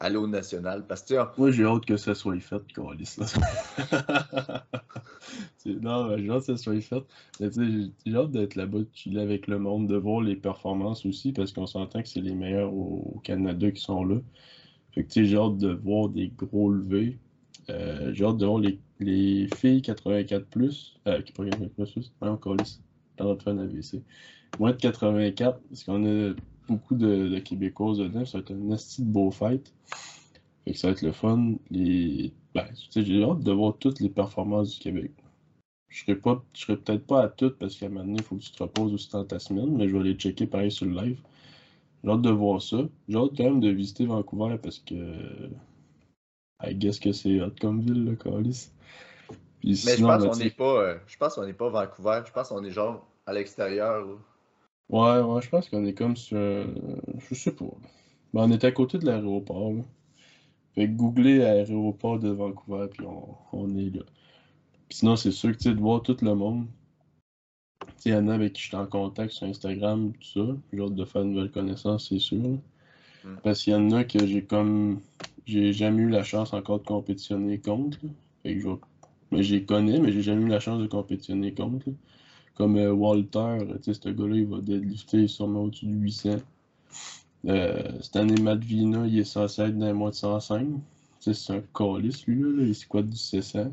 aller 0.03 0.17
au 0.17 0.27
national. 0.27 0.85
Parce 0.85 1.03
que, 1.03 1.15
Moi, 1.37 1.51
j'ai 1.51 1.63
hâte 1.63 1.85
que 1.85 1.97
ça 1.97 2.13
soit 2.13 2.39
fait, 2.39 2.61
Calis. 2.73 3.17
non, 5.65 6.17
j'ai 6.17 6.29
hâte 6.29 6.45
que 6.45 6.45
ça 6.45 6.57
soit 6.57 6.81
fait. 6.81 7.03
J'ai 7.39 8.15
hâte 8.15 8.31
d'être 8.31 8.55
là-bas, 8.55 8.79
de 8.79 8.87
chiller 8.93 9.21
avec 9.21 9.47
le 9.47 9.59
monde, 9.59 9.87
de 9.87 9.95
voir 9.95 10.21
les 10.21 10.35
performances 10.35 11.05
aussi, 11.05 11.31
parce 11.31 11.53
qu'on 11.53 11.65
s'entend 11.65 12.03
que 12.03 12.09
c'est 12.09 12.21
les 12.21 12.35
meilleurs 12.35 12.73
au, 12.73 13.21
Canada 13.23 13.71
qui 13.71 13.81
sont 13.81 14.03
là. 14.03 14.17
Fait 14.91 15.03
que, 15.03 15.23
j'ai 15.23 15.37
hâte 15.37 15.57
de 15.57 15.69
voir 15.69 16.09
des 16.09 16.29
gros 16.29 16.69
levés. 16.69 17.17
Euh, 17.69 18.11
j'ai 18.13 18.25
hâte 18.25 18.37
de 18.37 18.45
voir 18.45 18.59
les, 18.59 18.77
les 18.99 19.47
filles 19.55 19.81
84 19.81 20.45
plus. 20.47 20.99
Euh, 21.07 21.21
qui 21.21 21.31
pas 21.31 21.45
84 21.45 21.93
plus. 21.93 22.11
Ouais, 22.21 22.27
encore 22.27 22.57
Calis. 22.57 22.79
J'ai 23.17 23.25
hâte 23.25 23.37
de 23.37 23.43
faire 23.43 23.53
un 23.53 23.59
AVC. 23.59 24.01
Moins 24.59 24.71
de 24.71 24.77
84, 24.77 25.59
parce 25.69 25.83
qu'on 25.83 26.05
a 26.05 26.33
beaucoup 26.67 26.95
de, 26.95 27.27
de 27.29 27.39
Québécoises 27.39 27.97
dedans. 27.97 28.25
Ça 28.25 28.37
va 28.37 28.41
être 28.41 28.51
un 28.51 28.71
esti 28.71 29.01
de 29.01 29.11
beau 29.11 29.31
fight. 29.31 29.73
Fait 30.65 30.71
que 30.71 30.77
ça 30.77 30.87
va 30.87 30.93
être 30.93 31.01
le 31.01 31.11
fun. 31.11 31.55
Les... 31.69 32.33
Ben, 32.53 32.67
j'ai 32.95 33.23
hâte 33.23 33.41
de 33.41 33.51
voir 33.51 33.77
toutes 33.77 33.99
les 33.99 34.09
performances 34.09 34.75
du 34.75 34.79
Québec. 34.79 35.11
Je 35.89 36.01
serai 36.01 36.15
pas, 36.15 36.43
je 36.53 36.61
serai 36.61 36.77
peut-être 36.77 37.05
pas 37.05 37.23
à 37.23 37.27
toutes 37.29 37.57
parce 37.59 37.77
qu'à 37.77 37.85
un 37.85 37.89
moment 37.89 38.05
donné, 38.05 38.17
il 38.17 38.23
faut 38.23 38.35
que 38.35 38.41
tu 38.41 38.51
te 38.51 38.63
reposes 38.63 38.93
aussi 38.93 39.11
dans 39.11 39.25
ta 39.25 39.39
semaine, 39.39 39.77
mais 39.77 39.87
je 39.87 39.95
vais 39.95 40.03
les 40.03 40.15
checker 40.15 40.47
pareil 40.47 40.71
sur 40.71 40.85
le 40.85 40.93
live. 40.93 41.19
J'ai 42.03 42.09
hâte 42.09 42.21
de 42.21 42.31
voir 42.31 42.61
ça. 42.61 42.77
J'ai 43.07 43.17
hâte 43.17 43.31
quand 43.37 43.43
même 43.43 43.59
de 43.59 43.69
visiter 43.69 44.05
Vancouver 44.05 44.57
parce 44.61 44.79
que. 44.79 45.49
I 46.63 46.75
guess 46.75 46.99
que 46.99 47.11
c'est 47.11 47.41
hot 47.41 47.53
comme 47.59 47.81
ville, 47.81 48.05
le 48.05 48.15
Calis. 48.15 48.69
mais 49.63 49.73
je 49.75 50.03
pense 50.03 50.25
qu'on 50.25 50.35
n'est 50.35 50.49
pas. 50.49 50.81
Euh, 50.81 50.97
je 51.07 51.17
pense 51.17 51.35
qu'on 51.35 51.45
n'est 51.45 51.53
pas 51.53 51.69
Vancouver. 51.69 52.21
Je 52.25 52.31
pense 52.31 52.49
qu'on 52.49 52.63
est 52.63 52.71
genre 52.71 53.05
à 53.25 53.33
l'extérieur. 53.33 54.07
Ouais, 54.89 55.19
ouais, 55.19 55.41
je 55.41 55.49
pense 55.49 55.69
qu'on 55.69 55.85
est 55.85 55.93
comme 55.93 56.15
sur. 56.15 56.37
Je 56.37 57.35
sais 57.35 57.51
pas. 57.51 57.65
Ben, 58.33 58.43
on 58.43 58.51
est 58.51 58.63
à 58.63 58.71
côté 58.71 58.97
de 58.97 59.05
l'aéroport. 59.05 59.73
Fait 60.75 60.87
que 60.87 60.93
googlez 60.93 61.43
aéroport 61.43 62.19
de 62.19 62.29
Vancouver, 62.29 62.87
puis 62.91 63.05
on, 63.51 63.77
est 63.77 63.95
là. 63.95 64.01
sinon, 64.89 65.15
c'est 65.15 65.31
sûr 65.31 65.51
que 65.51 65.57
tu 65.57 65.63
sais, 65.69 65.75
de 65.75 65.79
voir 65.79 66.01
tout 66.01 66.17
le 66.21 66.33
monde. 66.33 66.65
Il 68.05 68.11
y 68.11 68.15
en 68.15 68.27
a 68.27 68.33
avec 68.33 68.53
qui 68.53 68.63
je 68.63 68.67
suis 68.67 68.75
en 68.75 68.87
contact 68.87 69.31
sur 69.31 69.47
Instagram, 69.47 70.11
tout 70.13 70.45
ça. 70.45 70.55
J'ai 70.73 70.81
hâte 70.81 70.95
de 70.95 71.05
faire 71.05 71.21
une 71.21 71.33
nouvelle 71.33 71.51
connaissance, 71.51 72.09
c'est 72.09 72.19
sûr. 72.19 72.37
Mm. 72.37 72.59
Parce 73.43 73.63
qu'il 73.63 73.73
y 73.73 73.75
en 73.75 73.91
a 73.91 74.03
que 74.03 74.25
j'ai 74.25 74.43
comme. 74.43 74.99
J'ai 75.45 75.73
jamais 75.73 76.03
eu 76.03 76.09
la 76.09 76.23
chance 76.23 76.53
encore 76.53 76.79
de 76.79 76.85
compétitionner 76.85 77.59
contre. 77.59 77.99
Fait 78.41 78.55
que 78.55 78.61
je 78.61 78.69
Mais 79.31 79.43
j'ai 79.43 79.63
connais, 79.63 79.99
mais 79.99 80.11
j'ai 80.11 80.21
jamais 80.21 80.43
eu 80.43 80.47
la 80.47 80.59
chance 80.59 80.81
de 80.81 80.87
compétitionner 80.87 81.53
contre. 81.53 81.85
Comme 82.55 82.77
euh, 82.77 82.91
Walter, 82.91 83.57
tu 83.83 83.93
sais, 83.93 83.99
ce 84.01 84.09
gars-là, 84.09 84.35
il 84.35 84.47
va 84.47 84.61
deadlifter 84.61 85.27
sûrement 85.27 85.63
au-dessus 85.63 85.87
de 85.87 85.93
800. 85.93 86.29
Euh, 87.45 87.83
cette 88.01 88.15
année, 88.15 88.39
Matvina, 88.41 89.05
il 89.05 89.19
est 89.19 89.23
censé 89.23 89.63
être 89.63 89.77
dans 89.77 89.87
les 89.87 89.93
mois 89.93 90.11
de 90.11 90.15
105. 90.15 90.67
C'est 91.19 91.53
un 91.53 91.61
calice, 91.73 92.25
lui, 92.27 92.41
là. 92.41 92.63
Il 92.63 92.87
quoi 92.87 93.01
du 93.01 93.15
600. 93.15 93.71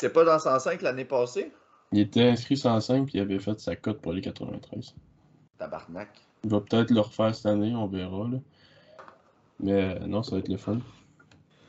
C'est 0.00 0.12
pas 0.12 0.24
dans 0.24 0.38
105 0.38 0.82
l'année 0.82 1.04
passée? 1.04 1.52
Il 1.92 2.00
était 2.00 2.28
inscrit 2.28 2.56
105 2.56 3.06
puis 3.06 3.18
il 3.18 3.20
avait 3.20 3.38
fait 3.38 3.60
sa 3.60 3.76
cote 3.76 4.00
pour 4.00 4.12
les 4.12 4.22
93. 4.22 4.94
Tabarnak. 5.58 6.08
Il 6.44 6.50
va 6.50 6.60
peut-être 6.60 6.90
le 6.90 7.00
refaire 7.00 7.34
cette 7.34 7.46
année, 7.46 7.74
on 7.74 7.86
verra. 7.86 8.28
Là. 8.28 8.38
Mais 9.60 9.72
euh, 9.72 10.06
non, 10.06 10.22
ça 10.22 10.32
va 10.32 10.38
être 10.38 10.48
le 10.48 10.56
fun. 10.56 10.78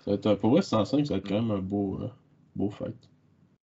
Ça 0.03 0.11
va 0.11 0.13
être, 0.15 0.33
pour 0.35 0.51
vrai, 0.51 0.61
105, 0.61 1.05
ça 1.05 1.13
va 1.13 1.17
être 1.17 1.27
quand 1.27 1.41
même 1.41 1.51
un 1.51 1.59
beau, 1.59 1.99
euh, 2.01 2.09
beau 2.55 2.69
fight. 2.69 2.95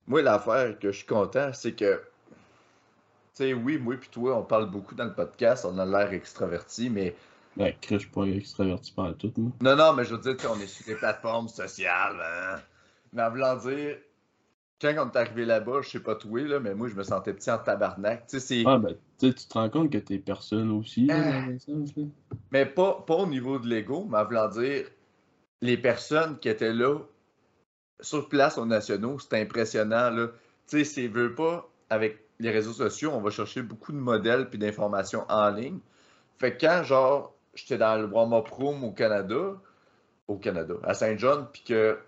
Moi, 0.07 0.23
l'affaire 0.23 0.79
que 0.79 0.91
je 0.91 0.99
suis 0.99 1.07
content, 1.07 1.53
c'est 1.53 1.73
que. 1.73 2.01
Sais, 3.37 3.53
oui, 3.53 3.77
moi 3.77 3.97
et 3.97 3.99
toi, 4.11 4.39
on 4.39 4.43
parle 4.45 4.71
beaucoup 4.71 4.95
dans 4.95 5.05
le 5.05 5.13
podcast, 5.13 5.67
on 5.67 5.77
a 5.77 5.85
l'air 5.85 6.11
extraverti, 6.15 6.89
mais 6.89 7.15
ben, 7.55 7.71
je 7.87 7.99
suis 7.99 8.09
pas 8.09 8.25
extraverti 8.25 8.93
par 8.93 9.15
tout, 9.15 9.31
moi. 9.37 9.53
Non, 9.61 9.77
non, 9.77 9.93
mais 9.93 10.05
je 10.05 10.15
veux 10.15 10.23
dire, 10.23 10.51
on 10.51 10.59
est 10.59 10.67
sur 10.67 10.87
des 10.87 10.95
plateformes 10.95 11.49
sociales, 11.49 12.17
hein. 12.19 12.59
Mais 13.13 13.23
en 13.23 13.31
voulant 13.31 13.57
dire, 13.57 13.99
quand 14.81 14.95
on 14.97 15.11
est 15.11 15.17
arrivé 15.19 15.45
là-bas, 15.45 15.83
je 15.83 15.91
sais 15.91 16.01
pas 16.01 16.15
toi, 16.15 16.41
là, 16.45 16.61
mais 16.61 16.75
moi, 16.75 16.89
je 16.89 16.95
me 16.95 17.03
sentais 17.03 17.35
petit 17.35 17.51
en 17.51 17.59
tabarnak. 17.59 18.27
Tu 18.27 18.41
sais, 18.41 18.63
ah, 18.65 18.79
ben, 18.79 18.97
tu 19.19 19.35
te 19.35 19.53
rends 19.53 19.69
compte 19.69 19.93
que 19.93 19.99
t'es 19.99 20.19
personne 20.19 20.71
aussi, 20.71 21.05
là, 21.05 21.17
ah. 21.19 22.01
Mais 22.53 22.65
pas, 22.65 23.05
pas 23.07 23.17
au 23.17 23.27
niveau 23.27 23.59
de 23.59 23.67
l'ego, 23.67 24.07
mais 24.11 24.17
en 24.17 24.25
voulant 24.25 24.49
dire, 24.49 24.87
les 25.61 25.77
personnes 25.77 26.39
qui 26.39 26.49
étaient 26.49 26.73
là, 26.73 27.01
sur 28.01 28.31
place 28.31 28.57
aux 28.57 28.65
nationaux, 28.65 29.19
c'était 29.19 29.43
impressionnant, 29.43 30.09
là. 30.09 30.29
Tu 30.69 30.79
sais, 30.79 30.85
c'est 30.85 31.07
veut 31.07 31.35
pas, 31.35 31.69
avec 31.91 32.26
les 32.39 32.51
réseaux 32.51 32.73
sociaux, 32.73 33.13
on 33.15 33.21
va 33.21 33.31
chercher 33.31 33.63
beaucoup 33.63 33.93
de 33.93 33.99
modèles 33.99 34.49
puis 34.49 34.59
d'informations 34.59 35.25
en 35.29 35.51
ligne. 35.51 35.79
Fait 36.39 36.57
que 36.57 36.67
quand, 36.67 36.83
genre, 36.83 37.35
j'étais 37.55 37.79
dans 37.79 37.97
le 37.97 38.07
warm-up 38.07 38.49
room 38.49 38.85
au 38.85 38.93
Canada, 38.93 39.55
au 40.29 40.37
Canada, 40.37 40.75
à 40.83 40.95
Saint-John, 40.95 41.47
puis 41.53 41.63
que 41.63 41.99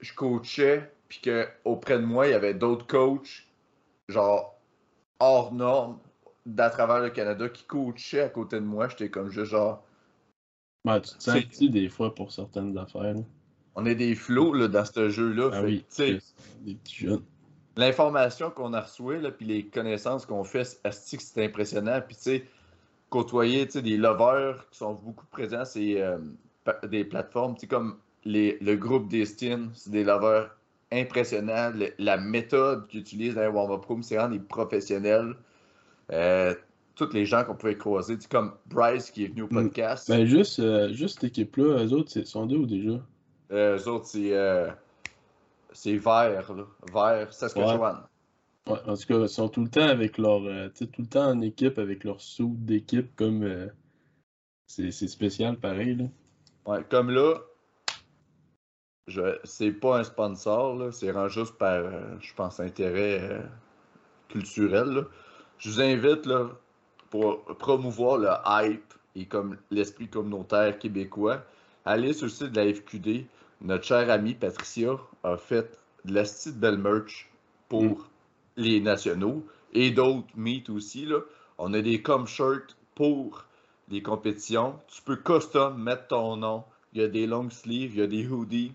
je 0.00 0.12
coachais, 0.12 0.90
puis 1.08 1.20
que 1.20 1.46
auprès 1.64 1.98
de 1.98 2.04
moi, 2.04 2.26
il 2.26 2.30
y 2.30 2.34
avait 2.34 2.54
d'autres 2.54 2.86
coachs, 2.86 3.46
genre 4.08 4.58
hors 5.20 5.54
normes, 5.54 5.98
d'à 6.44 6.70
travers 6.70 7.00
le 7.00 7.10
Canada, 7.10 7.48
qui 7.48 7.64
coachaient 7.64 8.22
à 8.22 8.28
côté 8.28 8.56
de 8.56 8.64
moi. 8.64 8.88
J'étais 8.88 9.10
comme 9.10 9.30
juste 9.30 9.50
genre. 9.50 9.84
Ouais, 10.84 11.00
tu 11.00 11.16
te 11.16 11.22
sens 11.22 11.40
petit 11.40 11.70
des 11.70 11.88
fois 11.88 12.14
pour 12.14 12.32
certaines 12.32 12.76
affaires. 12.78 13.14
On 13.74 13.84
est 13.84 13.94
des 13.94 14.14
flots 14.14 14.54
là, 14.54 14.68
dans 14.68 14.84
ce 14.84 15.10
jeu-là. 15.10 15.50
Ah 15.52 15.62
oui, 15.62 15.84
des 15.98 16.74
petits 16.74 16.96
jeunes. 16.96 17.22
L'information 17.76 18.50
qu'on 18.50 18.72
a 18.72 18.80
reçue, 18.80 19.20
puis 19.36 19.46
les 19.46 19.66
connaissances 19.66 20.24
qu'on 20.24 20.44
fait, 20.44 20.64
c'est 20.90 21.44
impressionnant. 21.44 22.00
Puis 22.06 22.16
tu 22.16 22.22
sais, 22.22 22.44
côtoyer 23.10 23.66
des 23.66 23.96
lovers 23.96 24.66
qui 24.70 24.78
sont 24.78 24.94
beaucoup 24.94 25.26
présents 25.26 25.64
c'est 25.64 26.00
euh, 26.00 26.18
des 26.88 27.04
plateformes, 27.04 27.54
comme 27.68 27.98
les, 28.24 28.58
le 28.60 28.76
groupe 28.76 29.08
Destin, 29.08 29.68
c'est 29.74 29.90
des 29.90 30.04
lovers 30.04 30.50
impressionnants. 30.90 31.72
la 31.98 32.16
méthode 32.16 32.86
qu'ils 32.88 33.00
utilisent 33.00 33.34
dans 33.34 33.42
les 33.42 33.48
warm-up 33.48 33.84
rooms, 33.84 34.02
c'est 34.02 34.16
vraiment 34.16 34.34
des 34.34 34.40
professionnels. 34.40 35.34
Euh, 36.12 36.54
toutes 36.94 37.12
les 37.12 37.26
gens 37.26 37.44
qu'on 37.44 37.54
pouvait 37.54 37.76
croiser, 37.76 38.16
comme 38.30 38.52
Bryce 38.66 39.10
qui 39.10 39.24
est 39.24 39.28
venu 39.28 39.42
au 39.42 39.46
mm. 39.46 39.64
podcast. 39.64 40.08
Ben 40.08 40.24
juste, 40.24 40.60
euh, 40.60 40.92
juste 40.92 41.16
cette 41.16 41.24
équipe-là, 41.24 41.84
eux 41.84 41.92
autres, 41.92 42.22
sont 42.24 42.46
deux 42.46 42.56
ou 42.56 42.66
déjà? 42.66 43.00
eux 43.50 43.88
autres, 43.88 44.06
c'est 44.06 44.32
c'est 45.76 45.96
vert, 45.96 46.52
là. 46.54 46.64
Vert, 46.92 47.32
Saskatchewan. 47.32 48.02
Ouais, 48.66 48.78
en 48.86 48.96
tout 48.96 49.06
cas, 49.06 49.20
ils 49.20 49.28
sont 49.28 49.48
tout 49.48 49.62
le 49.62 49.68
temps 49.68 49.88
avec 49.88 50.18
leur. 50.18 50.42
Euh, 50.44 50.68
tout 50.70 50.88
le 50.98 51.06
temps 51.06 51.28
en 51.28 51.40
équipe 51.40 51.78
avec 51.78 52.02
leur 52.02 52.20
sous 52.20 52.56
d'équipe 52.58 53.14
comme. 53.14 53.42
Euh, 53.44 53.68
c'est 54.66 54.90
spécial 54.90 55.56
pareil. 55.56 55.94
Là. 55.94 56.04
Ouais, 56.66 56.84
comme 56.90 57.10
là, 57.10 57.34
je, 59.06 59.38
c'est 59.44 59.70
pas 59.70 60.00
un 60.00 60.04
sponsor, 60.04 60.92
c'est 60.92 61.12
vraiment 61.12 61.28
juste 61.28 61.56
par, 61.56 61.74
euh, 61.74 62.16
je 62.20 62.34
pense, 62.34 62.58
intérêt 62.58 63.42
culturel. 64.28 65.04
Je 65.58 65.70
vous 65.70 65.80
invite 65.80 66.26
là, 66.26 66.50
pour 67.10 67.44
promouvoir 67.44 68.18
le 68.18 68.30
hype 68.46 68.94
et 69.14 69.26
comme 69.26 69.56
l'esprit 69.70 70.08
communautaire 70.08 70.76
québécois. 70.78 71.44
Allez 71.84 72.12
sur 72.12 72.26
le 72.26 72.30
site 72.30 72.50
de 72.50 72.60
la 72.60 72.74
FQD. 72.74 73.26
Notre 73.60 73.84
chère 73.84 74.10
amie 74.10 74.34
Patricia 74.34 74.96
a 75.24 75.36
fait 75.36 75.78
de 76.04 76.14
la 76.14 76.22
petite 76.22 76.58
belle 76.58 76.78
merch 76.78 77.28
pour 77.68 77.82
Mm. 77.82 77.96
les 78.58 78.80
nationaux 78.80 79.44
et 79.72 79.90
d'autres 79.90 80.28
meets 80.36 80.70
aussi. 80.70 81.06
Là. 81.06 81.20
On 81.58 81.72
a 81.74 81.80
des 81.82 82.02
com 82.02 82.26
shirts 82.26 82.76
pour 82.94 83.44
les 83.90 84.02
compétitions. 84.02 84.78
Tu 84.88 85.02
peux 85.02 85.16
custom 85.16 85.82
mettre 85.82 86.08
ton 86.08 86.36
nom. 86.36 86.64
Il 86.92 87.00
y 87.00 87.04
a 87.04 87.08
des 87.08 87.26
long 87.26 87.50
sleeves, 87.50 87.92
il 87.94 87.98
y 87.98 88.02
a 88.02 88.06
des 88.06 88.26
hoodies. 88.26 88.72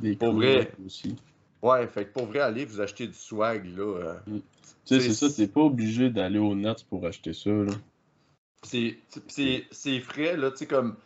Des 0.00 0.16
Pour 0.16 0.34
vrai. 0.34 0.72
aussi. 0.84 1.16
Ouais, 1.62 1.86
fait 1.88 2.06
que 2.06 2.12
pour 2.14 2.26
vrai, 2.26 2.40
allez 2.40 2.64
vous 2.64 2.80
acheter 2.80 3.06
du 3.06 3.12
swag. 3.14 3.66
Là, 3.76 3.82
euh, 3.82 4.14
Tu 4.26 4.40
sais, 4.84 5.00
c'est 5.00 5.12
ça, 5.12 5.28
t'es 5.30 5.46
pas 5.46 5.60
obligé 5.60 6.08
d'aller 6.08 6.38
au 6.38 6.54
Nats 6.54 6.76
pour 6.88 7.04
acheter 7.06 7.34
ça, 7.34 7.50
là. 7.50 7.72
c'est 8.62 10.00
frais, 10.00 10.36
là, 10.36 10.50
tu 10.50 10.58
sais, 10.58 10.66
comme. 10.66 10.96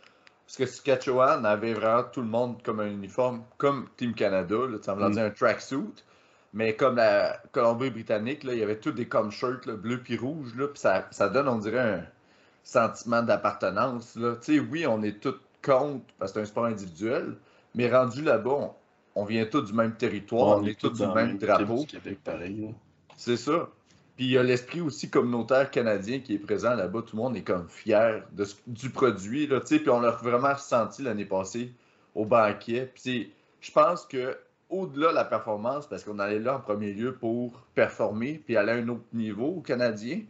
Parce 0.45 0.57
que 0.57 0.65
Saskatchewan 0.65 1.45
avait 1.45 1.73
vraiment 1.73 2.03
tout 2.03 2.21
le 2.21 2.27
monde 2.27 2.61
comme 2.63 2.79
un 2.79 2.89
uniforme, 2.89 3.43
comme 3.57 3.87
Team 3.97 4.13
Canada, 4.13 4.55
là, 4.55 4.77
on 4.87 4.95
va 4.95 5.09
Mm. 5.09 5.13
dire 5.13 5.23
un 5.23 5.29
tracksuit. 5.31 6.03
Mais 6.53 6.75
comme 6.75 6.95
la 6.95 7.37
Colombie-Britannique, 7.51 8.41
il 8.43 8.53
y 8.57 8.63
avait 8.63 8.79
tous 8.79 8.91
des 8.91 9.07
comme 9.07 9.31
shirts, 9.31 9.67
bleu 9.69 9.99
puis 10.01 10.17
rouge, 10.17 10.55
là, 10.55 10.67
puis 10.67 10.79
ça, 10.79 11.07
ça 11.11 11.27
donne, 11.27 11.47
on 11.49 11.57
dirait, 11.57 11.79
un 11.79 12.05
sentiment 12.63 13.21
d'appartenance. 13.23 14.15
là. 14.15 14.35
Tu 14.41 14.55
sais, 14.55 14.59
oui, 14.59 14.87
on 14.87 15.01
est 15.03 15.19
tous 15.19 15.35
contre, 15.61 16.05
parce 16.19 16.31
que 16.31 16.39
c'est 16.39 16.43
un 16.43 16.45
sport 16.45 16.65
individuel, 16.65 17.35
mais 17.73 17.91
rendu 17.91 18.21
là-bas, 18.23 18.51
on, 18.51 18.73
on 19.15 19.25
vient 19.25 19.45
tous 19.45 19.63
du 19.63 19.73
même 19.73 19.95
territoire, 19.95 20.59
on, 20.59 20.65
est 20.65 20.79
tous 20.79 20.91
du 20.91 21.05
même 21.07 21.37
drapeau. 21.37 21.85
C'est 23.17 23.37
ça. 23.37 23.67
Puis 24.15 24.25
il 24.25 24.31
y 24.31 24.37
a 24.37 24.43
l'esprit 24.43 24.81
aussi 24.81 25.09
communautaire 25.09 25.69
canadien 25.71 26.19
qui 26.19 26.35
est 26.35 26.39
présent 26.39 26.73
là-bas. 26.73 27.01
Tout 27.01 27.17
le 27.17 27.23
monde 27.23 27.35
est 27.35 27.43
comme 27.43 27.67
fier 27.67 28.23
du 28.67 28.89
produit. 28.89 29.47
Là, 29.47 29.59
puis 29.59 29.89
on 29.89 29.99
l'a 29.99 30.11
vraiment 30.11 30.53
ressenti 30.53 31.01
l'année 31.01 31.25
passée 31.25 31.73
au 32.13 32.25
banquet. 32.25 32.91
Puis 32.93 33.33
je 33.59 33.71
pense 33.71 34.05
que 34.05 34.37
au-delà 34.69 35.09
de 35.09 35.15
la 35.15 35.25
performance, 35.25 35.87
parce 35.87 36.03
qu'on 36.03 36.19
allait 36.19 36.39
là 36.39 36.57
en 36.57 36.59
premier 36.59 36.93
lieu 36.93 37.13
pour 37.13 37.61
performer 37.75 38.41
puis 38.45 38.57
aller 38.57 38.71
à 38.71 38.75
un 38.75 38.87
autre 38.87 39.05
niveau 39.13 39.47
au 39.57 39.61
Canadien, 39.61 40.21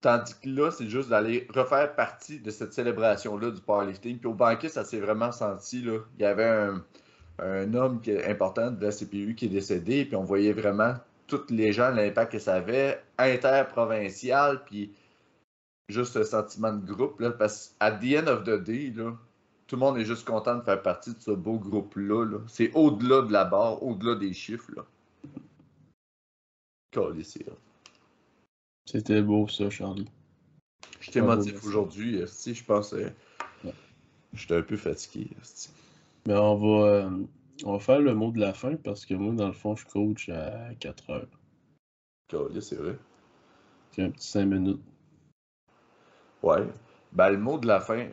tandis 0.00 0.34
que 0.40 0.48
là, 0.48 0.70
c'est 0.70 0.88
juste 0.88 1.10
d'aller 1.10 1.46
refaire 1.54 1.94
partie 1.94 2.40
de 2.40 2.50
cette 2.50 2.72
célébration-là 2.72 3.50
du 3.50 3.60
powerlifting. 3.60 4.18
Puis 4.18 4.28
au 4.28 4.34
banquet, 4.34 4.68
ça 4.68 4.84
s'est 4.84 5.00
vraiment 5.00 5.32
senti. 5.32 5.82
Là. 5.82 5.98
Il 6.18 6.22
y 6.22 6.24
avait 6.24 6.72
un, 7.38 7.74
homme 7.74 8.00
important 8.26 8.70
de 8.70 8.84
la 8.84 8.92
CPU 8.92 9.34
qui 9.34 9.46
est 9.46 9.48
décédé, 9.48 10.04
puis 10.04 10.16
on 10.16 10.24
voyait 10.24 10.52
vraiment 10.52 10.94
tous 11.30 11.52
les 11.52 11.72
gens, 11.72 11.90
l'impact 11.90 12.32
que 12.32 12.38
ça 12.38 12.54
avait, 12.54 13.02
interprovincial, 13.18 14.64
puis 14.64 14.92
juste 15.88 16.14
ce 16.14 16.24
sentiment 16.24 16.72
de 16.72 16.92
groupe, 16.92 17.20
là, 17.20 17.30
parce 17.30 17.74
qu'à 17.78 17.92
the 17.92 18.22
end 18.22 18.26
of 18.26 18.44
the 18.44 18.62
day, 18.62 18.92
là, 18.94 19.16
tout 19.66 19.76
le 19.76 19.80
monde 19.80 19.98
est 19.98 20.04
juste 20.04 20.26
content 20.26 20.56
de 20.56 20.62
faire 20.62 20.82
partie 20.82 21.14
de 21.14 21.20
ce 21.20 21.30
beau 21.30 21.58
groupe-là. 21.58 22.24
là. 22.24 22.38
C'est 22.48 22.72
au-delà 22.74 23.22
de 23.22 23.32
la 23.32 23.44
barre, 23.44 23.82
au-delà 23.82 24.16
des 24.16 24.32
chiffres. 24.32 24.70
Là. 24.74 24.84
C'était 28.84 29.22
beau, 29.22 29.46
ça, 29.46 29.70
Charlie. 29.70 30.10
J'étais 31.00 31.22
merci. 31.22 31.54
aujourd'hui, 31.64 32.20
si 32.26 32.54
je 32.54 32.64
pense. 32.64 32.92
Ouais. 32.92 33.14
J'étais 34.34 34.56
un 34.56 34.62
peu 34.62 34.76
fatigué. 34.76 35.30
Mais 36.26 36.34
on 36.34 36.56
va, 36.56 36.86
euh, 36.88 37.10
on 37.64 37.72
va 37.72 37.78
faire 37.78 38.00
le 38.00 38.14
mot 38.14 38.30
de 38.30 38.40
la 38.40 38.52
fin 38.52 38.76
parce 38.76 39.06
que 39.06 39.14
moi, 39.14 39.34
dans 39.34 39.46
le 39.46 39.52
fond, 39.52 39.76
je 39.76 39.86
coach 39.86 40.28
à 40.28 40.74
4 40.78 41.10
heures. 41.10 41.28
Calissé, 42.28 42.60
c'est 42.60 42.76
vrai. 42.76 42.98
C'est 43.90 44.02
un 44.02 44.10
petit 44.10 44.28
5 44.28 44.46
minutes. 44.46 44.82
Ouais. 46.42 46.66
Ben, 47.12 47.30
le 47.30 47.38
mot 47.38 47.58
de 47.58 47.66
la 47.66 47.80
fin. 47.80 48.08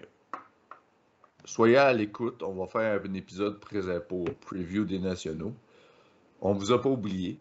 Soyez 1.45 1.77
à 1.77 1.93
l'écoute. 1.93 2.43
On 2.43 2.53
va 2.53 2.67
faire 2.67 3.01
un 3.01 3.13
épisode 3.13 3.59
présent 3.59 3.99
pour 4.07 4.25
preview 4.41 4.85
des 4.85 4.99
nationaux. 4.99 5.53
On 6.41 6.53
vous 6.53 6.71
a 6.71 6.81
pas 6.81 6.89
oublié. 6.89 7.39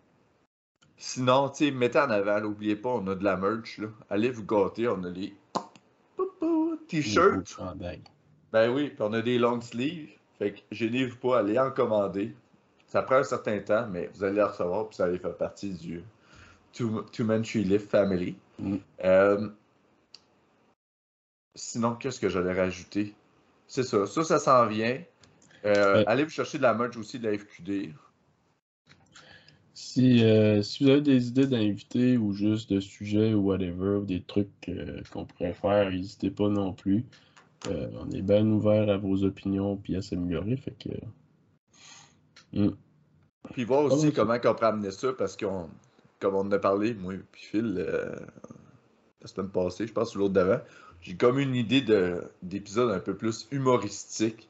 Sinon, 0.99 1.51
tu 1.51 1.67
sais, 1.67 1.71
mettez 1.71 1.99
en 1.99 2.11
avant, 2.11 2.41
n'oubliez 2.41 2.77
pas, 2.77 2.89
on 2.89 3.07
a 3.09 3.15
de 3.15 3.23
la 3.25 3.37
merch. 3.37 3.79
Là. 3.79 3.89
Allez 4.09 4.31
vous 4.31 4.45
gâter, 4.45 4.89
on 4.89 5.05
a 5.05 5.11
les 5.11 5.35
t-shirts. 6.89 7.61
Ben 8.53 8.71
oui, 8.71 8.89
puis 8.89 9.01
on 9.01 9.13
a 9.13 9.21
des 9.21 9.39
long 9.39 9.61
sleeves. 9.61 10.16
Fait 10.39 10.53
que 10.53 10.61
gênez-vous 10.71 11.17
pas, 11.17 11.39
allez 11.39 11.59
en 11.59 11.71
commander. 11.71 12.35
Ça 12.87 13.03
prend 13.03 13.17
un 13.17 13.25
certain 13.25 13.59
temps, 13.61 13.89
mais 13.91 14.11
vous 14.15 14.25
allez 14.25 14.37
les 14.37 14.43
recevoir, 14.43 14.89
puis 14.89 14.97
ça 14.97 15.05
allait 15.05 15.19
faire 15.19 15.37
partie 15.37 15.73
du 15.73 16.03
Two, 16.73 17.03
Two 17.13 17.25
Man 17.25 17.43
Tree 17.43 17.65
Lift 17.65 17.91
Family. 17.91 18.37
Mm. 18.59 18.77
Euh, 19.05 19.49
sinon, 21.55 21.95
qu'est-ce 21.95 22.21
que 22.21 22.29
j'allais 22.29 22.53
rajouter? 22.53 23.15
C'est 23.67 23.83
ça, 23.83 24.07
ça, 24.07 24.23
ça 24.23 24.39
s'en 24.39 24.67
vient. 24.67 25.01
Euh, 25.65 25.97
Ouais. 25.97 26.05
Allez 26.07 26.25
vous 26.25 26.31
chercher 26.31 26.59
de 26.59 26.63
la 26.63 26.75
merch 26.75 26.97
aussi 26.97 27.19
de 27.19 27.29
la 27.29 27.37
FQD. 27.37 27.93
Si, 29.75 30.25
euh, 30.25 30.63
si 30.63 30.85
vous 30.85 30.91
avez 30.91 31.03
des 31.03 31.29
idées 31.29 31.47
d'invités 31.47 32.17
ou 32.17 32.33
juste 32.33 32.73
de 32.73 32.81
sujets 32.81 33.35
ou 33.35 33.49
whatever, 33.49 33.97
ou 33.97 34.05
des 34.05 34.23
trucs 34.23 34.49
euh, 34.69 35.03
qu'on 35.13 35.27
pourrait 35.27 35.55
faire, 35.55 35.91
n'hésitez 35.91 36.31
pas 36.31 36.49
non 36.49 36.73
plus. 36.73 37.05
Euh, 37.69 37.89
on 38.01 38.11
est 38.11 38.23
bien 38.23 38.47
ouvert 38.47 38.89
à 38.89 38.97
vos 38.97 39.25
opinions 39.25 39.77
puis 39.77 39.97
à 39.97 40.03
s'améliorer. 40.03 40.57
Fait 40.57 40.73
que. 40.79 40.91
Mm. 42.53 42.75
Puis 43.53 43.65
voir 43.65 43.87
Ah 43.91 43.95
aussi 43.95 44.13
comment 44.13 44.37
on 44.45 44.55
peut 44.55 44.67
amener 44.67 44.91
ça, 44.91 45.13
parce 45.13 45.37
qu'on, 45.37 45.69
comme 46.21 46.35
on 46.35 46.41
en 46.41 46.53
a 46.53 46.59
parlé, 46.59 46.95
moi 46.95 47.15
et 47.15 47.21
puis 47.31 47.43
Phil, 47.43 47.77
euh, 47.79 48.15
la 49.21 49.27
semaine 49.27 49.51
passée, 49.51 49.87
je 49.87 49.93
pense, 49.93 50.15
ou 50.17 50.19
l'autre 50.19 50.35
d'avant, 50.35 50.61
j'ai 51.01 51.17
comme 51.17 51.39
une 51.39 51.55
idée 51.55 51.83
de, 51.83 52.23
d'épisode 52.43 52.91
un 52.91 53.01
peu 53.01 53.15
plus 53.15 53.47
humoristique. 53.51 54.49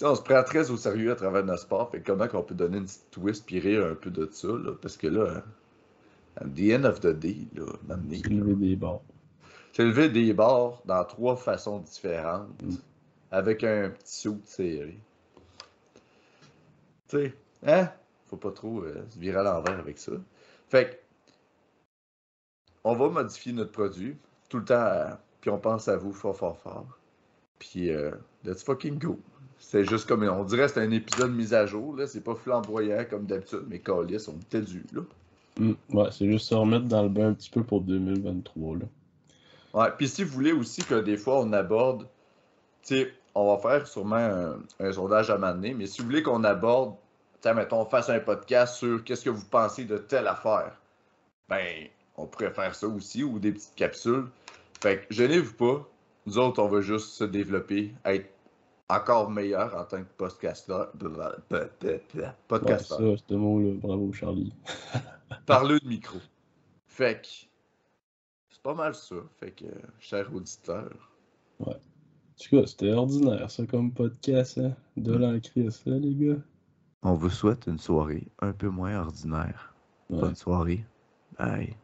On 0.00 0.14
se 0.14 0.22
prend 0.22 0.42
très 0.44 0.70
au 0.70 0.76
sérieux 0.76 1.10
à 1.10 1.16
travers 1.16 1.44
notre 1.44 1.62
sport, 1.62 1.90
fait 1.90 2.00
comment 2.00 2.28
qu'on 2.28 2.42
peut 2.42 2.54
donner 2.54 2.78
une 2.78 2.84
petite 2.84 3.10
twist 3.10 3.44
puis 3.44 3.58
rire 3.58 3.84
un 3.84 3.94
peu 3.94 4.10
de 4.10 4.28
ça, 4.30 4.48
là, 4.48 4.72
parce 4.80 4.96
que 4.96 5.08
là, 5.08 5.42
at 6.36 6.44
the 6.44 6.72
end 6.72 6.84
of 6.84 7.00
the 7.00 7.08
day, 7.08 7.48
là, 7.54 7.64
m'amener, 7.86 8.22
des 8.22 8.76
bords. 8.76 9.02
Lever 9.82 10.08
des 10.08 10.32
barres 10.32 10.80
dans 10.84 11.04
trois 11.04 11.36
façons 11.36 11.78
différentes, 11.80 12.48
avec 13.30 13.64
un 13.64 13.90
petit 13.90 14.28
de 14.28 14.40
série. 14.44 14.98
Tu 17.08 17.16
sais, 17.16 17.34
hein? 17.66 17.90
Faut 18.26 18.36
pas 18.36 18.50
trop 18.50 18.82
euh, 18.82 19.04
se 19.08 19.18
virer 19.18 19.38
à 19.38 19.42
l'envers 19.42 19.78
avec 19.78 19.98
ça. 19.98 20.12
Fait 20.68 20.90
que, 20.90 20.96
on 22.84 22.94
va 22.94 23.08
modifier 23.08 23.52
notre 23.52 23.72
produit 23.72 24.16
tout 24.48 24.58
le 24.58 24.64
temps, 24.64 24.74
euh, 24.74 25.10
puis 25.40 25.50
on 25.50 25.58
pense 25.58 25.88
à 25.88 25.96
vous 25.96 26.12
fort, 26.12 26.36
fort, 26.36 26.58
fort. 26.58 26.86
Puis, 27.58 27.90
euh, 27.90 28.10
let's 28.44 28.62
fucking 28.62 28.98
go. 28.98 29.18
C'est 29.58 29.84
juste 29.84 30.06
comme, 30.06 30.22
on 30.22 30.44
dirait 30.44 30.68
c'est 30.68 30.80
un 30.80 30.90
épisode 30.90 31.32
mis 31.32 31.54
à 31.54 31.66
jour, 31.66 31.96
là. 31.96 32.06
C'est 32.06 32.20
pas 32.20 32.34
flamboyant 32.34 33.04
comme 33.08 33.26
d'habitude, 33.26 33.64
mais 33.68 33.78
calice, 33.80 34.28
on 34.28 34.38
était 34.38 34.62
dû, 34.62 34.84
là. 34.92 35.02
Mm. 35.58 35.72
Ouais, 35.92 36.08
c'est 36.12 36.30
juste 36.30 36.46
se 36.46 36.54
remettre 36.54 36.84
dans 36.84 37.02
le 37.02 37.08
bain 37.08 37.28
un 37.28 37.34
petit 37.34 37.50
peu 37.50 37.62
pour 37.62 37.80
2023. 37.80 38.76
Là. 38.76 38.84
Ouais, 39.74 39.90
puis 39.96 40.08
si 40.08 40.24
vous 40.24 40.32
voulez 40.32 40.52
aussi 40.52 40.82
que 40.82 41.00
des 41.00 41.16
fois 41.16 41.40
on 41.40 41.52
aborde, 41.52 42.06
tu 42.82 42.96
sais, 42.96 43.12
on 43.34 43.54
va 43.54 43.60
faire 43.60 43.86
sûrement 43.86 44.16
un, 44.16 44.58
un 44.80 44.92
sondage 44.92 45.30
à 45.30 45.38
m'amener, 45.38 45.74
mais 45.74 45.86
si 45.86 46.00
vous 46.00 46.08
voulez 46.08 46.22
qu'on 46.22 46.42
aborde, 46.44 46.94
tu 47.40 47.48
sais, 47.48 47.54
mettons, 47.54 47.82
on 47.82 47.84
fasse 47.84 48.08
un 48.08 48.20
podcast 48.20 48.76
sur 48.76 49.04
qu'est-ce 49.04 49.24
que 49.24 49.30
vous 49.30 49.44
pensez 49.44 49.84
de 49.84 49.98
telle 49.98 50.26
affaire, 50.26 50.72
ben, 51.48 51.86
on 52.16 52.26
pourrait 52.26 52.50
faire 52.50 52.74
ça 52.74 52.88
aussi, 52.88 53.22
ou 53.22 53.38
des 53.38 53.52
petites 53.52 53.74
capsules. 53.74 54.26
Fait 54.80 55.06
que 55.06 55.14
gênez-vous 55.14 55.54
pas, 55.54 55.88
nous 56.26 56.38
autres, 56.38 56.62
on 56.62 56.68
va 56.68 56.80
juste 56.80 57.10
se 57.10 57.24
développer, 57.24 57.94
être 58.04 58.28
encore 58.88 59.30
meilleur 59.30 59.76
en 59.76 59.84
tant 59.84 59.98
que 59.98 60.08
podcasteur. 60.16 60.90
Ouais, 61.00 61.70
Podcasteur. 62.48 62.98
ça, 62.98 63.24
ce 63.28 63.34
mot-là. 63.34 63.74
Bravo, 63.80 64.12
Charlie. 64.12 64.52
Parleux 65.46 65.78
de 65.80 65.86
micro. 65.86 66.18
Fait 66.86 67.22
que, 67.22 67.28
pas 68.68 68.74
mal 68.74 68.94
ça. 68.94 69.14
Fait 69.40 69.52
que, 69.52 69.64
cher 69.98 70.28
auditeur. 70.34 70.90
En 71.58 71.72
tout 71.72 72.50
cas, 72.50 72.66
c'était 72.66 72.92
ordinaire, 72.92 73.50
ça, 73.50 73.64
comme 73.64 73.94
podcast. 73.94 74.58
Hein? 74.58 74.76
De 74.98 75.14
l'ancrer, 75.14 75.70
ça, 75.70 75.88
les 75.88 76.14
gars. 76.14 76.42
On 77.02 77.14
vous 77.14 77.30
souhaite 77.30 77.66
une 77.66 77.78
soirée 77.78 78.28
un 78.40 78.52
peu 78.52 78.68
moins 78.68 79.00
ordinaire. 79.00 79.74
Ouais. 80.10 80.20
Bonne 80.20 80.36
soirée. 80.36 80.84
Bye. 81.38 81.74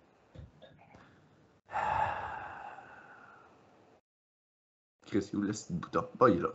Chris, 5.06 5.30
il 5.32 5.38
où 5.38 5.40
le 5.40 5.52
petit 5.52 5.72
bouton? 5.72 6.04
Est 6.26 6.38
là. 6.38 6.52